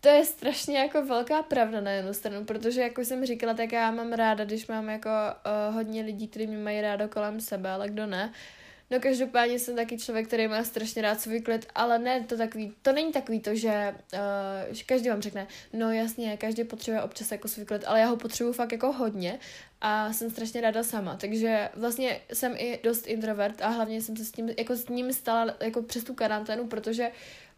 To 0.00 0.08
je 0.08 0.24
strašně 0.24 0.78
jako 0.78 1.04
velká 1.04 1.42
pravda 1.42 1.80
na 1.80 1.90
jednu 1.90 2.14
stranu, 2.14 2.44
protože 2.44 2.80
jako 2.80 3.04
jsem 3.04 3.26
říkala, 3.26 3.54
tak 3.54 3.72
já 3.72 3.90
mám 3.90 4.12
ráda, 4.12 4.44
když 4.44 4.66
mám 4.66 4.88
jako 4.88 5.08
uh, 5.08 5.74
hodně 5.74 6.02
lidí, 6.02 6.28
kteří 6.28 6.46
mě 6.46 6.58
mají 6.58 6.80
rádo 6.80 7.08
kolem 7.08 7.40
sebe, 7.40 7.70
ale 7.70 7.88
kdo 7.88 8.06
ne. 8.06 8.32
No 8.90 9.00
každopádně 9.00 9.58
jsem 9.58 9.76
taky 9.76 9.98
člověk, 9.98 10.26
který 10.26 10.48
má 10.48 10.64
strašně 10.64 11.02
rád 11.02 11.20
svůj 11.20 11.40
klid, 11.40 11.66
ale 11.74 11.98
ne 11.98 12.20
to 12.20 12.36
takový, 12.36 12.74
to 12.82 12.92
není 12.92 13.12
takový 13.12 13.40
to, 13.40 13.54
že, 13.54 13.94
uh, 14.12 14.74
že 14.74 14.84
každý 14.84 15.08
vám 15.08 15.22
řekne, 15.22 15.46
no 15.72 15.92
jasně, 15.92 16.36
každý 16.36 16.64
potřebuje 16.64 17.02
občas 17.02 17.32
jako 17.32 17.48
svůj 17.48 17.64
klid, 17.64 17.84
ale 17.86 18.00
já 18.00 18.06
ho 18.06 18.16
potřebuji 18.16 18.52
fakt 18.52 18.72
jako 18.72 18.92
hodně 18.92 19.38
a 19.80 20.12
jsem 20.12 20.30
strašně 20.30 20.60
ráda 20.60 20.82
sama, 20.82 21.16
takže 21.16 21.68
vlastně 21.74 22.20
jsem 22.32 22.54
i 22.56 22.80
dost 22.82 23.06
introvert 23.06 23.62
a 23.62 23.68
hlavně 23.68 24.02
jsem 24.02 24.16
se 24.16 24.24
s 24.24 24.32
tím, 24.32 24.50
jako 24.58 24.76
s 24.76 24.88
ním 24.88 25.12
stala 25.12 25.54
jako 25.60 25.82
přes 25.82 26.04
tu 26.04 26.14
karanténu, 26.14 26.66
protože 26.66 27.10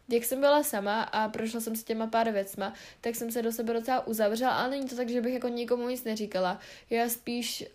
jak 0.09 0.23
jsem 0.23 0.39
byla 0.39 0.63
sama 0.63 1.03
a 1.03 1.29
prošla 1.29 1.59
jsem 1.59 1.75
si 1.75 1.83
těma 1.83 2.07
pár 2.07 2.31
věcma, 2.31 2.73
tak 3.01 3.15
jsem 3.15 3.31
se 3.31 3.41
do 3.41 3.51
sebe 3.51 3.73
docela 3.73 4.07
uzavřela, 4.07 4.51
ale 4.51 4.69
není 4.69 4.87
to 4.87 4.95
tak, 4.95 5.09
že 5.09 5.21
bych 5.21 5.33
jako 5.33 5.47
nikomu 5.47 5.89
nic 5.89 6.03
neříkala. 6.03 6.59
Já 6.89 7.09
spíš, 7.09 7.65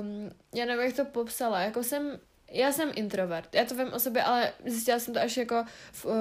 um, 0.00 0.30
já 0.54 0.64
nevím, 0.64 0.84
jak 0.84 0.96
to 0.96 1.04
popsala, 1.04 1.60
jako 1.60 1.82
jsem 1.82 2.20
já 2.54 2.72
jsem 2.72 2.92
introvert, 2.94 3.54
já 3.54 3.64
to 3.64 3.74
vím 3.74 3.92
o 3.92 3.98
sobě, 3.98 4.22
ale 4.22 4.52
zjistila 4.64 4.98
jsem 4.98 5.14
to 5.14 5.20
až 5.20 5.36
jako, 5.36 5.64
v, 5.92 6.04
uh, 6.04 6.12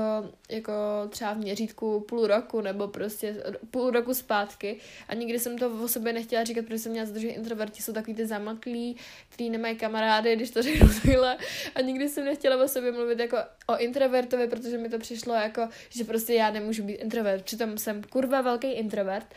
jako 0.49 0.73
třeba 1.09 1.33
v 1.33 1.37
měřítku 1.37 1.99
půl 1.99 2.27
roku 2.27 2.61
nebo 2.61 2.87
prostě 2.87 3.43
půl 3.71 3.91
roku 3.91 4.13
zpátky. 4.13 4.77
A 5.07 5.13
nikdy 5.13 5.39
jsem 5.39 5.57
to 5.57 5.83
o 5.83 5.87
sobě 5.87 6.13
nechtěla 6.13 6.43
říkat, 6.43 6.65
protože 6.65 6.79
jsem 6.79 6.91
měla 6.91 7.07
za 7.07 7.13
to, 7.13 7.19
že 7.19 7.27
introverti 7.27 7.81
jsou 7.81 7.93
takový 7.93 8.15
ty 8.15 8.25
zamaklí, 8.25 8.97
kteří 9.29 9.49
nemají 9.49 9.75
kamarády, 9.75 10.35
když 10.35 10.51
to 10.51 10.61
řeknu 10.61 10.89
takhle. 11.03 11.37
A 11.75 11.81
nikdy 11.81 12.09
jsem 12.09 12.25
nechtěla 12.25 12.63
o 12.63 12.67
sobě 12.67 12.91
mluvit 12.91 13.19
jako 13.19 13.37
o 13.67 13.77
introvertovi, 13.77 14.47
protože 14.47 14.77
mi 14.77 14.89
to 14.89 14.99
přišlo 14.99 15.33
jako, 15.33 15.69
že 15.89 16.03
prostě 16.03 16.33
já 16.33 16.51
nemůžu 16.51 16.83
být 16.83 16.93
introvert, 16.93 17.43
přitom 17.43 17.77
jsem 17.77 18.03
kurva 18.03 18.41
velký 18.41 18.71
introvert, 18.71 19.27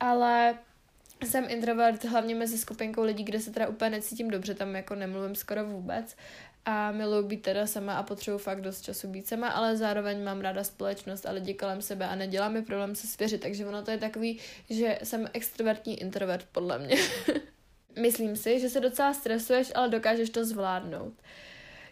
ale 0.00 0.58
jsem 1.24 1.46
introvert 1.48 2.04
hlavně 2.04 2.34
mezi 2.34 2.58
skupinkou 2.58 3.02
lidí, 3.02 3.24
kde 3.24 3.40
se 3.40 3.50
teda 3.50 3.68
úplně 3.68 3.90
necítím 3.90 4.30
dobře, 4.30 4.54
tam 4.54 4.74
jako 4.74 4.94
nemluvím 4.94 5.34
skoro 5.34 5.64
vůbec 5.64 6.16
a 6.64 6.92
miluji 6.92 7.26
být 7.26 7.42
teda 7.42 7.66
sama 7.66 7.94
a 7.94 8.02
potřebuji 8.02 8.38
fakt 8.38 8.60
dost 8.60 8.82
času 8.82 9.08
být 9.08 9.26
sama, 9.26 9.48
ale 9.48 9.76
zároveň 9.76 10.24
mám 10.24 10.40
ráda 10.40 10.64
společnost 10.64 11.26
a 11.26 11.30
lidi 11.30 11.54
kolem 11.54 11.82
sebe 11.82 12.06
a 12.06 12.14
nedělá 12.14 12.48
mi 12.48 12.62
problém 12.62 12.94
se 12.94 13.06
svěřit, 13.06 13.40
takže 13.40 13.66
ono 13.66 13.82
to 13.82 13.90
je 13.90 13.98
takový, 13.98 14.38
že 14.70 14.98
jsem 15.02 15.28
extrovertní 15.32 16.00
introvert 16.00 16.46
podle 16.52 16.78
mě. 16.78 16.96
Myslím 18.00 18.36
si, 18.36 18.60
že 18.60 18.68
se 18.68 18.80
docela 18.80 19.14
stresuješ, 19.14 19.72
ale 19.74 19.88
dokážeš 19.88 20.30
to 20.30 20.44
zvládnout. 20.44 21.14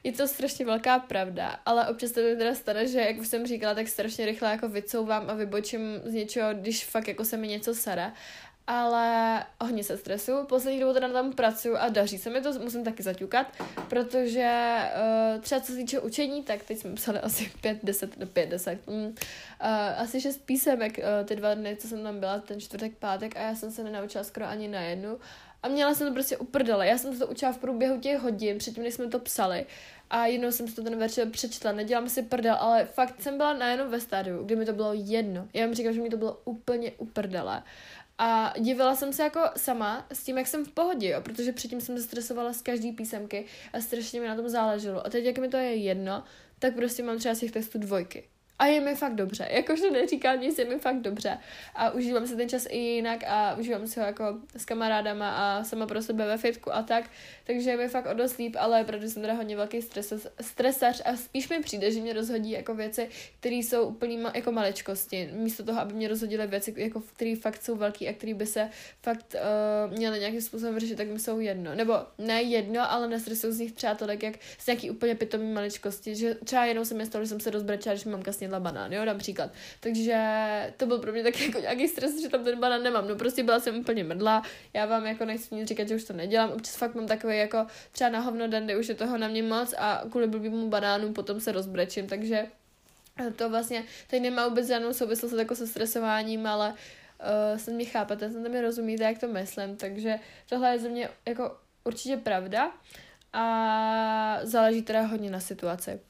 Je 0.05 0.13
to 0.13 0.29
strašně 0.29 0.65
velká 0.65 0.99
pravda, 0.99 1.61
ale 1.67 1.89
občas 1.89 2.13
to 2.13 2.21
mi 2.21 2.37
teda 2.37 2.55
stane, 2.55 2.89
že, 2.89 3.01
jak 3.01 3.19
už 3.19 3.29
jsem 3.29 3.47
říkala, 3.47 3.75
tak 3.75 3.89
strašně 3.89 4.27
rychle 4.27 4.51
jako 4.51 4.69
vycouvám 4.69 5.31
a 5.31 5.35
vybočím 5.35 5.81
z 6.05 6.13
něčeho, 6.13 6.55
když 6.55 6.85
fakt 6.85 7.09
jako 7.09 7.25
se 7.25 7.37
mi 7.37 7.49
něco 7.49 7.75
sere 7.75 8.13
ale 8.67 9.45
hodně 9.61 9.85
se 9.85 9.97
stresu. 9.97 10.33
Poslední 10.49 10.81
dobou 10.81 10.93
teda 10.93 11.09
tam 11.09 11.33
pracuju 11.33 11.77
a 11.77 11.89
daří 11.89 12.19
se 12.19 12.31
mi 12.31 12.41
to, 12.41 12.53
musím 12.53 12.85
taky 12.85 13.03
zaťukat, 13.03 13.47
protože 13.89 14.79
uh, 15.35 15.41
třeba 15.41 15.61
co 15.61 15.73
se 15.73 15.79
týče 15.79 16.01
učení, 16.01 16.43
tak 16.43 16.63
teď 16.63 16.79
jsme 16.79 16.95
psali 16.95 17.19
asi 17.19 17.53
5, 17.61 17.79
10, 17.83 18.21
no 18.21 18.27
5, 18.27 18.49
10, 18.49 18.87
mm, 18.87 19.07
uh, 19.07 19.15
asi 19.97 20.21
6 20.21 20.47
písemek 20.47 20.99
uh, 20.99 21.27
ty 21.27 21.37
dva 21.37 21.55
dny, 21.55 21.77
co 21.77 21.89
jsem 21.89 22.03
tam 22.03 22.21
byla, 22.21 22.39
ten 22.39 22.61
čtvrtek, 22.61 22.97
pátek 22.97 23.37
a 23.37 23.41
já 23.41 23.55
jsem 23.55 23.71
se 23.71 23.85
nenaučila 23.85 24.25
skoro 24.25 24.47
ani 24.47 24.69
na 24.69 24.81
jednu. 24.81 25.19
A 25.63 25.69
měla 25.69 25.95
jsem 25.95 26.09
to 26.09 26.15
prostě 26.15 26.37
uprdele. 26.37 26.87
Já 26.87 26.99
jsem 26.99 27.19
to 27.19 27.27
učila 27.27 27.53
v 27.53 27.59
průběhu 27.59 28.01
těch 28.01 28.21
hodin, 28.21 28.59
předtím, 28.59 28.83
než 28.83 28.95
jsme 28.95 29.07
to 29.07 29.19
psali. 29.19 29.67
A 30.11 30.27
jednou 30.27 30.53
jsem 30.53 30.69
si 30.69 30.75
to 30.75 30.83
ten 30.83 30.99
večer 30.99 31.31
přečetla, 31.31 31.73
nedělám 31.73 32.09
si 32.09 32.23
prdel, 32.23 32.57
ale 32.61 32.85
fakt 32.85 33.23
jsem 33.23 33.37
byla 33.37 33.53
najednou 33.53 33.89
ve 33.89 34.01
stádiu, 34.01 34.45
kdy 34.45 34.57
mi 34.57 34.65
to 34.65 34.73
bylo 34.73 34.93
jedno. 34.95 35.49
Já 35.53 35.67
vám 35.67 35.75
říkám, 35.75 35.93
že 35.93 36.01
mi 36.01 36.11
to 36.11 36.17
bylo 36.17 36.41
úplně 36.45 36.93
uprdele. 36.93 37.63
A 38.19 38.55
divila 38.59 38.97
jsem 38.97 39.13
se 39.13 39.23
jako 39.23 39.41
sama 39.57 40.07
s 40.13 40.25
tím, 40.25 40.39
jak 40.39 40.47
jsem 40.47 40.65
v 40.65 40.73
pohodě, 40.73 41.09
jo, 41.09 41.21
protože 41.21 41.53
předtím 41.53 41.81
jsem 41.81 41.97
se 41.97 42.03
stresovala 42.03 42.53
z 42.53 42.63
každý 42.63 42.93
písemky 42.93 43.47
a 43.73 43.81
strašně 43.81 44.21
mi 44.21 44.29
na 44.29 44.37
tom 44.37 44.49
záleželo. 44.49 45.07
A 45.07 45.11
teď, 45.11 45.25
jak 45.25 45.39
mi 45.39 45.49
to 45.49 45.57
je 45.57 45.75
jedno, 45.75 46.25
tak 46.59 46.75
prostě 46.75 47.03
mám 47.03 47.19
třeba 47.19 47.35
z 47.35 47.41
těch 47.41 47.53
testů 47.53 47.79
dvojky. 47.79 48.29
A 48.59 48.67
je 48.67 48.81
mi 48.81 48.95
fakt 48.95 49.15
dobře. 49.15 49.49
Jakože 49.51 49.91
neříkám 49.91 50.41
nic, 50.41 50.59
je 50.59 50.65
mi 50.65 50.79
fakt 50.79 51.01
dobře. 51.01 51.39
A 51.75 51.91
užívám 51.91 52.27
si 52.27 52.37
ten 52.37 52.49
čas 52.49 52.67
i 52.71 52.79
jinak 52.79 53.25
a 53.27 53.55
užívám 53.55 53.87
si 53.87 54.01
ho 54.01 54.07
jako 54.07 54.25
s 54.57 54.65
kamarádama 54.65 55.31
a 55.31 55.65
sama 55.65 55.87
pro 55.87 56.03
sebe 56.03 56.27
ve 56.27 56.39
fitku 56.39 56.75
a 56.75 56.83
tak. 56.83 57.05
Takže 57.45 57.71
je 57.71 57.77
mi 57.77 57.89
fakt 57.89 58.07
o 58.07 58.15
dost 58.15 58.37
líp, 58.37 58.57
ale 58.59 58.85
protože 58.85 59.09
jsem 59.09 59.23
teda 59.23 59.35
hodně 59.35 59.57
velký 59.57 59.83
stres, 59.83 60.13
stresař 60.41 61.03
a 61.05 61.17
spíš 61.17 61.49
mi 61.49 61.61
přijde, 61.61 61.91
že 61.91 62.01
mě 62.01 62.13
rozhodí 62.13 62.51
jako 62.51 62.75
věci, 62.75 63.09
které 63.41 63.57
jsou 63.57 63.85
úplně 63.85 64.19
ma, 64.19 64.33
jako 64.35 64.53
maličkosti. 64.53 65.31
Místo 65.33 65.65
toho, 65.65 65.81
aby 65.81 65.95
mě 65.95 66.09
rozhodily 66.09 66.47
věci, 66.47 66.75
jako, 66.77 67.01
které 67.01 67.37
fakt 67.37 67.63
jsou 67.63 67.77
velké 67.77 68.09
a 68.09 68.13
které 68.13 68.35
by 68.35 68.47
se 68.47 68.71
fakt 69.03 69.35
uh, 69.35 69.93
měly 69.97 70.21
nějakým 70.21 70.41
způsobem 70.41 70.81
řešit, 70.81 70.97
tak 70.97 71.09
mi 71.09 71.19
jsou 71.19 71.41
jedno. 71.41 71.75
Nebo 71.75 71.95
ne 72.19 72.43
jedno, 72.43 72.93
ale 72.93 73.09
nestresuju 73.09 73.53
z 73.53 73.59
nich 73.59 73.73
třeba 73.73 73.95
tolik, 73.95 74.23
jak 74.23 74.35
z 74.59 74.67
nějaký 74.67 74.91
úplně 74.91 75.15
pitomý 75.15 75.53
maličkosti. 75.53 76.15
Že 76.15 76.35
třeba 76.35 76.65
jenom 76.65 76.85
se 76.85 76.95
mi 76.95 77.07
stalo, 77.07 77.25
že 77.25 77.29
jsem 77.29 77.41
se 77.41 77.51
rozbrečela, 77.51 77.95
když 77.95 78.05
mamka 78.05 78.33
snědla 78.45 78.61
banán, 78.61 78.93
jo, 78.93 79.05
dám 79.05 79.19
příklad. 79.19 79.51
Takže 79.81 80.17
to 80.77 80.87
byl 80.87 80.99
pro 80.99 81.13
mě 81.13 81.23
taky 81.23 81.45
jako 81.45 81.61
nějaký 81.61 81.89
stres, 81.89 82.23
že 82.23 82.29
tam 82.29 82.45
ten 82.45 82.61
banán 82.61 82.83
nemám. 82.83 83.09
No 83.09 83.17
prostě 83.17 83.43
byla 83.43 83.61
jsem 83.61 83.77
úplně 83.77 84.05
mrdla. 84.05 84.43
Já 84.73 84.87
vám 84.87 85.07
jako 85.07 85.25
nechci 85.25 85.55
nic 85.55 85.69
říkat, 85.69 85.89
že 85.89 85.95
už 85.95 86.05
to 86.05 86.13
nedělám. 86.13 86.51
Občas 86.51 86.77
fakt 86.77 86.95
mám 86.95 87.07
takový 87.07 87.39
jako 87.39 87.67
třeba 87.93 88.11
na 88.11 88.21
hovno 88.21 88.49
den, 88.49 88.65
kdy 88.65 88.77
už 88.77 88.89
je 88.89 88.95
toho 88.95 89.19
na 89.19 89.29
mě 89.29 89.43
moc 89.43 89.75
a 89.79 90.03
kvůli 90.11 90.27
blbýmu 90.27 90.69
banánu 90.69 91.13
potom 91.13 91.41
se 91.41 91.53
rozbrečím. 91.53 92.07
Takže 92.07 92.47
to 93.37 93.51
vlastně 93.51 93.85
teď 94.07 94.23
nemá 94.23 94.49
vůbec 94.49 94.69
žádnou 94.69 94.93
souvislost 94.93 95.33
jako 95.33 95.55
se 95.55 95.67
stresováním, 95.67 96.47
ale 96.47 96.69
uh, 96.71 97.59
se 97.59 97.71
mě 97.71 97.85
chápete, 97.85 98.31
se 98.31 98.49
mi 98.49 98.61
rozumíte, 98.61 99.05
jak 99.05 99.19
to 99.19 99.29
myslím, 99.29 99.77
takže 99.77 100.19
tohle 100.49 100.73
je 100.73 100.79
ze 100.79 100.89
mě 100.89 101.09
jako 101.27 101.57
určitě 101.85 102.17
pravda 102.17 102.73
a 103.33 104.39
záleží 104.43 104.83
teda 104.83 105.01
hodně 105.01 105.31
na 105.31 105.41
situaci. 105.41 106.01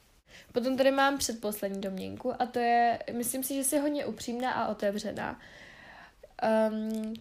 Potom 0.51 0.77
tady 0.77 0.91
mám 0.91 1.17
předposlední 1.17 1.81
domněnku 1.81 2.41
a 2.41 2.45
to 2.45 2.59
je, 2.59 2.99
myslím 3.13 3.43
si, 3.43 3.55
že 3.55 3.63
jsi 3.63 3.79
hodně 3.79 4.05
upřímná 4.05 4.51
a 4.51 4.67
otevřená. 4.67 5.39
Um, 6.69 7.13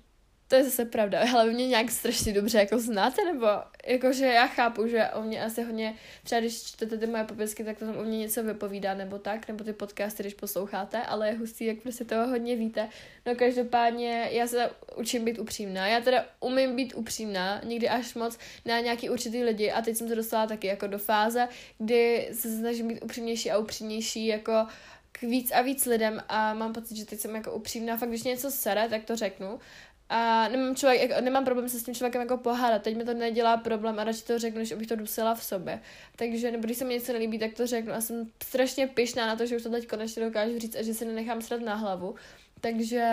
to 0.48 0.54
je 0.54 0.64
zase 0.64 0.84
pravda, 0.84 1.20
ale 1.34 1.50
mě 1.50 1.66
nějak 1.66 1.90
strašně 1.90 2.32
dobře 2.32 2.58
jako 2.58 2.78
znáte, 2.78 3.24
nebo 3.24 3.46
jakože 3.86 4.26
já 4.26 4.46
chápu, 4.46 4.86
že 4.86 5.08
o 5.08 5.22
mě 5.22 5.44
asi 5.44 5.62
hodně, 5.62 5.94
třeba 6.24 6.40
když 6.40 6.62
čtete 6.62 6.98
ty 6.98 7.06
moje 7.06 7.24
popisky, 7.24 7.64
tak 7.64 7.78
to 7.78 7.84
tam 7.84 7.96
o 7.96 8.04
mě 8.04 8.18
něco 8.18 8.42
vypovídá, 8.42 8.94
nebo 8.94 9.18
tak, 9.18 9.48
nebo 9.48 9.64
ty 9.64 9.72
podcasty, 9.72 10.22
když 10.22 10.34
posloucháte, 10.34 11.02
ale 11.02 11.28
je 11.28 11.34
hustý, 11.34 11.64
jak 11.64 11.78
prostě 11.78 12.04
toho 12.04 12.28
hodně 12.28 12.56
víte. 12.56 12.88
No 13.26 13.34
každopádně 13.34 14.28
já 14.32 14.46
se 14.46 14.70
učím 14.96 15.24
být 15.24 15.38
upřímná. 15.38 15.86
Já 15.86 16.00
teda 16.00 16.24
umím 16.40 16.76
být 16.76 16.94
upřímná, 16.94 17.60
někdy 17.64 17.88
až 17.88 18.14
moc 18.14 18.38
na 18.64 18.80
nějaký 18.80 19.10
určitý 19.10 19.44
lidi 19.44 19.70
a 19.70 19.82
teď 19.82 19.96
jsem 19.96 20.08
to 20.08 20.14
dostala 20.14 20.46
taky 20.46 20.66
jako 20.66 20.86
do 20.86 20.98
fáze, 20.98 21.48
kdy 21.78 22.28
se 22.32 22.58
snažím 22.58 22.88
být 22.88 23.02
upřímnější 23.02 23.50
a 23.50 23.58
upřímnější 23.58 24.26
jako 24.26 24.66
k 25.12 25.22
víc 25.22 25.52
a 25.52 25.62
víc 25.62 25.86
lidem 25.86 26.22
a 26.28 26.54
mám 26.54 26.72
pocit, 26.72 26.96
že 26.96 27.06
teď 27.06 27.20
jsem 27.20 27.34
jako 27.34 27.52
upřímná, 27.52 27.96
fakt 27.96 28.08
když 28.08 28.22
něco 28.22 28.50
sere, 28.50 28.88
tak 28.88 29.04
to 29.04 29.16
řeknu 29.16 29.58
a 30.08 30.48
nemám, 30.48 30.76
člověk, 30.76 31.10
jako, 31.10 31.20
nemám 31.20 31.44
problém 31.44 31.68
se 31.68 31.78
s 31.78 31.84
tím 31.84 31.94
člověkem 31.94 32.20
jako 32.20 32.36
pohádat. 32.36 32.82
Teď 32.82 32.96
mi 32.96 33.04
to 33.04 33.14
nedělá 33.14 33.56
problém 33.56 33.98
a 33.98 34.04
radši 34.04 34.24
to 34.24 34.38
řeknu, 34.38 34.58
než 34.58 34.72
abych 34.72 34.86
to 34.86 34.96
dusila 34.96 35.34
v 35.34 35.44
sobě. 35.44 35.80
Takže, 36.16 36.50
nebo 36.50 36.64
když 36.64 36.76
se 36.76 36.84
mi 36.84 36.94
něco 36.94 37.12
nelíbí, 37.12 37.38
tak 37.38 37.54
to 37.54 37.66
řeknu. 37.66 37.92
A 37.92 38.00
jsem 38.00 38.30
strašně 38.42 38.86
pyšná 38.86 39.26
na 39.26 39.36
to, 39.36 39.46
že 39.46 39.56
už 39.56 39.62
to 39.62 39.70
teď 39.70 39.86
konečně 39.86 40.24
dokážu 40.24 40.58
říct 40.58 40.76
a 40.76 40.82
že 40.82 40.94
se 40.94 41.04
nenechám 41.04 41.42
srat 41.42 41.60
na 41.60 41.74
hlavu. 41.74 42.14
Takže 42.60 43.08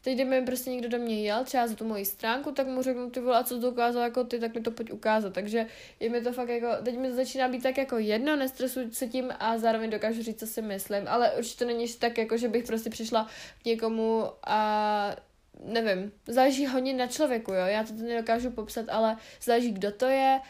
teď, 0.00 0.14
kdyby 0.14 0.30
mi 0.30 0.46
prostě 0.46 0.70
někdo 0.70 0.88
do 0.88 0.98
mě 0.98 1.22
jel, 1.22 1.44
třeba 1.44 1.66
za 1.66 1.74
tu 1.74 1.84
moji 1.84 2.04
stránku, 2.04 2.52
tak 2.52 2.66
mu 2.66 2.82
řeknu, 2.82 3.10
ty 3.10 3.20
vole, 3.20 3.38
a 3.38 3.44
co 3.44 3.60
to 3.60 3.70
ukázal 3.70 4.02
jako 4.02 4.24
ty, 4.24 4.38
tak 4.38 4.54
mi 4.54 4.60
to 4.60 4.70
pojď 4.70 4.92
ukázat. 4.92 5.32
Takže 5.32 5.66
je 6.00 6.10
mi 6.10 6.20
to 6.20 6.32
fakt 6.32 6.48
jako, 6.48 6.66
teď 6.84 6.98
mi 6.98 7.08
to 7.08 7.14
začíná 7.14 7.48
být 7.48 7.62
tak 7.62 7.78
jako 7.78 7.98
jedno, 7.98 8.36
nestresuji 8.36 8.94
se 8.94 9.06
tím 9.06 9.32
a 9.38 9.58
zároveň 9.58 9.90
dokážu 9.90 10.22
říct, 10.22 10.40
co 10.40 10.46
si 10.46 10.62
myslím. 10.62 11.08
Ale 11.08 11.32
určitě 11.32 11.58
to 11.58 11.64
není 11.64 11.88
tak 11.88 12.18
jako, 12.18 12.36
že 12.36 12.48
bych 12.48 12.64
prostě 12.64 12.90
přišla 12.90 13.28
k 13.62 13.64
někomu 13.64 14.24
a 14.46 15.16
nevím, 15.64 16.12
záleží 16.26 16.66
hodně 16.66 16.94
na 16.94 17.06
člověku, 17.06 17.52
jo, 17.52 17.66
já 17.66 17.84
to 17.84 17.92
nedokážu 17.92 18.50
popsat, 18.50 18.86
ale 18.88 19.16
záleží, 19.42 19.72
kdo 19.72 19.92
to 19.92 20.06
je 20.06 20.40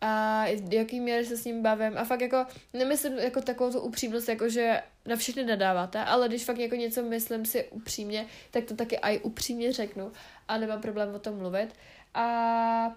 a 0.00 0.44
jaký 0.70 1.00
míry 1.00 1.24
se 1.24 1.36
s 1.36 1.44
ním 1.44 1.62
bavím. 1.62 1.98
A 1.98 2.04
fakt 2.04 2.20
jako 2.20 2.46
nemyslím 2.72 3.18
jako 3.18 3.40
takovou 3.40 3.72
tu 3.72 3.80
upřímnost, 3.80 4.28
jako 4.28 4.48
že 4.48 4.82
na 5.06 5.16
všechny 5.16 5.44
nadáváte, 5.44 6.04
ale 6.04 6.28
když 6.28 6.44
fakt 6.44 6.58
jako 6.58 6.74
něco 6.74 7.02
myslím 7.02 7.44
si 7.44 7.64
upřímně, 7.64 8.26
tak 8.50 8.64
to 8.64 8.74
taky 8.74 8.98
aj 8.98 9.20
upřímně 9.22 9.72
řeknu 9.72 10.12
a 10.48 10.58
nemám 10.58 10.80
problém 10.80 11.14
o 11.14 11.18
tom 11.18 11.38
mluvit. 11.38 11.68
A 12.14 12.96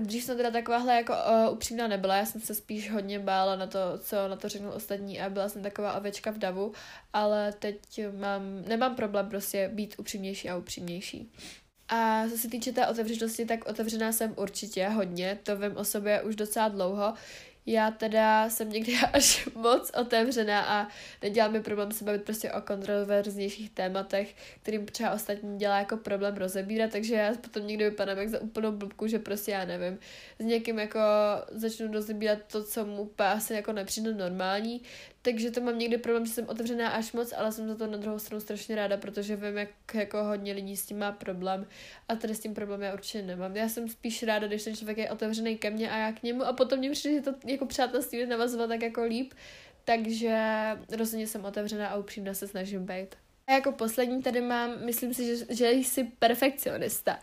Dřív 0.00 0.24
jsem 0.24 0.36
teda 0.36 0.50
takováhle 0.50 0.94
jako 0.94 1.12
uh, 1.12 1.52
upřímná 1.52 1.88
nebyla, 1.88 2.16
já 2.16 2.26
jsem 2.26 2.40
se 2.40 2.54
spíš 2.54 2.90
hodně 2.90 3.18
bála 3.18 3.56
na 3.56 3.66
to, 3.66 3.78
co 3.98 4.28
na 4.28 4.36
to 4.36 4.48
řeknou 4.48 4.70
ostatní 4.70 5.20
a 5.20 5.30
byla 5.30 5.48
jsem 5.48 5.62
taková 5.62 5.92
ovečka 5.92 6.30
v 6.30 6.38
davu, 6.38 6.72
ale 7.12 7.52
teď 7.52 7.78
mám, 8.18 8.62
nemám 8.68 8.94
problém 8.94 9.28
prostě 9.28 9.70
být 9.72 9.94
upřímnější 9.98 10.50
a 10.50 10.56
upřímnější. 10.56 11.32
A 11.88 12.28
co 12.28 12.38
se 12.38 12.48
týče 12.48 12.72
té 12.72 12.86
otevřenosti, 12.86 13.44
tak 13.44 13.68
otevřená 13.68 14.12
jsem 14.12 14.34
určitě 14.36 14.88
hodně, 14.88 15.38
to 15.42 15.56
vím 15.56 15.76
o 15.76 15.84
sobě 15.84 16.22
už 16.22 16.36
docela 16.36 16.68
dlouho. 16.68 17.14
Já 17.66 17.90
teda 17.90 18.50
jsem 18.50 18.70
někdy 18.70 18.96
až 19.12 19.48
moc 19.54 19.90
otevřená 20.00 20.62
a 20.62 20.88
nedělá 21.22 21.48
mi 21.48 21.62
problém 21.62 21.92
se 21.92 22.04
bavit 22.04 22.22
prostě 22.22 22.52
o 22.52 22.60
kontroverznějších 22.60 23.70
tématech, 23.70 24.34
kterým 24.62 24.86
třeba 24.86 25.10
ostatní 25.10 25.58
dělá 25.58 25.78
jako 25.78 25.96
problém 25.96 26.34
rozebírat, 26.36 26.90
takže 26.90 27.14
já 27.14 27.34
potom 27.34 27.66
někdy 27.66 27.90
vypadám 27.90 28.18
jak 28.18 28.28
za 28.28 28.40
úplnou 28.40 28.72
blbku, 28.72 29.06
že 29.06 29.18
prostě 29.18 29.50
já 29.50 29.64
nevím, 29.64 29.98
s 30.38 30.44
někým 30.44 30.78
jako 30.78 31.00
začnu 31.50 31.92
rozebírat 31.92 32.38
to, 32.52 32.64
co 32.64 32.86
mu 32.86 33.10
asi 33.18 33.54
jako 33.54 33.72
nepřijde 33.72 34.14
normální, 34.14 34.82
takže 35.22 35.50
to 35.50 35.60
mám 35.60 35.78
někdy 35.78 35.98
problém, 35.98 36.26
že 36.26 36.32
jsem 36.32 36.48
otevřená 36.48 36.88
až 36.88 37.12
moc, 37.12 37.32
ale 37.36 37.52
jsem 37.52 37.68
za 37.68 37.74
to 37.74 37.86
na 37.86 37.98
druhou 37.98 38.18
stranu 38.18 38.40
strašně 38.40 38.76
ráda, 38.76 38.96
protože 38.96 39.36
vím, 39.36 39.56
jak 39.56 39.68
jako 39.94 40.24
hodně 40.24 40.52
lidí 40.52 40.76
s 40.76 40.86
tím 40.86 40.98
má 40.98 41.12
problém 41.12 41.66
a 42.08 42.16
tady 42.16 42.34
s 42.34 42.40
tím 42.40 42.54
problém 42.54 42.82
já 42.82 42.94
určitě 42.94 43.22
nemám. 43.22 43.56
Já 43.56 43.68
jsem 43.68 43.88
spíš 43.88 44.22
ráda, 44.22 44.46
když 44.46 44.64
ten 44.64 44.76
člověk 44.76 44.98
je 44.98 45.10
otevřený 45.10 45.58
ke 45.58 45.70
mně 45.70 45.90
a 45.90 45.98
já 45.98 46.12
k 46.12 46.22
němu 46.22 46.44
a 46.44 46.52
potom 46.52 46.78
mě 46.78 46.90
přijde, 46.90 47.14
že 47.14 47.22
to 47.22 47.34
jako 47.46 47.66
přátelství 47.66 48.26
navazovat 48.26 48.68
tak 48.68 48.82
jako 48.82 49.04
líp, 49.04 49.34
takže 49.84 50.38
rozhodně 50.90 51.26
jsem 51.26 51.44
otevřená 51.44 51.88
a 51.88 51.96
upřímná 51.96 52.34
se 52.34 52.48
snažím 52.48 52.86
být. 52.86 53.16
A 53.46 53.52
jako 53.52 53.72
poslední 53.72 54.22
tady 54.22 54.40
mám, 54.40 54.84
myslím 54.84 55.14
si, 55.14 55.26
že, 55.26 55.54
že 55.54 55.70
jsi 55.70 56.04
perfekcionista. 56.04 57.18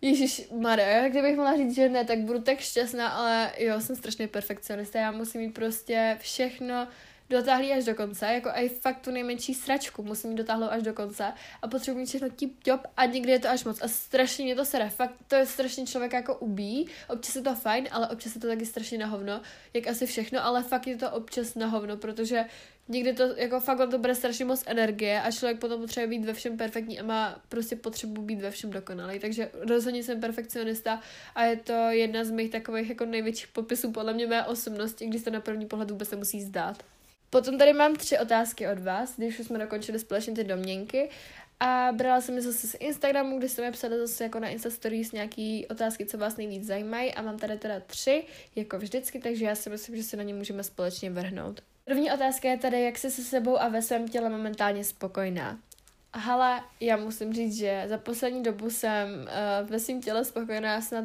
Ježíš 0.00 0.48
Maria, 0.60 1.08
kdybych 1.08 1.36
mohla 1.36 1.56
říct, 1.56 1.74
že 1.74 1.88
ne, 1.88 2.04
tak 2.04 2.18
budu 2.18 2.40
tak 2.40 2.60
šťastná, 2.60 3.08
ale 3.08 3.52
jo, 3.58 3.80
jsem 3.80 3.96
strašně 3.96 4.28
perfekcionista, 4.28 4.98
já 4.98 5.10
musím 5.10 5.40
mít 5.40 5.54
prostě 5.54 6.16
všechno 6.20 6.88
dotáhlý 7.30 7.72
až 7.72 7.84
do 7.84 7.94
konce, 7.94 8.26
jako 8.26 8.48
i 8.54 8.68
fakt 8.68 9.00
tu 9.00 9.10
nejmenší 9.10 9.54
sračku 9.54 10.02
musím 10.02 10.36
dotáhnout 10.36 10.68
až 10.68 10.82
do 10.82 10.94
konce 10.94 11.32
a 11.62 11.68
potřebuji 11.68 12.06
všechno 12.06 12.30
tip 12.30 12.64
top 12.64 12.80
a 12.96 13.06
někdy 13.06 13.32
je 13.32 13.38
to 13.38 13.48
až 13.48 13.64
moc 13.64 13.82
a 13.82 13.88
strašně 13.88 14.44
mě 14.44 14.54
to 14.54 14.64
sere, 14.64 14.90
fakt 14.90 15.14
to 15.28 15.34
je 15.34 15.46
strašně 15.46 15.86
člověk 15.86 16.12
jako 16.12 16.34
ubí, 16.34 16.88
občas 17.08 17.36
je 17.36 17.42
to 17.42 17.54
fajn, 17.54 17.88
ale 17.90 18.08
občas 18.08 18.34
je 18.34 18.40
to 18.40 18.46
taky 18.46 18.66
strašně 18.66 18.98
na 18.98 19.06
hovno, 19.06 19.40
jak 19.74 19.86
asi 19.86 20.06
všechno, 20.06 20.44
ale 20.44 20.62
fakt 20.62 20.86
je 20.86 20.96
to 20.96 21.10
občas 21.10 21.54
na 21.54 21.66
hovno, 21.66 21.96
protože 21.96 22.44
někdy 22.88 23.12
to, 23.12 23.36
jako 23.36 23.60
fakt 23.60 23.78
vám 23.78 23.90
to 23.90 23.98
bude 23.98 24.14
strašně 24.14 24.44
moc 24.44 24.62
energie 24.66 25.22
a 25.22 25.30
člověk 25.30 25.58
potom 25.58 25.80
potřebuje 25.80 26.18
být 26.18 26.26
ve 26.26 26.32
všem 26.32 26.56
perfektní 26.56 27.00
a 27.00 27.02
má 27.02 27.40
prostě 27.48 27.76
potřebu 27.76 28.22
být 28.22 28.40
ve 28.40 28.50
všem 28.50 28.70
dokonalý. 28.70 29.18
Takže 29.18 29.50
rozhodně 29.54 30.02
jsem 30.02 30.20
perfekcionista 30.20 31.00
a 31.34 31.44
je 31.44 31.56
to 31.56 31.72
jedna 31.72 32.24
z 32.24 32.30
mých 32.30 32.50
takových 32.50 32.88
jako 32.88 33.04
největších 33.04 33.48
popisů 33.48 33.92
podle 33.92 34.12
mě 34.14 34.26
mé 34.26 34.44
osobnosti, 34.44 35.06
když 35.06 35.22
to 35.22 35.30
na 35.30 35.40
první 35.40 35.66
pohled 35.66 35.90
vůbec 35.90 36.10
nemusí 36.10 36.42
zdát. 36.42 36.82
Potom 37.30 37.58
tady 37.58 37.72
mám 37.72 37.96
tři 37.96 38.18
otázky 38.18 38.68
od 38.68 38.78
vás, 38.78 39.16
když 39.16 39.38
už 39.38 39.46
jsme 39.46 39.58
dokončili 39.58 39.98
společně 39.98 40.34
ty 40.34 40.44
domněnky. 40.44 41.10
A 41.60 41.88
brala 41.92 42.20
jsem 42.20 42.34
je 42.34 42.42
zase 42.42 42.66
z 42.66 42.76
Instagramu, 42.80 43.38
kde 43.38 43.48
jsem 43.48 43.64
mi 43.64 43.72
psala 43.72 43.96
zase 43.98 44.24
jako 44.24 44.40
na 44.40 44.48
Insta 44.48 44.70
Stories 44.70 45.12
nějaký 45.12 45.66
otázky, 45.66 46.06
co 46.06 46.18
vás 46.18 46.36
nejvíc 46.36 46.66
zajímají 46.66 47.14
a 47.14 47.22
mám 47.22 47.38
tady 47.38 47.58
teda 47.58 47.80
tři, 47.80 48.24
jako 48.56 48.78
vždycky, 48.78 49.18
takže 49.18 49.44
já 49.44 49.54
si 49.54 49.70
myslím, 49.70 49.96
že 49.96 50.02
se 50.02 50.16
na 50.16 50.22
ně 50.22 50.34
můžeme 50.34 50.62
společně 50.62 51.10
vrhnout. 51.10 51.60
První 51.84 52.12
otázka 52.12 52.48
je 52.48 52.58
tady, 52.58 52.82
jak 52.82 52.98
jsi 52.98 53.10
se 53.10 53.22
sebou 53.22 53.60
a 53.60 53.68
ve 53.68 53.82
svém 53.82 54.08
těle 54.08 54.28
momentálně 54.28 54.84
spokojená. 54.84 55.58
Hala, 56.14 56.70
já 56.80 56.96
musím 56.96 57.32
říct, 57.34 57.56
že 57.56 57.84
za 57.88 57.98
poslední 57.98 58.42
dobu 58.42 58.70
jsem 58.70 59.08
uh, 59.08 59.68
ve 59.70 59.80
svém 59.80 60.02
těle 60.02 60.24
spokojená 60.24 60.80
snad 60.80 61.04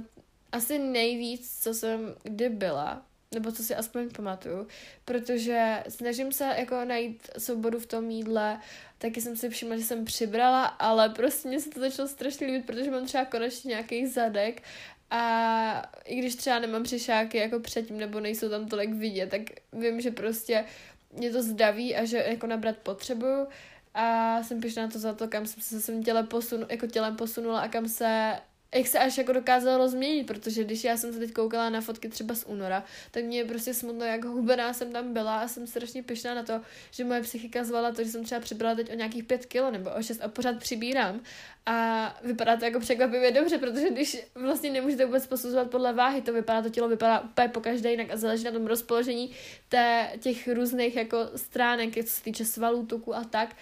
asi 0.52 0.80
nejvíc, 0.80 1.60
co 1.64 1.74
jsem 1.74 2.16
kdy 2.24 2.50
byla 2.50 3.06
nebo 3.34 3.52
co 3.52 3.63
si 3.63 3.76
aspoň 3.76 4.10
pamatuju, 4.10 4.67
protože 5.06 5.84
snažím 5.89 6.32
se 6.32 6.43
jako 6.58 6.86
najít 6.86 7.30
svobodu 7.38 7.80
v 7.80 7.86
tom 7.86 8.10
jídle, 8.10 8.60
taky 8.98 9.22
jsem 9.22 9.38
si 9.38 9.50
všimla, 9.50 9.78
že 9.78 9.84
jsem 9.84 10.06
přibrala, 10.06 10.65
ale 10.65 11.10
prostě 11.10 11.48
mě 11.48 11.60
se 11.60 11.69
to 11.69 11.80
začalo 11.80 12.08
strašně 12.08 12.48
líbit, 12.48 12.65
protože 12.65 12.91
mám 12.91 13.06
třeba 13.06 13.26
konečně 13.26 13.69
nějaký 13.69 14.08
zadek 14.08 14.62
a 15.10 15.91
i 16.06 16.15
když 16.15 16.36
třeba 16.36 16.60
nemám 16.60 16.84
přišáky 16.84 17.38
jako 17.38 17.60
předtím, 17.60 17.98
nebo 17.98 18.19
nejsou 18.19 18.50
tam 18.50 18.67
tolik 18.67 18.93
vidět, 18.93 19.30
tak 19.30 19.41
vím, 19.74 20.02
že 20.02 20.12
prostě 20.12 20.65
mě 21.12 21.32
to 21.32 21.43
zdaví 21.43 21.96
a 21.96 22.06
že 22.06 22.26
jako 22.28 22.48
nabrat 22.48 22.78
potřebuju. 22.78 23.48
A 23.93 24.38
jsem 24.43 24.62
pišná 24.62 24.88
to 24.88 25.00
za 25.00 25.13
to, 25.13 25.28
kam 25.28 25.46
jsem 25.46 25.62
se 25.62 25.82
svým 25.82 26.04
těle 26.04 26.24
posun, 26.24 26.65
jako 26.69 26.88
tělem 26.88 27.15
posunula 27.15 27.62
a 27.62 27.67
kam 27.67 27.88
se 27.88 28.34
jak 28.74 28.88
se 28.88 29.00
až 29.00 29.18
jako 29.18 29.34
dokázalo 29.34 29.78
rozměnit, 29.78 30.28
protože 30.28 30.64
když 30.64 30.84
já 30.84 30.98
jsem 30.98 31.14
se 31.14 31.20
teď 31.20 31.32
koukala 31.32 31.70
na 31.70 31.82
fotky 31.82 32.10
třeba 32.10 32.36
z 32.36 32.44
února, 32.44 32.84
tak 33.12 33.24
mě 33.24 33.38
je 33.38 33.46
prostě 33.46 33.74
smutno, 33.74 34.06
jak 34.06 34.26
hubená 34.26 34.74
jsem 34.74 34.92
tam 34.92 35.13
byla 35.13 35.40
a 35.40 35.48
jsem 35.48 35.67
strašně 35.67 36.04
pyšná 36.04 36.34
na 36.34 36.44
to, 36.44 36.62
že 36.92 37.04
moje 37.04 37.21
psychika 37.21 37.63
zvala 37.63 37.92
to, 37.92 38.04
že 38.04 38.10
jsem 38.10 38.24
třeba 38.24 38.42
přibrala 38.42 38.76
teď 38.76 38.92
o 38.92 38.96
nějakých 38.96 39.24
pět 39.24 39.46
kilo 39.46 39.71
nebo 39.71 39.90
o 39.90 40.04
šest 40.04 40.21
a 40.21 40.28
pořád 40.28 40.60
přibírám. 40.60 41.21
A 41.65 42.19
vypadá 42.24 42.58
to 42.58 42.65
jako 42.65 42.80
překvapivě 42.80 43.32
dobře, 43.32 43.58
protože 43.58 43.90
když 43.90 44.17
vlastně 44.36 44.69
nemůžete 44.69 45.06
vůbec 45.06 45.28
posuzovat 45.28 45.69
podle 45.69 45.94
váhy, 45.94 46.21
to 46.21 46.34
vypadá, 46.34 46.62
to 46.62 46.69
tělo 46.69 46.90
vypadá 46.90 47.19
úplně 47.19 47.48
po 47.48 47.62
každé 47.62 47.92
jinak 47.92 48.12
a 48.12 48.17
záleží 48.17 48.44
na 48.44 48.52
tom 48.52 48.67
rozpoložení 48.67 49.32
té, 49.69 50.10
těch 50.19 50.48
různých 50.48 50.96
jako 50.96 51.17
stránek, 51.36 52.06
co 52.06 52.12
se 52.12 52.24
týče 52.24 52.46
svalů, 52.46 52.86
tuku 52.86 53.15
a 53.15 53.24
tak. 53.24 53.56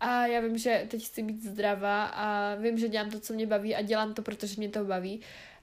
A 0.00 0.26
já 0.26 0.40
vím, 0.40 0.58
že 0.58 0.86
teď 0.88 1.06
chci 1.06 1.22
být 1.22 1.42
zdravá 1.42 2.04
a 2.04 2.54
vím, 2.54 2.78
že 2.78 2.88
dělám 2.88 3.10
to, 3.10 3.20
co 3.20 3.32
mě 3.32 3.46
baví 3.46 3.74
a 3.74 3.82
dělám 3.82 4.14
to, 4.14 4.22
protože 4.22 4.54
mě 4.58 4.68
to 4.68 4.84
baví. 4.84 5.20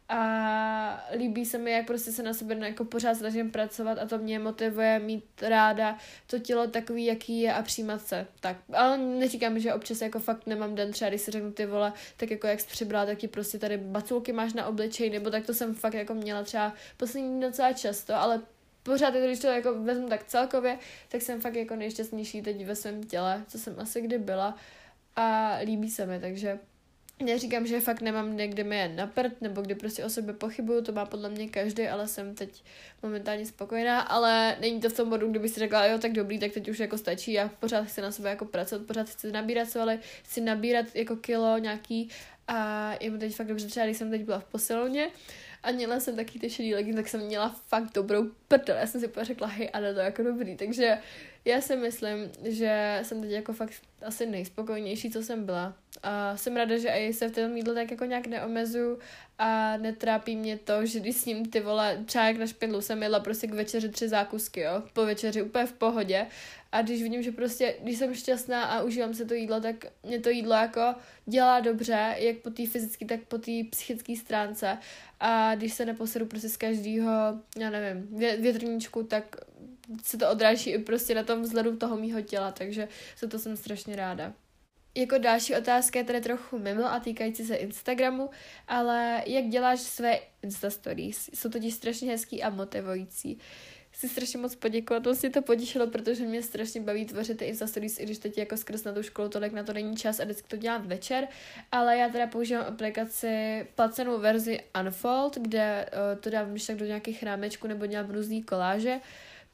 A 0.09 1.07
líbí 1.17 1.45
se 1.45 1.57
mi, 1.57 1.71
jak 1.71 1.87
prostě 1.87 2.11
se 2.11 2.23
na 2.23 2.33
sebe 2.33 2.55
jako 2.67 2.85
pořád 2.85 3.15
snažím 3.15 3.51
pracovat 3.51 3.97
a 3.97 4.05
to 4.05 4.17
mě 4.17 4.39
motivuje 4.39 4.99
mít 4.99 5.25
ráda 5.41 5.97
to 6.27 6.39
tělo 6.39 6.67
takový, 6.67 7.05
jaký 7.05 7.41
je 7.41 7.53
a 7.53 7.61
přijímat 7.61 8.01
se. 8.01 8.27
Tak, 8.39 8.57
ale 8.73 8.97
neříkám, 8.97 9.59
že 9.59 9.73
občas 9.73 10.01
jako 10.01 10.19
fakt 10.19 10.47
nemám 10.47 10.75
den 10.75 10.91
třeba, 10.91 11.09
když 11.09 11.21
si 11.21 11.31
řeknu 11.31 11.51
ty 11.51 11.65
vole, 11.65 11.93
tak 12.17 12.31
jako 12.31 12.47
jak 12.47 12.59
jsi 12.59 12.67
přibrala, 12.67 13.05
tak 13.05 13.17
ti 13.17 13.27
prostě 13.27 13.59
tady 13.59 13.77
baculky 13.77 14.33
máš 14.33 14.53
na 14.53 14.65
obličeji, 14.65 15.09
nebo 15.09 15.29
tak 15.29 15.45
to 15.45 15.53
jsem 15.53 15.75
fakt 15.75 15.93
jako 15.93 16.13
měla 16.13 16.43
třeba 16.43 16.73
poslední 16.97 17.41
docela 17.41 17.73
často, 17.73 18.15
ale 18.15 18.41
pořád, 18.85 19.13
když 19.13 19.39
to 19.39 19.47
jako 19.47 19.73
vezmu 19.73 20.09
tak 20.09 20.23
celkově, 20.23 20.79
tak 21.09 21.21
jsem 21.21 21.41
fakt 21.41 21.55
jako 21.55 21.75
nejšťastnější 21.75 22.41
teď 22.41 22.65
ve 22.65 22.75
svém 22.75 23.03
těle, 23.03 23.43
co 23.47 23.59
jsem 23.59 23.75
asi 23.79 24.01
kdy 24.01 24.17
byla. 24.17 24.57
A 25.15 25.57
líbí 25.63 25.89
se 25.89 26.05
mi, 26.05 26.19
takže 26.19 26.59
Neříkám, 27.23 27.67
že 27.67 27.81
fakt 27.81 28.01
nemám 28.01 28.37
někde 28.37 28.63
mi 28.63 28.77
jen 28.77 28.95
na 28.95 29.07
prd, 29.07 29.41
nebo 29.41 29.61
kdy 29.61 29.75
prostě 29.75 30.05
o 30.05 30.09
sebe 30.09 30.33
pochybuju, 30.33 30.81
to 30.81 30.91
má 30.91 31.05
podle 31.05 31.29
mě 31.29 31.47
každý, 31.47 31.87
ale 31.87 32.07
jsem 32.07 32.35
teď 32.35 32.63
momentálně 33.03 33.45
spokojená, 33.45 34.01
ale 34.01 34.57
není 34.61 34.81
to 34.81 34.89
v 34.89 34.93
tom 34.93 35.09
bodu, 35.09 35.29
kdyby 35.29 35.49
si 35.49 35.59
řekla, 35.59 35.85
jo, 35.85 35.97
tak 35.97 36.11
dobrý, 36.11 36.39
tak 36.39 36.51
teď 36.51 36.69
už 36.69 36.79
jako 36.79 36.97
stačí, 36.97 37.33
já 37.33 37.49
pořád 37.59 37.83
chci 37.85 38.01
na 38.01 38.11
sebe 38.11 38.29
jako 38.29 38.45
pracovat, 38.45 38.87
pořád 38.87 39.09
chci 39.09 39.31
nabírat 39.31 39.69
svaly, 39.69 39.99
chci 40.23 40.41
nabírat 40.41 40.85
jako 40.93 41.15
kilo 41.15 41.57
nějaký. 41.57 42.09
A 42.47 42.91
je 43.01 43.09
mi 43.09 43.17
teď 43.17 43.35
fakt 43.35 43.47
dobře, 43.47 43.67
třeba 43.67 43.85
když 43.85 43.97
jsem 43.97 44.09
teď 44.09 44.21
byla 44.21 44.39
v 44.39 44.45
posilovně, 44.45 45.09
a 45.65 45.71
měla 45.71 45.99
jsem 45.99 46.15
taky 46.15 46.39
ty 46.39 46.49
šedý 46.49 46.75
leggings, 46.75 46.95
tak 46.95 47.07
jsem 47.07 47.21
měla 47.21 47.55
fakt 47.67 47.93
dobrou 47.93 48.29
prdel. 48.47 48.77
Já 48.77 48.87
jsem 48.87 49.01
si 49.01 49.09
řekla, 49.21 49.47
hej, 49.47 49.69
ale 49.73 49.93
to 49.93 49.99
jako 49.99 50.23
dobrý. 50.23 50.55
Takže 50.55 50.97
já 51.45 51.61
si 51.61 51.75
myslím, 51.75 52.31
že 52.43 52.99
jsem 53.03 53.21
teď 53.21 53.31
jako 53.31 53.53
fakt 53.53 53.73
asi 54.01 54.25
nejspokojnější, 54.25 55.11
co 55.11 55.23
jsem 55.23 55.45
byla. 55.45 55.73
A 56.03 56.37
jsem 56.37 56.55
ráda, 56.55 56.77
že 56.77 56.89
i 56.89 57.13
se 57.13 57.27
v 57.27 57.31
tom 57.31 57.57
jídle 57.57 57.73
tak 57.73 57.91
jako 57.91 58.05
nějak 58.05 58.27
neomezuju 58.27 58.99
a 59.39 59.77
netrápí 59.77 60.35
mě 60.35 60.57
to, 60.57 60.85
že 60.85 60.99
když 60.99 61.15
s 61.15 61.25
ním 61.25 61.45
ty 61.45 61.59
vole, 61.59 62.05
jak 62.15 62.37
na 62.37 62.47
špindlu 62.47 62.81
jsem 62.81 63.03
jedla 63.03 63.19
prostě 63.19 63.47
k 63.47 63.53
večeři 63.53 63.89
tři 63.89 64.09
zákusky, 64.09 64.59
jo, 64.59 64.83
po 64.93 65.05
večeři 65.05 65.41
úplně 65.41 65.65
v 65.65 65.73
pohodě 65.73 66.27
a 66.71 66.81
když 66.81 67.03
vidím, 67.03 67.23
že 67.23 67.31
prostě, 67.31 67.75
když 67.83 67.97
jsem 67.97 68.15
šťastná 68.15 68.63
a 68.63 68.81
užívám 68.81 69.13
se 69.13 69.25
to 69.25 69.33
jídlo, 69.33 69.61
tak 69.61 69.75
mě 70.03 70.19
to 70.19 70.29
jídlo 70.29 70.53
jako 70.53 70.95
dělá 71.25 71.59
dobře, 71.59 72.15
jak 72.17 72.37
po 72.37 72.49
té 72.49 72.67
fyzické, 72.67 73.05
tak 73.05 73.19
po 73.27 73.37
té 73.37 73.51
psychické 73.69 74.15
stránce 74.15 74.77
a 75.19 75.55
když 75.55 75.73
se 75.73 75.85
neposedu 75.85 76.25
prostě 76.25 76.49
z 76.49 76.57
každého, 76.57 77.11
já 77.57 77.69
nevím, 77.69 78.07
větrníčku, 78.17 79.03
tak 79.03 79.35
se 80.03 80.17
to 80.17 80.31
odráží 80.31 80.69
i 80.69 80.79
prostě 80.79 81.15
na 81.15 81.23
tom 81.23 81.41
vzhledu 81.41 81.77
toho 81.77 81.97
mýho 81.97 82.21
těla, 82.21 82.51
takže 82.51 82.87
za 83.19 83.27
to 83.27 83.39
jsem 83.39 83.57
strašně 83.57 83.95
ráda. 83.95 84.33
Jako 84.97 85.17
další 85.17 85.55
otázka 85.55 85.99
je 85.99 86.05
tady 86.05 86.21
trochu 86.21 86.59
mimo 86.59 86.85
a 86.85 86.99
týkající 86.99 87.45
se 87.45 87.55
Instagramu, 87.55 88.29
ale 88.67 89.23
jak 89.25 89.45
děláš 89.45 89.79
své 89.79 90.19
Insta 90.43 90.69
stories? 90.69 91.29
Jsou 91.33 91.49
totiž 91.49 91.73
strašně 91.73 92.11
hezký 92.11 92.43
a 92.43 92.49
motivující. 92.49 93.39
Chci 93.89 94.09
strašně 94.09 94.39
moc 94.39 94.55
poděkovat, 94.55 95.03
vlastně 95.05 95.29
to 95.29 95.41
potěšilo, 95.41 95.87
protože 95.87 96.25
mě 96.25 96.43
strašně 96.43 96.81
baví 96.81 97.05
tvořit 97.05 97.37
ty 97.37 97.45
Insta 97.45 97.67
stories, 97.67 97.99
i 97.99 98.03
když 98.03 98.17
teď 98.17 98.37
jako 98.37 98.57
skrz 98.57 98.83
na 98.83 98.93
tu 98.93 99.03
školu 99.03 99.29
tolik 99.29 99.53
na 99.53 99.63
to 99.63 99.73
není 99.73 99.97
čas 99.97 100.19
a 100.19 100.23
vždycky 100.23 100.47
to 100.47 100.57
dělám 100.57 100.87
večer, 100.87 101.27
ale 101.71 101.97
já 101.97 102.09
teda 102.09 102.27
používám 102.27 102.65
aplikaci 102.67 103.67
placenou 103.75 104.19
verzi 104.19 104.59
Unfold, 104.81 105.37
kde 105.37 105.89
uh, 106.13 106.21
to 106.21 106.29
když 106.51 106.65
tak 106.65 106.75
do 106.75 106.85
nějakých 106.85 107.23
rámečků 107.23 107.67
nebo 107.67 107.85
dělám 107.85 108.11
různý 108.11 108.43
koláže. 108.43 108.99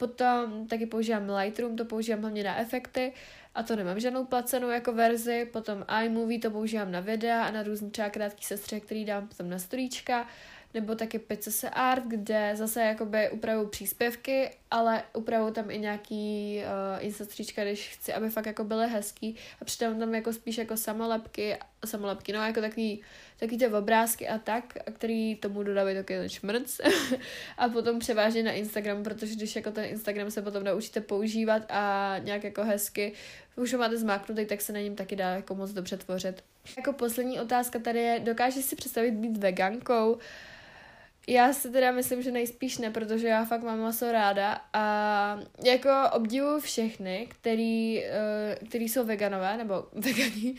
Potom 0.02 0.68
taky 0.68 0.86
používám 0.86 1.30
Lightroom, 1.30 1.76
to 1.76 1.86
používám 1.86 2.22
hlavně 2.22 2.44
na 2.44 2.60
efekty 2.60 3.14
a 3.56 3.64
to 3.64 3.76
nemám 3.76 4.00
žádnou 4.00 4.26
placenou 4.26 4.70
jako 4.70 4.94
verzi, 4.94 5.50
potom 5.54 5.86
iMovie 6.04 6.40
to 6.40 6.52
používám 6.52 6.92
na 6.92 7.00
videa 7.00 7.44
a 7.44 7.52
na 7.52 7.64
různý 7.64 7.92
třeba 7.92 8.10
krátký 8.10 8.44
sestřih, 8.44 8.84
který 8.84 9.06
dám 9.06 9.30
tam 9.38 9.50
na 9.50 9.60
storíčka, 9.60 10.28
nebo 10.74 10.96
taky 10.96 11.20
PCS 11.20 11.66
Art, 11.72 12.04
kde 12.08 12.52
zase 12.56 12.82
jakoby 12.82 13.30
upravuju 13.30 13.68
příspěvky, 13.68 14.52
ale 14.72 15.04
upravuju 15.14 15.54
tam 15.54 15.72
i 15.72 15.80
nějaký 15.80 16.58
uh, 16.58 17.06
instastříčka, 17.06 17.64
když 17.64 17.90
chci, 17.90 18.14
aby 18.14 18.30
fakt 18.30 18.46
jako 18.46 18.64
byly 18.64 18.88
hezký 18.88 19.36
a 19.62 19.66
přidám 19.66 20.00
tam 20.00 20.16
jako 20.16 20.34
spíš 20.34 20.58
jako 20.58 20.78
samolepky, 20.78 21.58
samolepky, 21.86 22.34
no 22.34 22.46
jako 22.46 22.62
takový, 22.62 23.02
takový 23.40 23.58
ty 23.58 23.68
obrázky 23.68 24.28
a 24.28 24.38
tak, 24.38 24.78
a 24.88 24.92
který 24.92 25.36
tomu 25.36 25.64
dodávají 25.64 25.96
takový 25.96 26.30
šmrc 26.30 26.82
a 27.58 27.70
potom 27.70 28.00
převážně 28.00 28.44
na 28.44 28.52
Instagram, 28.52 29.04
protože 29.04 29.36
když 29.36 29.56
jako 29.56 29.72
ten 29.72 29.86
Instagram 29.86 30.32
se 30.32 30.42
potom 30.42 30.64
naučíte 30.64 31.02
používat 31.02 31.64
a 31.70 32.16
nějak 32.24 32.44
jako 32.44 32.64
hezky, 32.64 33.14
už 33.56 33.74
ho 33.74 33.80
máte 33.80 33.98
zmáknutý, 33.98 34.46
tak 34.46 34.62
se 34.62 34.74
na 34.74 34.80
něm 34.80 34.96
taky 34.96 35.16
dá 35.16 35.30
jako 35.30 35.56
moc 35.56 35.72
dobře 35.72 35.98
tvořit. 35.98 36.44
Jako 36.78 36.94
poslední 36.94 37.40
otázka 37.40 37.80
tady 37.80 38.00
je, 38.00 38.20
dokážeš 38.20 38.66
si 38.66 38.76
představit 38.76 39.12
být 39.12 39.38
vegankou? 39.38 40.12
Uh, 40.14 40.22
já 41.32 41.54
si 41.54 41.70
teda 41.70 41.92
myslím, 41.92 42.22
že 42.22 42.32
nejspíš 42.32 42.78
ne, 42.78 42.92
protože 42.92 43.28
já 43.28 43.46
fakt 43.46 43.64
mám 43.64 43.80
maso 43.80 44.12
ráda 44.12 44.62
a 44.74 45.40
jako 45.64 45.90
obdivuju 46.14 46.60
všechny, 46.60 47.28
který, 47.30 48.04
uh, 48.04 48.68
který 48.68 48.90
jsou 48.90 49.06
veganové 49.06 49.58
nebo 49.58 49.86
veganí 49.94 50.56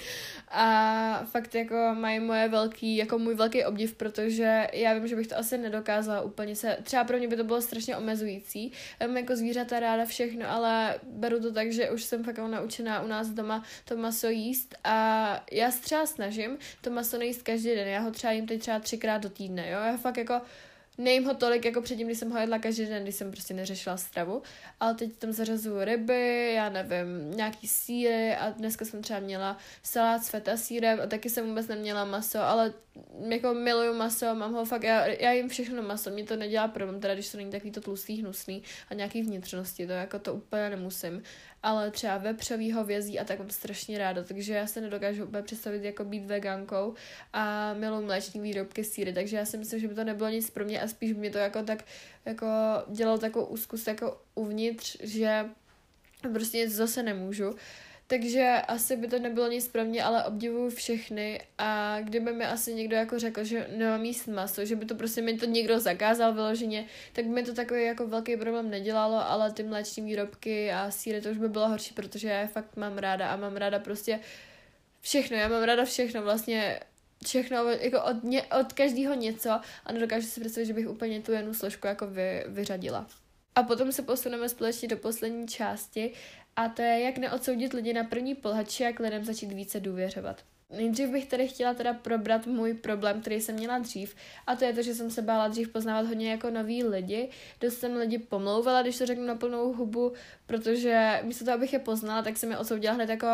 a 0.49 1.25
fakt 1.25 1.55
jako 1.55 1.77
mají 1.95 2.21
moje 2.21 2.49
velký, 2.49 2.97
jako 2.97 3.19
můj 3.19 3.35
velký 3.35 3.65
obdiv, 3.65 3.95
protože 3.95 4.67
já 4.73 4.95
vím, 4.95 5.07
že 5.07 5.17
bych 5.17 5.27
to 5.27 5.39
asi 5.39 5.59
nedokázala 5.59 6.21
úplně 6.21 6.57
se, 6.57 6.79
třeba 6.83 7.05
pro 7.05 7.19
mě 7.19 7.29
by 7.29 7.37
to 7.37 7.45
bylo 7.45 7.63
strašně 7.63 7.97
omezující, 7.97 8.73
já 9.01 9.07
mám 9.07 9.17
jako 9.17 9.37
zvířata 9.37 9.81
ráda 9.81 10.05
všechno, 10.05 10.51
ale 10.51 10.99
beru 11.03 11.41
to 11.41 11.53
tak, 11.53 11.73
že 11.73 11.91
už 11.91 12.05
jsem 12.05 12.25
fakt 12.25 12.37
jako 12.37 12.49
naučená 12.49 13.03
u 13.03 13.07
nás 13.07 13.29
doma 13.29 13.65
to 13.85 13.97
maso 13.97 14.29
jíst 14.29 14.75
a 14.85 15.47
já 15.53 15.71
se 15.71 15.83
třeba 15.83 16.07
snažím 16.07 16.59
to 16.81 16.91
maso 16.91 17.19
nejíst 17.19 17.43
každý 17.43 17.69
den, 17.69 17.89
já 17.89 18.01
ho 18.01 18.11
třeba 18.11 18.33
jím 18.33 18.47
teď 18.47 18.61
třeba 18.61 18.79
třikrát 18.79 19.23
do 19.23 19.29
týdne, 19.29 19.71
jo, 19.71 19.79
já 19.87 19.97
fakt 19.97 20.17
jako 20.17 20.41
Nejím 20.99 21.25
ho 21.25 21.35
tolik 21.35 21.65
jako 21.65 21.83
předtím, 21.83 22.07
když 22.07 22.19
jsem 22.19 22.31
ho 22.31 22.39
jedla 22.39 22.59
každý 22.59 22.87
den, 22.87 23.03
když 23.03 23.15
jsem 23.15 23.31
prostě 23.31 23.55
neřešila 23.55 23.97
stravu, 23.97 24.43
ale 24.81 24.95
teď 24.95 25.17
tam 25.17 25.33
zařazuju 25.33 25.85
ryby, 25.85 26.53
já 26.55 26.69
nevím, 26.69 27.31
nějaký 27.37 27.69
síry 27.69 28.37
a 28.37 28.51
dneska 28.51 28.85
jsem 28.85 29.03
třeba 29.03 29.21
měla 29.21 29.57
salát 29.83 30.25
s 30.25 30.29
feta 30.29 30.57
sírem 30.57 31.01
a 31.01 31.07
taky 31.07 31.31
jsem 31.31 31.47
vůbec 31.47 31.69
neměla 31.69 32.05
maso, 32.05 32.41
ale 32.41 32.73
jako 33.29 33.55
miluju 33.55 33.95
maso, 33.95 34.35
mám 34.35 34.53
ho 34.53 34.65
fakt, 34.65 34.83
já, 34.83 35.07
já 35.07 35.33
jim 35.33 35.49
všechno 35.49 35.83
maso, 35.83 36.11
mě 36.11 36.25
to 36.25 36.37
nedělá 36.37 36.69
problém, 36.69 37.01
teda 37.01 37.15
když 37.15 37.31
to 37.31 37.37
není 37.37 37.51
takový 37.51 37.73
to 37.73 37.81
tlustý, 37.81 38.21
hnusný 38.21 38.63
a 38.91 38.95
nějaký 38.95 39.23
vnitřnosti, 39.23 39.87
to 39.87 39.93
jako 39.93 40.19
to 40.19 40.35
úplně 40.35 40.71
nemusím, 40.71 41.23
ale 41.63 41.91
třeba 41.91 42.19
vepřový 42.19 42.73
hovězí 42.73 43.19
a 43.19 43.25
tak 43.25 43.39
mám 43.39 43.51
strašně 43.51 43.99
ráda, 43.99 44.25
takže 44.25 44.55
já 44.55 44.67
se 44.67 44.81
nedokážu 44.81 45.25
úplně 45.25 45.43
představit 45.43 45.85
jako 45.85 46.05
být 46.05 46.27
vegankou 46.27 46.95
a 47.33 47.75
miluji 47.75 48.07
mléční 48.07 48.41
výrobky, 48.41 48.85
síry, 48.85 49.13
takže 49.13 49.37
já 49.37 49.45
si 49.45 49.59
myslím, 49.59 49.81
že 49.81 49.89
by 49.89 49.95
to 49.95 50.05
nebylo 50.05 50.29
nic 50.29 50.51
pro 50.51 50.65
mě 50.65 50.81
a 50.83 50.89
spíš 50.89 51.13
by 51.13 51.19
mě 51.19 51.31
to 51.31 51.39
jako 51.39 51.63
tak 51.63 51.85
jako 52.25 52.47
dělalo 52.89 53.19
takovou 53.19 53.47
úzkus 53.47 53.87
jako 53.87 54.21
uvnitř, 54.35 54.97
že 55.01 55.45
prostě 56.33 56.59
nic 56.59 56.75
zase 56.75 57.03
nemůžu. 57.03 57.55
Takže 58.13 58.63
asi 58.69 58.97
by 58.97 59.09
to 59.09 59.19
nebylo 59.19 59.49
nic 59.49 59.69
pro 59.69 59.85
mě, 59.85 60.05
ale 60.05 60.25
obdivuju 60.25 60.71
všechny. 60.71 61.41
A 61.59 62.01
kdyby 62.01 62.33
mi 62.33 62.45
asi 62.45 62.75
někdo 62.75 62.97
jako 62.97 63.19
řekl, 63.19 63.45
že 63.45 63.69
nemám 63.77 64.05
jíst 64.05 64.27
maso, 64.27 64.65
že 64.65 64.77
by 64.77 64.85
to 64.85 64.95
prostě 64.95 65.23
mi 65.23 65.39
to 65.39 65.47
někdo 65.47 65.81
zakázal 65.81 66.35
vyloženě, 66.35 66.87
tak 67.13 67.25
by 67.25 67.31
mi 67.31 67.43
to 67.43 67.55
takový 67.55 67.85
jako 67.85 68.07
velký 68.07 68.37
problém 68.37 68.71
nedělalo, 68.71 69.31
ale 69.31 69.53
ty 69.53 69.63
mléční 69.63 70.03
výrobky 70.03 70.73
a 70.73 70.91
síry 70.91 71.21
to 71.21 71.31
už 71.31 71.39
by 71.39 71.49
bylo 71.49 71.69
horší, 71.69 71.95
protože 71.95 72.29
já 72.29 72.41
je 72.41 72.47
fakt 72.47 72.77
mám 72.77 72.99
ráda 72.99 73.29
a 73.29 73.37
mám 73.37 73.57
ráda 73.57 73.79
prostě 73.79 74.21
všechno, 75.01 75.37
já 75.37 75.49
mám 75.49 75.63
ráda 75.63 75.85
všechno, 75.85 76.23
vlastně. 76.23 76.81
Všechno, 77.27 77.69
jako 77.69 78.03
od, 78.03 78.25
ně, 78.25 78.43
od 78.43 78.73
každého 78.73 79.15
něco 79.15 79.51
a 79.85 79.93
nedokážu 79.93 80.27
si 80.27 80.41
představit, 80.41 80.67
že 80.67 80.73
bych 80.73 80.89
úplně 80.89 81.21
tu 81.21 81.33
jednu 81.33 81.55
složku 81.55 81.87
jako 81.87 82.07
vy, 82.07 82.45
vyřadila. 82.47 83.07
A 83.55 83.63
potom 83.63 83.93
se 83.93 84.03
posuneme 84.03 84.49
společně 84.49 84.89
do 84.89 84.97
poslední 84.97 85.49
části 85.49 86.13
a 86.57 86.69
to 86.69 86.83
je, 86.83 87.01
jak 87.01 87.19
neodsoudit 87.19 87.73
lidi 87.73 87.93
na 87.93 88.05
první 88.05 88.35
pohled, 88.35 88.71
či 88.71 88.83
jak 88.83 89.01
lidem 89.01 89.25
začít 89.25 89.53
více 89.53 89.81
důvěřovat. 89.81 90.45
Nejdřív 90.71 91.11
bych 91.11 91.27
tady 91.27 91.49
chtěla 91.49 91.75
teda 91.75 91.95
probrat 91.95 92.47
můj 92.47 92.75
problém, 92.75 93.21
který 93.21 93.41
jsem 93.41 93.55
měla 93.55 93.79
dřív, 93.79 94.15
a 94.47 94.57
to 94.57 94.65
je 94.65 94.73
to, 94.73 94.83
že 94.83 94.95
jsem 94.95 95.11
se 95.11 95.23
bála 95.23 95.49
dřív 95.49 95.69
poznávat 95.69 96.07
hodně 96.07 96.31
jako 96.31 96.51
noví 96.51 96.85
lidi. 96.85 97.29
Dost 97.61 97.79
jsem 97.79 97.97
lidi 97.97 98.19
pomlouvala, 98.19 98.83
když 98.83 98.99
to 98.99 99.07
řeknu 99.07 99.27
na 99.27 99.35
plnou 99.35 99.73
hubu, 99.73 100.13
protože 100.47 101.21
místo 101.23 101.45
toho, 101.45 101.55
abych 101.55 101.73
je 101.73 101.79
poznala, 101.79 102.23
tak 102.23 102.37
jsem 102.37 102.51
je 102.51 102.59
odsoudila 102.59 102.95
hned 102.95 103.09
jako 103.09 103.27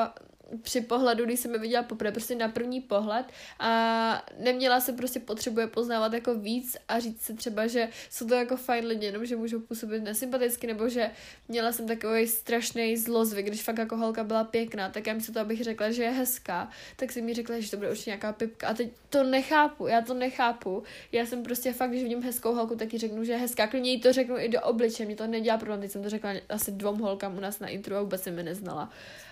při 0.63 0.81
pohledu, 0.81 1.25
když 1.25 1.41
jsem 1.41 1.53
je 1.53 1.59
viděla 1.59 1.83
poprvé, 1.83 2.13
prostě 2.13 2.35
na 2.35 2.49
první 2.49 2.81
pohled 2.81 3.27
a 3.59 4.27
neměla 4.39 4.81
se 4.81 4.93
prostě 4.93 5.21
potřebuje 5.21 5.67
poznávat 5.67 6.13
jako 6.13 6.35
víc 6.35 6.77
a 6.89 6.99
říct 6.99 7.23
si 7.23 7.35
třeba, 7.35 7.67
že 7.67 7.89
jsou 8.11 8.27
to 8.27 8.35
jako 8.35 8.57
fajn 8.57 8.87
lidi, 8.87 9.07
jenom 9.07 9.27
že 9.27 9.37
můžou 9.37 9.61
působit 9.61 10.03
nesympaticky, 10.03 10.67
nebo 10.67 10.89
že 10.89 11.11
měla 11.49 11.73
jsem 11.73 11.87
takový 11.87 12.27
strašný 12.27 12.97
zlozvyk, 12.97 13.47
když 13.47 13.63
fakt 13.63 13.79
jako 13.79 13.97
holka 13.97 14.25
byla 14.25 14.45
pěkná, 14.45 14.89
tak 14.89 15.07
já 15.07 15.15
mi 15.15 15.21
to, 15.21 15.41
abych 15.41 15.65
řekla, 15.65 15.91
že 15.91 16.03
je 16.03 16.11
hezká, 16.11 16.69
tak 16.97 17.13
si 17.13 17.23
mi 17.23 17.35
řekla, 17.35 17.61
že 17.61 17.71
to 17.71 17.77
bude 17.77 17.91
určitě 17.91 18.11
nějaká 18.11 18.33
pipka. 18.33 18.69
A 18.69 18.75
teď 18.75 18.93
to 19.09 19.23
nechápu, 19.23 19.87
já 19.87 20.01
to 20.01 20.15
nechápu. 20.15 20.83
Já 21.13 21.27
jsem 21.27 21.43
prostě 21.43 21.73
fakt, 21.73 21.91
když 21.91 22.03
vidím 22.03 22.23
hezkou 22.23 22.55
holku, 22.55 22.77
tak 22.77 22.93
ji 22.93 22.99
řeknu, 22.99 23.25
že 23.25 23.33
je 23.33 23.39
hezká, 23.39 23.67
klidně 23.67 23.99
to 23.99 24.13
řeknu 24.13 24.39
i 24.39 24.49
do 24.49 24.61
obliče, 24.61 25.05
mě 25.05 25.17
to 25.17 25.27
nedělá 25.27 25.59
problém, 25.59 25.81
teď 25.81 25.91
jsem 25.91 26.03
to 26.03 26.09
řekla 26.09 26.31
asi 26.49 26.73
dvou 26.73 26.97
holkám 26.97 27.37
u 27.37 27.41
nás 27.41 27.61
na 27.61 27.69
intro 27.69 27.97
a 27.97 28.03
vůbec 28.03 28.23
jsem 28.23 28.37
neznala 28.37 28.91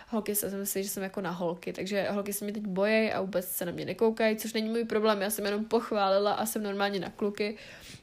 holky 0.09 0.35
se 0.35 0.51
myslí, 0.51 0.83
že 0.83 0.89
jsem 0.89 1.03
jako 1.03 1.21
na 1.21 1.31
holky, 1.31 1.73
takže 1.73 2.07
holky 2.11 2.33
se 2.33 2.45
mě 2.45 2.55
teď 2.55 2.67
bojí 2.67 3.13
a 3.13 3.21
vůbec 3.21 3.49
se 3.49 3.65
na 3.65 3.73
mě 3.73 3.85
nekoukají, 3.85 4.37
což 4.37 4.53
není 4.53 4.69
můj 4.69 4.85
problém, 4.85 5.23
já 5.23 5.31
jsem 5.31 5.45
jenom 5.45 5.65
pochválila 5.65 6.33
a 6.33 6.47
jsem 6.47 6.63
normálně 6.63 7.01
na 7.01 7.11
kluky. 7.11 7.57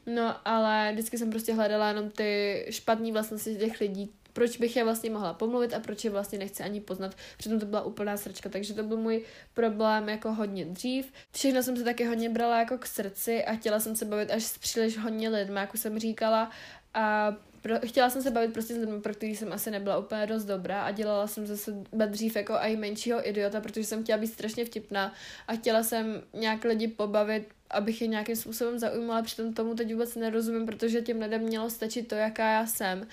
No, 0.06 0.36
ale 0.44 0.90
vždycky 0.92 1.18
jsem 1.18 1.30
prostě 1.30 1.54
hledala 1.54 1.88
jenom 1.88 2.10
ty 2.10 2.66
špatné 2.70 3.12
vlastnosti 3.12 3.56
těch 3.56 3.80
lidí, 3.80 4.10
proč 4.32 4.56
bych 4.56 4.76
je 4.76 4.84
vlastně 4.84 5.10
mohla 5.10 5.32
pomluvit 5.32 5.74
a 5.74 5.80
proč 5.80 6.04
je 6.04 6.10
vlastně 6.10 6.38
nechci 6.38 6.62
ani 6.62 6.80
poznat. 6.80 7.14
Přitom 7.36 7.60
to 7.60 7.66
byla 7.66 7.82
úplná 7.82 8.16
srčka, 8.16 8.48
takže 8.48 8.74
to 8.74 8.82
byl 8.82 8.96
můj 8.96 9.24
problém 9.54 10.08
jako 10.08 10.32
hodně 10.32 10.64
dřív. 10.64 11.12
Všechno 11.32 11.62
jsem 11.62 11.76
se 11.76 11.84
taky 11.84 12.04
hodně 12.04 12.30
brala 12.30 12.58
jako 12.58 12.78
k 12.78 12.86
srdci 12.86 13.44
a 13.44 13.54
chtěla 13.54 13.80
jsem 13.80 13.96
se 13.96 14.04
bavit 14.04 14.30
až 14.30 14.44
s 14.44 14.58
příliš 14.58 14.98
hodně 14.98 15.28
lidmi, 15.28 15.60
jako 15.60 15.76
jsem 15.76 15.98
říkala. 15.98 16.50
A 16.94 17.36
pro, 17.64 17.74
chtěla 17.86 18.10
jsem 18.10 18.22
se 18.22 18.30
bavit 18.30 18.52
prostě 18.52 18.74
s 18.74 18.78
lidmi, 18.78 19.00
pro 19.00 19.14
který 19.14 19.36
jsem 19.36 19.52
asi 19.52 19.70
nebyla 19.70 19.98
úplně 19.98 20.26
dost 20.26 20.44
dobrá 20.44 20.82
a 20.82 20.90
dělala 20.90 21.26
jsem 21.26 21.46
ze 21.46 21.56
sebe 21.56 22.06
dřív 22.06 22.36
jako 22.36 22.52
i 22.52 22.76
menšího 22.76 23.28
idiota, 23.28 23.60
protože 23.60 23.84
jsem 23.84 24.02
chtěla 24.02 24.18
být 24.18 24.26
strašně 24.26 24.64
vtipná 24.64 25.12
a 25.48 25.54
chtěla 25.54 25.82
jsem 25.82 26.22
nějak 26.32 26.64
lidi 26.64 26.88
pobavit, 26.88 27.48
abych 27.70 28.02
je 28.02 28.08
nějakým 28.08 28.36
způsobem 28.36 28.78
zaujmula, 28.78 29.22
přitom 29.22 29.54
tomu 29.54 29.74
teď 29.74 29.92
vůbec 29.92 30.16
nerozumím, 30.16 30.66
protože 30.66 31.02
těm 31.02 31.20
lidem 31.20 31.42
mělo 31.42 31.70
stačit 31.70 32.08
to, 32.08 32.14
jaká 32.14 32.52
já 32.52 32.66
jsem. 32.66 33.06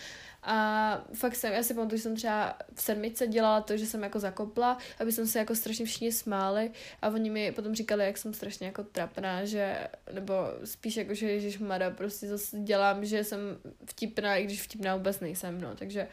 A 0.44 1.06
fakt 1.14 1.36
jsem, 1.36 1.54
já 1.54 1.64
si 1.64 1.74
pamatuju, 1.74 1.98
že 1.98 2.04
jsem 2.04 2.16
třeba 2.16 2.58
v 2.74 2.82
sedmice 2.82 3.28
dělala 3.28 3.62
to, 3.62 3.78
že 3.78 3.86
jsem 3.86 4.04
jako 4.04 4.20
zakopla, 4.20 4.78
aby 5.00 5.12
jsem 5.12 5.28
se 5.28 5.40
jako 5.40 5.56
strašně 5.56 5.86
všichni 5.86 6.12
smáli 6.12 6.72
a 7.02 7.10
oni 7.10 7.30
mi 7.30 7.52
potom 7.52 7.76
říkali, 7.76 8.06
jak 8.06 8.18
jsem 8.18 8.34
strašně 8.34 8.68
jako 8.68 8.84
trapná, 8.84 9.46
že, 9.46 9.88
nebo 10.14 10.34
spíš 10.64 10.98
jako, 10.98 11.14
že 11.14 11.32
Ježíš 11.32 11.60
Mara, 11.60 11.90
prostě 11.90 12.28
zase 12.28 12.60
dělám, 12.60 13.06
že 13.06 13.24
jsem 13.24 13.40
vtipná, 13.86 14.36
i 14.36 14.44
když 14.44 14.62
vtipná 14.62 14.96
vůbec 14.96 15.20
nejsem, 15.20 15.62
no, 15.62 15.76
takže 15.76 16.08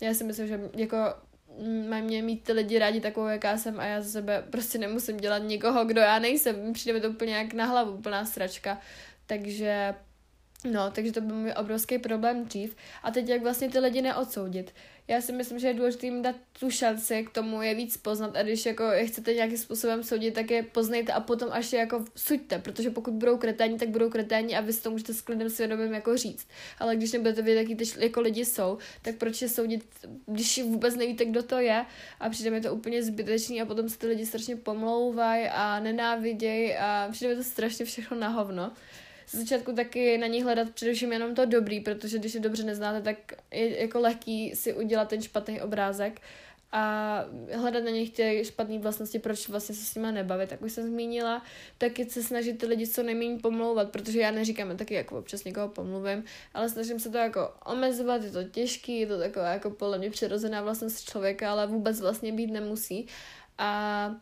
já 0.00 0.14
si 0.14 0.24
myslím, 0.24 0.46
že 0.46 0.60
jako 0.76 0.96
mají 1.88 2.02
mě 2.02 2.22
mít 2.22 2.44
ty 2.44 2.52
lidi 2.52 2.78
rádi 2.78 3.00
takovou, 3.00 3.26
jaká 3.26 3.58
jsem 3.58 3.80
a 3.80 3.84
já 3.84 4.02
za 4.02 4.10
sebe 4.10 4.44
prostě 4.50 4.78
nemusím 4.78 5.16
dělat 5.16 5.38
někoho, 5.38 5.84
kdo 5.84 6.00
já 6.00 6.18
nejsem. 6.18 6.72
Přijde 6.72 6.92
mi 6.92 7.00
to 7.00 7.10
úplně 7.10 7.36
jak 7.36 7.52
na 7.52 7.64
hlavu, 7.64 7.92
úplná 7.92 8.24
sračka. 8.24 8.78
Takže 9.26 9.94
No, 10.72 10.90
takže 10.90 11.12
to 11.12 11.20
byl 11.20 11.36
můj 11.36 11.52
obrovský 11.56 11.98
problém 11.98 12.44
dřív. 12.44 12.76
A 13.02 13.10
teď 13.10 13.28
jak 13.28 13.42
vlastně 13.42 13.68
ty 13.68 13.78
lidi 13.78 14.02
neodsoudit. 14.02 14.72
Já 15.08 15.20
si 15.20 15.32
myslím, 15.32 15.58
že 15.58 15.68
je 15.68 15.74
důležité 15.74 16.06
jim 16.06 16.22
dát 16.22 16.36
tu 16.60 16.70
šanci 16.70 17.24
k 17.24 17.30
tomu 17.30 17.62
je 17.62 17.74
víc 17.74 17.96
poznat 17.96 18.36
a 18.36 18.42
když 18.42 18.66
jako 18.66 18.82
je 18.82 19.06
chcete 19.06 19.34
nějakým 19.34 19.58
způsobem 19.58 20.02
soudit, 20.02 20.34
tak 20.34 20.50
je 20.50 20.62
poznejte 20.62 21.12
a 21.12 21.20
potom 21.20 21.48
až 21.52 21.72
je 21.72 21.78
jako 21.78 22.04
suďte, 22.16 22.58
protože 22.58 22.90
pokud 22.90 23.14
budou 23.14 23.36
kreténi, 23.36 23.78
tak 23.78 23.88
budou 23.88 24.10
kreténi 24.10 24.56
a 24.56 24.60
vy 24.60 24.72
si 24.72 24.82
to 24.82 24.90
můžete 24.90 25.14
s 25.14 25.20
klidem 25.20 25.50
svědomím 25.50 25.94
jako 25.94 26.16
říct. 26.16 26.48
Ale 26.78 26.96
když 26.96 27.12
nebudete 27.12 27.42
vědět, 27.42 27.60
jaký 27.60 27.74
ty 27.74 27.84
jako 28.04 28.20
lidi 28.20 28.44
jsou, 28.44 28.78
tak 29.02 29.16
proč 29.16 29.42
je 29.42 29.48
soudit, 29.48 29.84
když 30.26 30.62
vůbec 30.62 30.96
nevíte, 30.96 31.24
kdo 31.24 31.42
to 31.42 31.58
je 31.58 31.84
a 32.20 32.30
přijde 32.30 32.50
mi 32.50 32.60
to 32.60 32.74
úplně 32.74 33.02
zbytečný 33.02 33.62
a 33.62 33.66
potom 33.66 33.88
se 33.88 33.98
ty 33.98 34.06
lidi 34.06 34.26
strašně 34.26 34.56
pomlouvají 34.56 35.48
a 35.48 35.80
nenávidějí 35.80 36.74
a 36.76 37.08
přijde 37.12 37.34
mi 37.34 37.36
to 37.36 37.44
strašně 37.44 37.84
všechno 37.84 38.16
na 38.16 38.28
hovno 38.28 38.72
ze 39.28 39.38
začátku 39.38 39.72
taky 39.72 40.18
na 40.18 40.26
ní 40.26 40.42
hledat 40.42 40.70
především 40.70 41.12
jenom 41.12 41.34
to 41.34 41.46
dobrý, 41.46 41.80
protože 41.80 42.18
když 42.18 42.34
je 42.34 42.40
dobře 42.40 42.64
neznáte, 42.64 43.02
tak 43.02 43.16
je 43.52 43.80
jako 43.80 44.00
lehký 44.00 44.56
si 44.56 44.74
udělat 44.74 45.08
ten 45.08 45.22
špatný 45.22 45.60
obrázek 45.60 46.20
a 46.72 47.24
hledat 47.54 47.84
na 47.84 47.90
nich 47.90 48.10
ty 48.10 48.44
špatné 48.44 48.78
vlastnosti, 48.78 49.18
proč 49.18 49.48
vlastně 49.48 49.74
se 49.74 49.84
s 49.84 49.94
nimi 49.94 50.12
nebavit, 50.12 50.48
tak 50.48 50.62
už 50.62 50.72
jsem 50.72 50.86
zmínila, 50.86 51.42
taky 51.78 52.10
se 52.10 52.22
snažit 52.22 52.58
ty 52.58 52.66
lidi 52.66 52.86
co 52.86 53.02
nejméně 53.02 53.38
pomlouvat, 53.38 53.90
protože 53.90 54.20
já 54.20 54.30
neříkám 54.30 54.76
taky 54.76 54.94
jako 54.94 55.18
občas 55.18 55.44
někoho 55.44 55.68
pomluvím, 55.68 56.24
ale 56.54 56.68
snažím 56.68 57.00
se 57.00 57.10
to 57.10 57.18
jako 57.18 57.54
omezovat, 57.66 58.22
je 58.22 58.30
to 58.30 58.44
těžký, 58.44 59.00
je 59.00 59.06
to 59.06 59.18
taková 59.18 59.52
jako 59.52 59.70
podle 59.70 59.98
mě 59.98 60.10
přirozená 60.10 60.62
vlastnost 60.62 61.10
člověka, 61.10 61.50
ale 61.52 61.66
vůbec 61.66 62.00
vlastně 62.00 62.32
být 62.32 62.50
nemusí. 62.50 63.06
A 63.58 64.14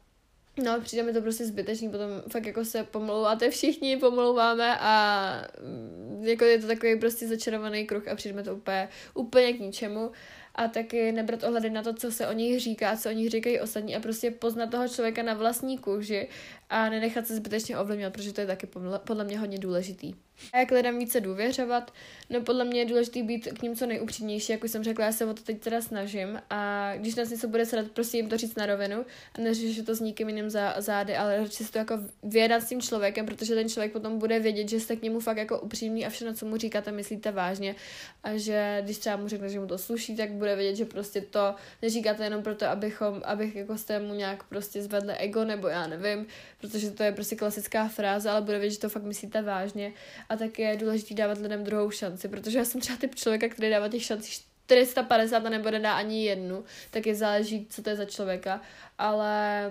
No, 0.63 0.81
přijde 0.81 1.03
mi 1.03 1.13
to 1.13 1.21
prostě 1.21 1.47
zbytečný, 1.47 1.89
potom 1.91 2.23
fakt 2.29 2.47
jako 2.47 2.65
se 2.65 2.85
pomlouváte 2.85 3.51
všichni, 3.51 3.97
pomlouváme 3.97 4.79
a 4.81 5.45
mm, 5.63 6.25
jako 6.27 6.45
je 6.45 6.59
to 6.59 6.67
takový 6.67 6.99
prostě 6.99 7.29
začarovaný 7.29 7.87
kruh 7.87 8.09
a 8.09 8.15
přijde 8.15 8.37
mi 8.37 8.43
to 8.43 8.57
úplně, 8.57 8.89
úplně 9.15 9.53
k 9.53 9.61
ničemu. 9.61 10.11
A 10.55 10.69
taky 10.69 11.13
nebrat 11.13 11.43
ohledy 11.43 11.71
na 11.71 11.83
to, 11.83 11.95
co 11.95 12.13
se 12.13 12.29
o 12.29 12.33
nich 12.33 12.61
říká, 12.61 12.97
co 12.97 13.09
o 13.09 13.13
nich 13.13 13.31
říkají 13.31 13.61
ostatní 13.61 13.97
a 13.97 14.01
prostě 14.01 14.31
poznat 14.31 14.71
toho 14.71 14.89
člověka 14.89 15.23
na 15.23 15.35
vlastní 15.35 15.79
kůži 15.79 16.29
a 16.75 16.91
nenechat 16.91 17.27
se 17.27 17.37
zbytečně 17.37 17.79
ovlivňovat, 17.79 18.13
protože 18.13 18.33
to 18.33 18.41
je 18.41 18.47
taky 18.47 18.67
podle 19.05 19.25
mě 19.25 19.39
hodně 19.39 19.59
důležitý. 19.59 20.15
A 20.53 20.59
jak 20.59 20.71
lidem 20.71 20.99
více 20.99 21.21
důvěřovat? 21.21 21.93
No 22.31 22.41
podle 22.41 22.65
mě 22.65 22.81
je 22.81 22.87
důležité 22.87 23.23
být 23.23 23.49
k 23.59 23.63
ním 23.63 23.77
co 23.77 23.87
nejupřímnější, 23.87 24.53
jak 24.53 24.65
už 24.65 24.71
jsem 24.71 24.85
řekla, 24.85 25.05
já 25.05 25.13
se 25.13 25.27
o 25.27 25.35
to 25.35 25.43
teď 25.43 25.61
teda 25.61 25.81
snažím 25.81 26.43
a 26.51 26.93
když 26.97 27.15
nás 27.15 27.31
něco 27.31 27.49
bude 27.49 27.67
sedat, 27.67 27.91
prostě 27.91 28.17
jim 28.17 28.29
to 28.29 28.37
říct 28.37 28.57
na 28.57 28.67
rovinu 28.67 29.05
a 29.35 29.41
neřešit 29.41 29.87
to 29.87 29.95
s 29.95 30.01
nikým 30.01 30.29
jiným 30.29 30.51
za, 30.51 30.75
zády, 30.79 31.17
ale 31.17 31.39
radši 31.39 31.65
si 31.65 31.73
to 31.73 31.79
jako 31.79 31.99
vědat 32.23 32.63
s 32.63 32.69
tím 32.69 32.81
člověkem, 32.81 33.27
protože 33.27 33.55
ten 33.55 33.69
člověk 33.69 33.93
potom 33.93 34.19
bude 34.19 34.41
vědět, 34.41 34.69
že 34.69 34.81
jste 34.81 34.97
k 34.97 35.03
němu 35.03 35.21
fakt 35.21 35.37
jako 35.37 35.61
upřímný 35.61 36.07
a 36.07 36.11
všechno, 36.11 36.35
co 36.35 36.47
mu 36.47 36.57
říkáte, 36.57 36.93
myslíte 36.93 37.33
vážně 37.33 37.77
a 38.23 38.37
že 38.37 38.81
když 38.85 38.99
třeba 38.99 39.17
mu 39.17 39.29
řekne, 39.29 39.49
že 39.49 39.61
mu 39.61 39.67
to 39.67 39.79
sluší, 39.79 40.17
tak 40.17 40.33
bude 40.33 40.57
vědět, 40.57 40.77
že 40.77 40.85
prostě 40.85 41.21
to 41.21 41.55
neříkáte 41.83 42.25
jenom 42.25 42.43
proto, 42.43 42.67
abychom, 42.67 43.23
abych 43.25 43.57
jako 43.57 43.79
jste 43.79 44.01
mu 44.01 44.15
nějak 44.15 44.45
prostě 44.45 44.83
zvedli 44.83 45.15
ego 45.15 45.45
nebo 45.45 45.69
já 45.69 45.87
nevím, 45.87 46.27
protože 46.69 46.91
to 46.91 47.03
je 47.03 47.13
prostě 47.13 47.37
klasická 47.37 47.89
fráze, 47.89 48.31
ale 48.31 48.43
bude 48.43 48.59
vědět, 48.59 48.75
že 48.75 48.81
to 48.81 48.89
fakt 48.89 49.03
myslíte 49.03 49.43
vážně. 49.43 49.93
A 50.29 50.37
tak 50.37 50.59
je 50.59 50.77
důležité 50.77 51.15
dávat 51.15 51.39
lidem 51.39 51.65
druhou 51.65 51.91
šanci, 51.91 52.29
protože 52.29 52.59
já 52.59 52.65
jsem 52.65 52.81
třeba 52.81 52.99
typ 52.99 53.15
člověka, 53.15 53.49
který 53.49 53.71
dává 53.71 53.89
těch 53.89 54.03
šancí 54.03 54.33
450 54.65 55.47
a 55.47 55.49
nebude 55.49 55.79
dá 55.79 55.93
ani 55.93 56.25
jednu, 56.25 56.65
tak 56.91 57.07
je 57.07 57.15
záleží, 57.15 57.67
co 57.71 57.83
to 57.83 57.91
je 57.91 57.97
za 57.97 58.05
člověka, 58.05 58.61
ale 58.99 59.71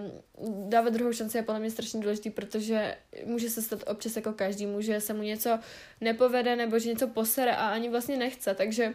dávat 0.70 0.94
druhou 0.94 1.14
šanci 1.14 1.38
je 1.38 1.44
podle 1.44 1.60
mě 1.60 1.72
strašně 1.72 2.00
důležitý, 2.00 2.30
protože 2.30 2.98
může 3.26 3.50
se 3.50 3.62
stát 3.62 3.84
občas 3.88 4.16
jako 4.16 4.34
každý, 4.34 4.66
může 4.66 5.02
se 5.02 5.14
mu 5.14 5.22
něco 5.22 5.60
nepovede 6.02 6.56
nebo 6.56 6.80
že 6.80 6.90
něco 6.90 7.08
posere 7.08 7.56
a 7.56 7.68
ani 7.68 7.90
vlastně 7.90 8.18
nechce, 8.18 8.56
takže 8.56 8.94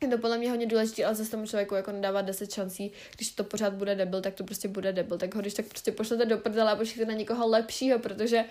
je 0.00 0.08
to 0.08 0.18
podle 0.18 0.38
mě 0.38 0.50
hodně 0.50 0.66
důležité, 0.66 1.04
ale 1.04 1.14
zase 1.14 1.30
tomu 1.30 1.46
člověku 1.46 1.74
jako 1.74 1.92
nedávat 1.92 2.22
10 2.22 2.52
šancí, 2.52 2.92
když 3.16 3.30
to 3.30 3.44
pořád 3.44 3.72
bude 3.72 3.94
debil, 3.94 4.20
tak 4.20 4.34
to 4.34 4.44
prostě 4.44 4.68
bude 4.68 4.92
debil, 4.92 5.18
tak 5.18 5.34
ho 5.34 5.40
když 5.40 5.54
tak 5.54 5.66
prostě 5.66 5.92
pošlete 5.92 6.24
do 6.24 6.38
prdele 6.38 6.72
a 6.72 6.76
pošlete 6.76 7.12
na 7.12 7.18
někoho 7.18 7.48
lepšího, 7.48 7.98
protože 7.98 8.44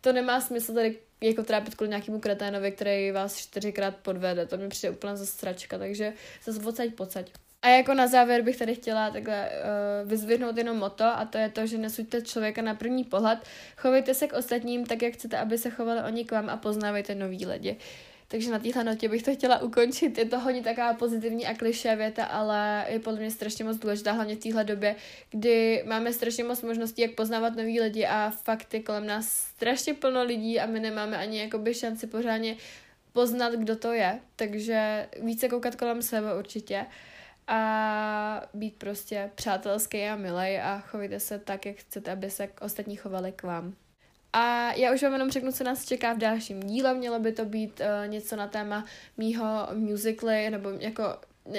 to 0.00 0.12
nemá 0.12 0.40
smysl 0.40 0.74
tady 0.74 0.98
jako 1.20 1.42
trápit 1.42 1.74
kvůli 1.74 1.88
nějakému 1.88 2.20
kreténovi, 2.20 2.72
který 2.72 3.10
vás 3.10 3.36
čtyřikrát 3.36 3.96
podvede. 3.96 4.46
To 4.46 4.56
mi 4.56 4.68
přijde 4.68 4.90
úplně 4.90 5.16
za 5.16 5.26
stračka, 5.26 5.78
takže 5.78 6.12
zase 6.44 6.60
odsaď, 6.68 6.94
pocať. 6.94 7.30
A 7.62 7.68
jako 7.68 7.94
na 7.94 8.06
závěr 8.06 8.42
bych 8.42 8.56
tady 8.56 8.74
chtěla 8.74 9.10
takhle 9.10 9.50
uh, 9.50 10.10
vyzvihnout 10.10 10.56
jenom 10.56 10.76
moto 10.76 11.04
a 11.04 11.24
to 11.24 11.38
je 11.38 11.48
to, 11.48 11.66
že 11.66 11.78
nesuďte 11.78 12.22
člověka 12.22 12.62
na 12.62 12.74
první 12.74 13.04
pohled, 13.04 13.38
chovejte 13.76 14.14
se 14.14 14.26
k 14.26 14.32
ostatním 14.32 14.86
tak, 14.86 15.02
jak 15.02 15.14
chcete, 15.14 15.38
aby 15.38 15.58
se 15.58 15.70
chovali 15.70 16.00
oni 16.02 16.24
k 16.24 16.32
vám 16.32 16.48
a 16.48 16.56
poznávejte 16.56 17.14
nový 17.14 17.46
lidi. 17.46 17.72
Uh, 17.72 18.11
takže 18.32 18.50
na 18.50 18.58
téhle 18.58 18.84
notě 18.84 19.08
bych 19.08 19.22
to 19.22 19.34
chtěla 19.34 19.62
ukončit. 19.62 20.18
Je 20.18 20.24
to 20.24 20.40
hodně 20.40 20.62
taková 20.62 20.94
pozitivní 20.94 21.46
a 21.46 21.54
kliše 21.54 21.96
věta, 21.96 22.24
ale 22.24 22.86
je 22.88 22.98
podle 22.98 23.20
mě 23.20 23.30
strašně 23.30 23.64
moc 23.64 23.76
důležitá, 23.76 24.12
hlavně 24.12 24.36
v 24.36 24.38
téhle 24.38 24.64
době, 24.64 24.96
kdy 25.30 25.84
máme 25.86 26.12
strašně 26.12 26.44
moc 26.44 26.62
možností, 26.62 27.02
jak 27.02 27.14
poznávat 27.14 27.56
nový 27.56 27.80
lidi 27.80 28.06
a 28.06 28.30
fakt 28.30 28.74
je 28.74 28.82
kolem 28.82 29.06
nás 29.06 29.28
strašně 29.28 29.94
plno 29.94 30.24
lidí 30.24 30.60
a 30.60 30.66
my 30.66 30.80
nemáme 30.80 31.16
ani 31.16 31.40
jakoby 31.40 31.74
šanci 31.74 32.06
pořádně 32.06 32.56
poznat, 33.12 33.52
kdo 33.52 33.76
to 33.76 33.92
je. 33.92 34.20
Takže 34.36 35.08
více 35.22 35.48
koukat 35.48 35.76
kolem 35.76 36.02
sebe 36.02 36.38
určitě 36.38 36.86
a 37.46 38.48
být 38.54 38.76
prostě 38.76 39.30
přátelský 39.34 40.04
a 40.04 40.16
milej 40.16 40.60
a 40.60 40.80
chovejte 40.80 41.20
se 41.20 41.38
tak, 41.38 41.66
jak 41.66 41.76
chcete, 41.76 42.12
aby 42.12 42.30
se 42.30 42.48
ostatní 42.60 42.96
chovali 42.96 43.32
k 43.32 43.42
vám. 43.42 43.74
A 44.32 44.72
já 44.72 44.92
už 44.92 45.02
vám 45.02 45.12
jenom 45.12 45.30
řeknu, 45.30 45.52
co 45.52 45.64
nás 45.64 45.86
čeká 45.86 46.12
v 46.12 46.18
dalším 46.18 46.60
díle. 46.60 46.94
Mělo 46.94 47.18
by 47.18 47.32
to 47.32 47.44
být 47.44 47.80
uh, 47.80 48.10
něco 48.10 48.36
na 48.36 48.46
téma 48.46 48.84
mýho 49.16 49.68
musically, 49.74 50.50
nebo 50.50 50.70
jako 50.70 51.02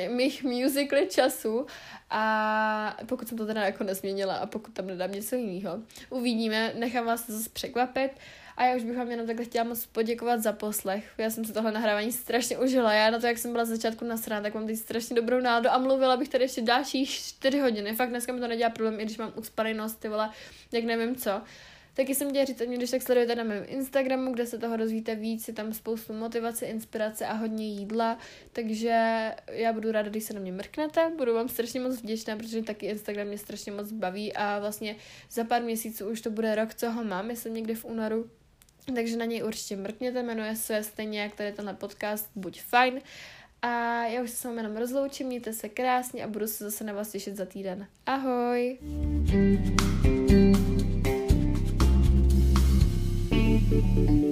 mých 0.09 0.43
musical 0.43 1.05
času 1.09 1.65
a 2.09 2.97
pokud 3.05 3.28
jsem 3.28 3.38
to 3.38 3.45
teda 3.45 3.61
jako 3.61 3.84
nezměnila 3.84 4.36
a 4.36 4.45
pokud 4.45 4.74
tam 4.74 4.88
nedám 4.88 5.11
něco 5.11 5.36
jiného, 5.36 5.80
uvidíme, 6.09 6.74
nechám 6.76 7.05
vás 7.05 7.30
zase 7.30 7.49
překvapit 7.49 8.11
a 8.57 8.65
já 8.65 8.76
už 8.76 8.84
bych 8.84 8.97
vám 8.97 9.11
jenom 9.11 9.28
takhle 9.28 9.45
chtěla 9.45 9.63
moc 9.63 9.86
poděkovat 9.86 10.41
za 10.41 10.53
poslech. 10.53 11.13
Já 11.17 11.30
jsem 11.30 11.45
si 11.45 11.53
tohle 11.53 11.71
nahrávání 11.71 12.11
strašně 12.11 12.57
užila. 12.57 12.93
Já 12.93 13.09
na 13.09 13.19
to, 13.19 13.28
jak 13.28 13.38
jsem 13.38 13.51
byla 13.51 13.65
z 13.65 13.69
začátku 13.69 14.05
nasraná, 14.05 14.41
tak 14.41 14.53
mám 14.53 14.67
teď 14.67 14.78
strašně 14.78 15.15
dobrou 15.15 15.39
náladu 15.39 15.69
a 15.69 15.78
mluvila 15.78 16.17
bych 16.17 16.30
tady 16.30 16.43
ještě 16.43 16.61
další 16.61 17.05
4 17.05 17.59
hodiny. 17.59 17.95
Fakt 17.95 18.09
dneska 18.09 18.34
mi 18.34 18.39
to 18.39 18.47
nedělá 18.47 18.69
problém, 18.69 18.99
i 18.99 19.05
když 19.05 19.17
mám 19.17 19.34
ucpaný 19.36 19.74
nos, 19.74 19.95
ty 19.95 20.09
vole, 20.09 20.30
jak 20.71 20.84
nevím 20.84 21.15
co. 21.15 21.41
Taky 21.94 22.16
jsem 22.16 22.30
chtěla 22.30 22.46
říct, 22.46 22.62
mě 22.68 22.78
když 22.78 22.91
tak 22.91 23.02
sledujete 23.02 23.36
na 23.36 23.44
mém 23.44 23.64
Instagramu, 23.68 24.34
kde 24.34 24.46
se 24.46 24.58
toho 24.58 24.78
dozvíte 24.78 25.16
víc, 25.16 25.48
je 25.48 25.54
tam 25.54 25.74
spoustu 25.74 26.14
motivace, 26.14 26.66
inspirace 26.66 27.26
a 27.26 27.34
hodně 27.34 27.68
jídla, 27.68 28.18
takže 28.54 29.32
já 29.52 29.74
budu 29.74 29.91
ráda, 29.91 30.10
když 30.10 30.24
se 30.24 30.34
na 30.34 30.39
mě 30.39 30.52
mrknete, 30.52 31.12
budu 31.18 31.34
vám 31.34 31.50
strašně 31.50 31.80
moc 31.80 32.02
vděčná, 32.02 32.38
protože 32.38 32.64
taky 32.64 32.86
Instagram 32.86 33.28
mě 33.28 33.38
strašně 33.38 33.72
moc 33.72 33.91
baví 33.91 34.34
a 34.34 34.60
vlastně 34.60 34.96
za 35.32 35.44
pár 35.44 35.62
měsíců 35.62 36.10
už 36.10 36.22
to 36.22 36.32
bude 36.32 36.56
rok, 36.56 36.74
co 36.74 36.91
ho 36.91 37.04
mám, 37.04 37.28
myslím 37.28 37.54
někdy 37.54 37.76
v 37.76 37.86
únoru, 37.86 38.30
takže 38.96 39.18
na 39.18 39.26
něj 39.26 39.44
určitě 39.44 39.76
mrkněte, 39.76 40.24
jmenuje 40.24 40.56
se 40.56 40.84
stejně 40.84 41.22
jak 41.22 41.36
tady 41.36 41.52
tenhle 41.52 41.74
podcast 41.74 42.30
Buď 42.36 42.62
fajn. 42.62 43.02
A 43.62 44.04
já 44.06 44.22
už 44.22 44.30
se 44.30 44.36
s 44.36 44.44
vámi 44.44 44.58
jenom 44.58 44.78
rozloučím, 44.78 45.28
mějte 45.28 45.54
se 45.54 45.70
krásně 45.70 46.24
a 46.24 46.28
budu 46.28 46.48
se 46.48 46.64
zase 46.64 46.84
na 46.84 46.94
vás 46.94 47.12
těšit 47.12 47.36
za 47.36 47.46
týden. 47.46 47.88
Ahoj! 48.06 48.78
thank 53.74 54.09
you 54.09 54.22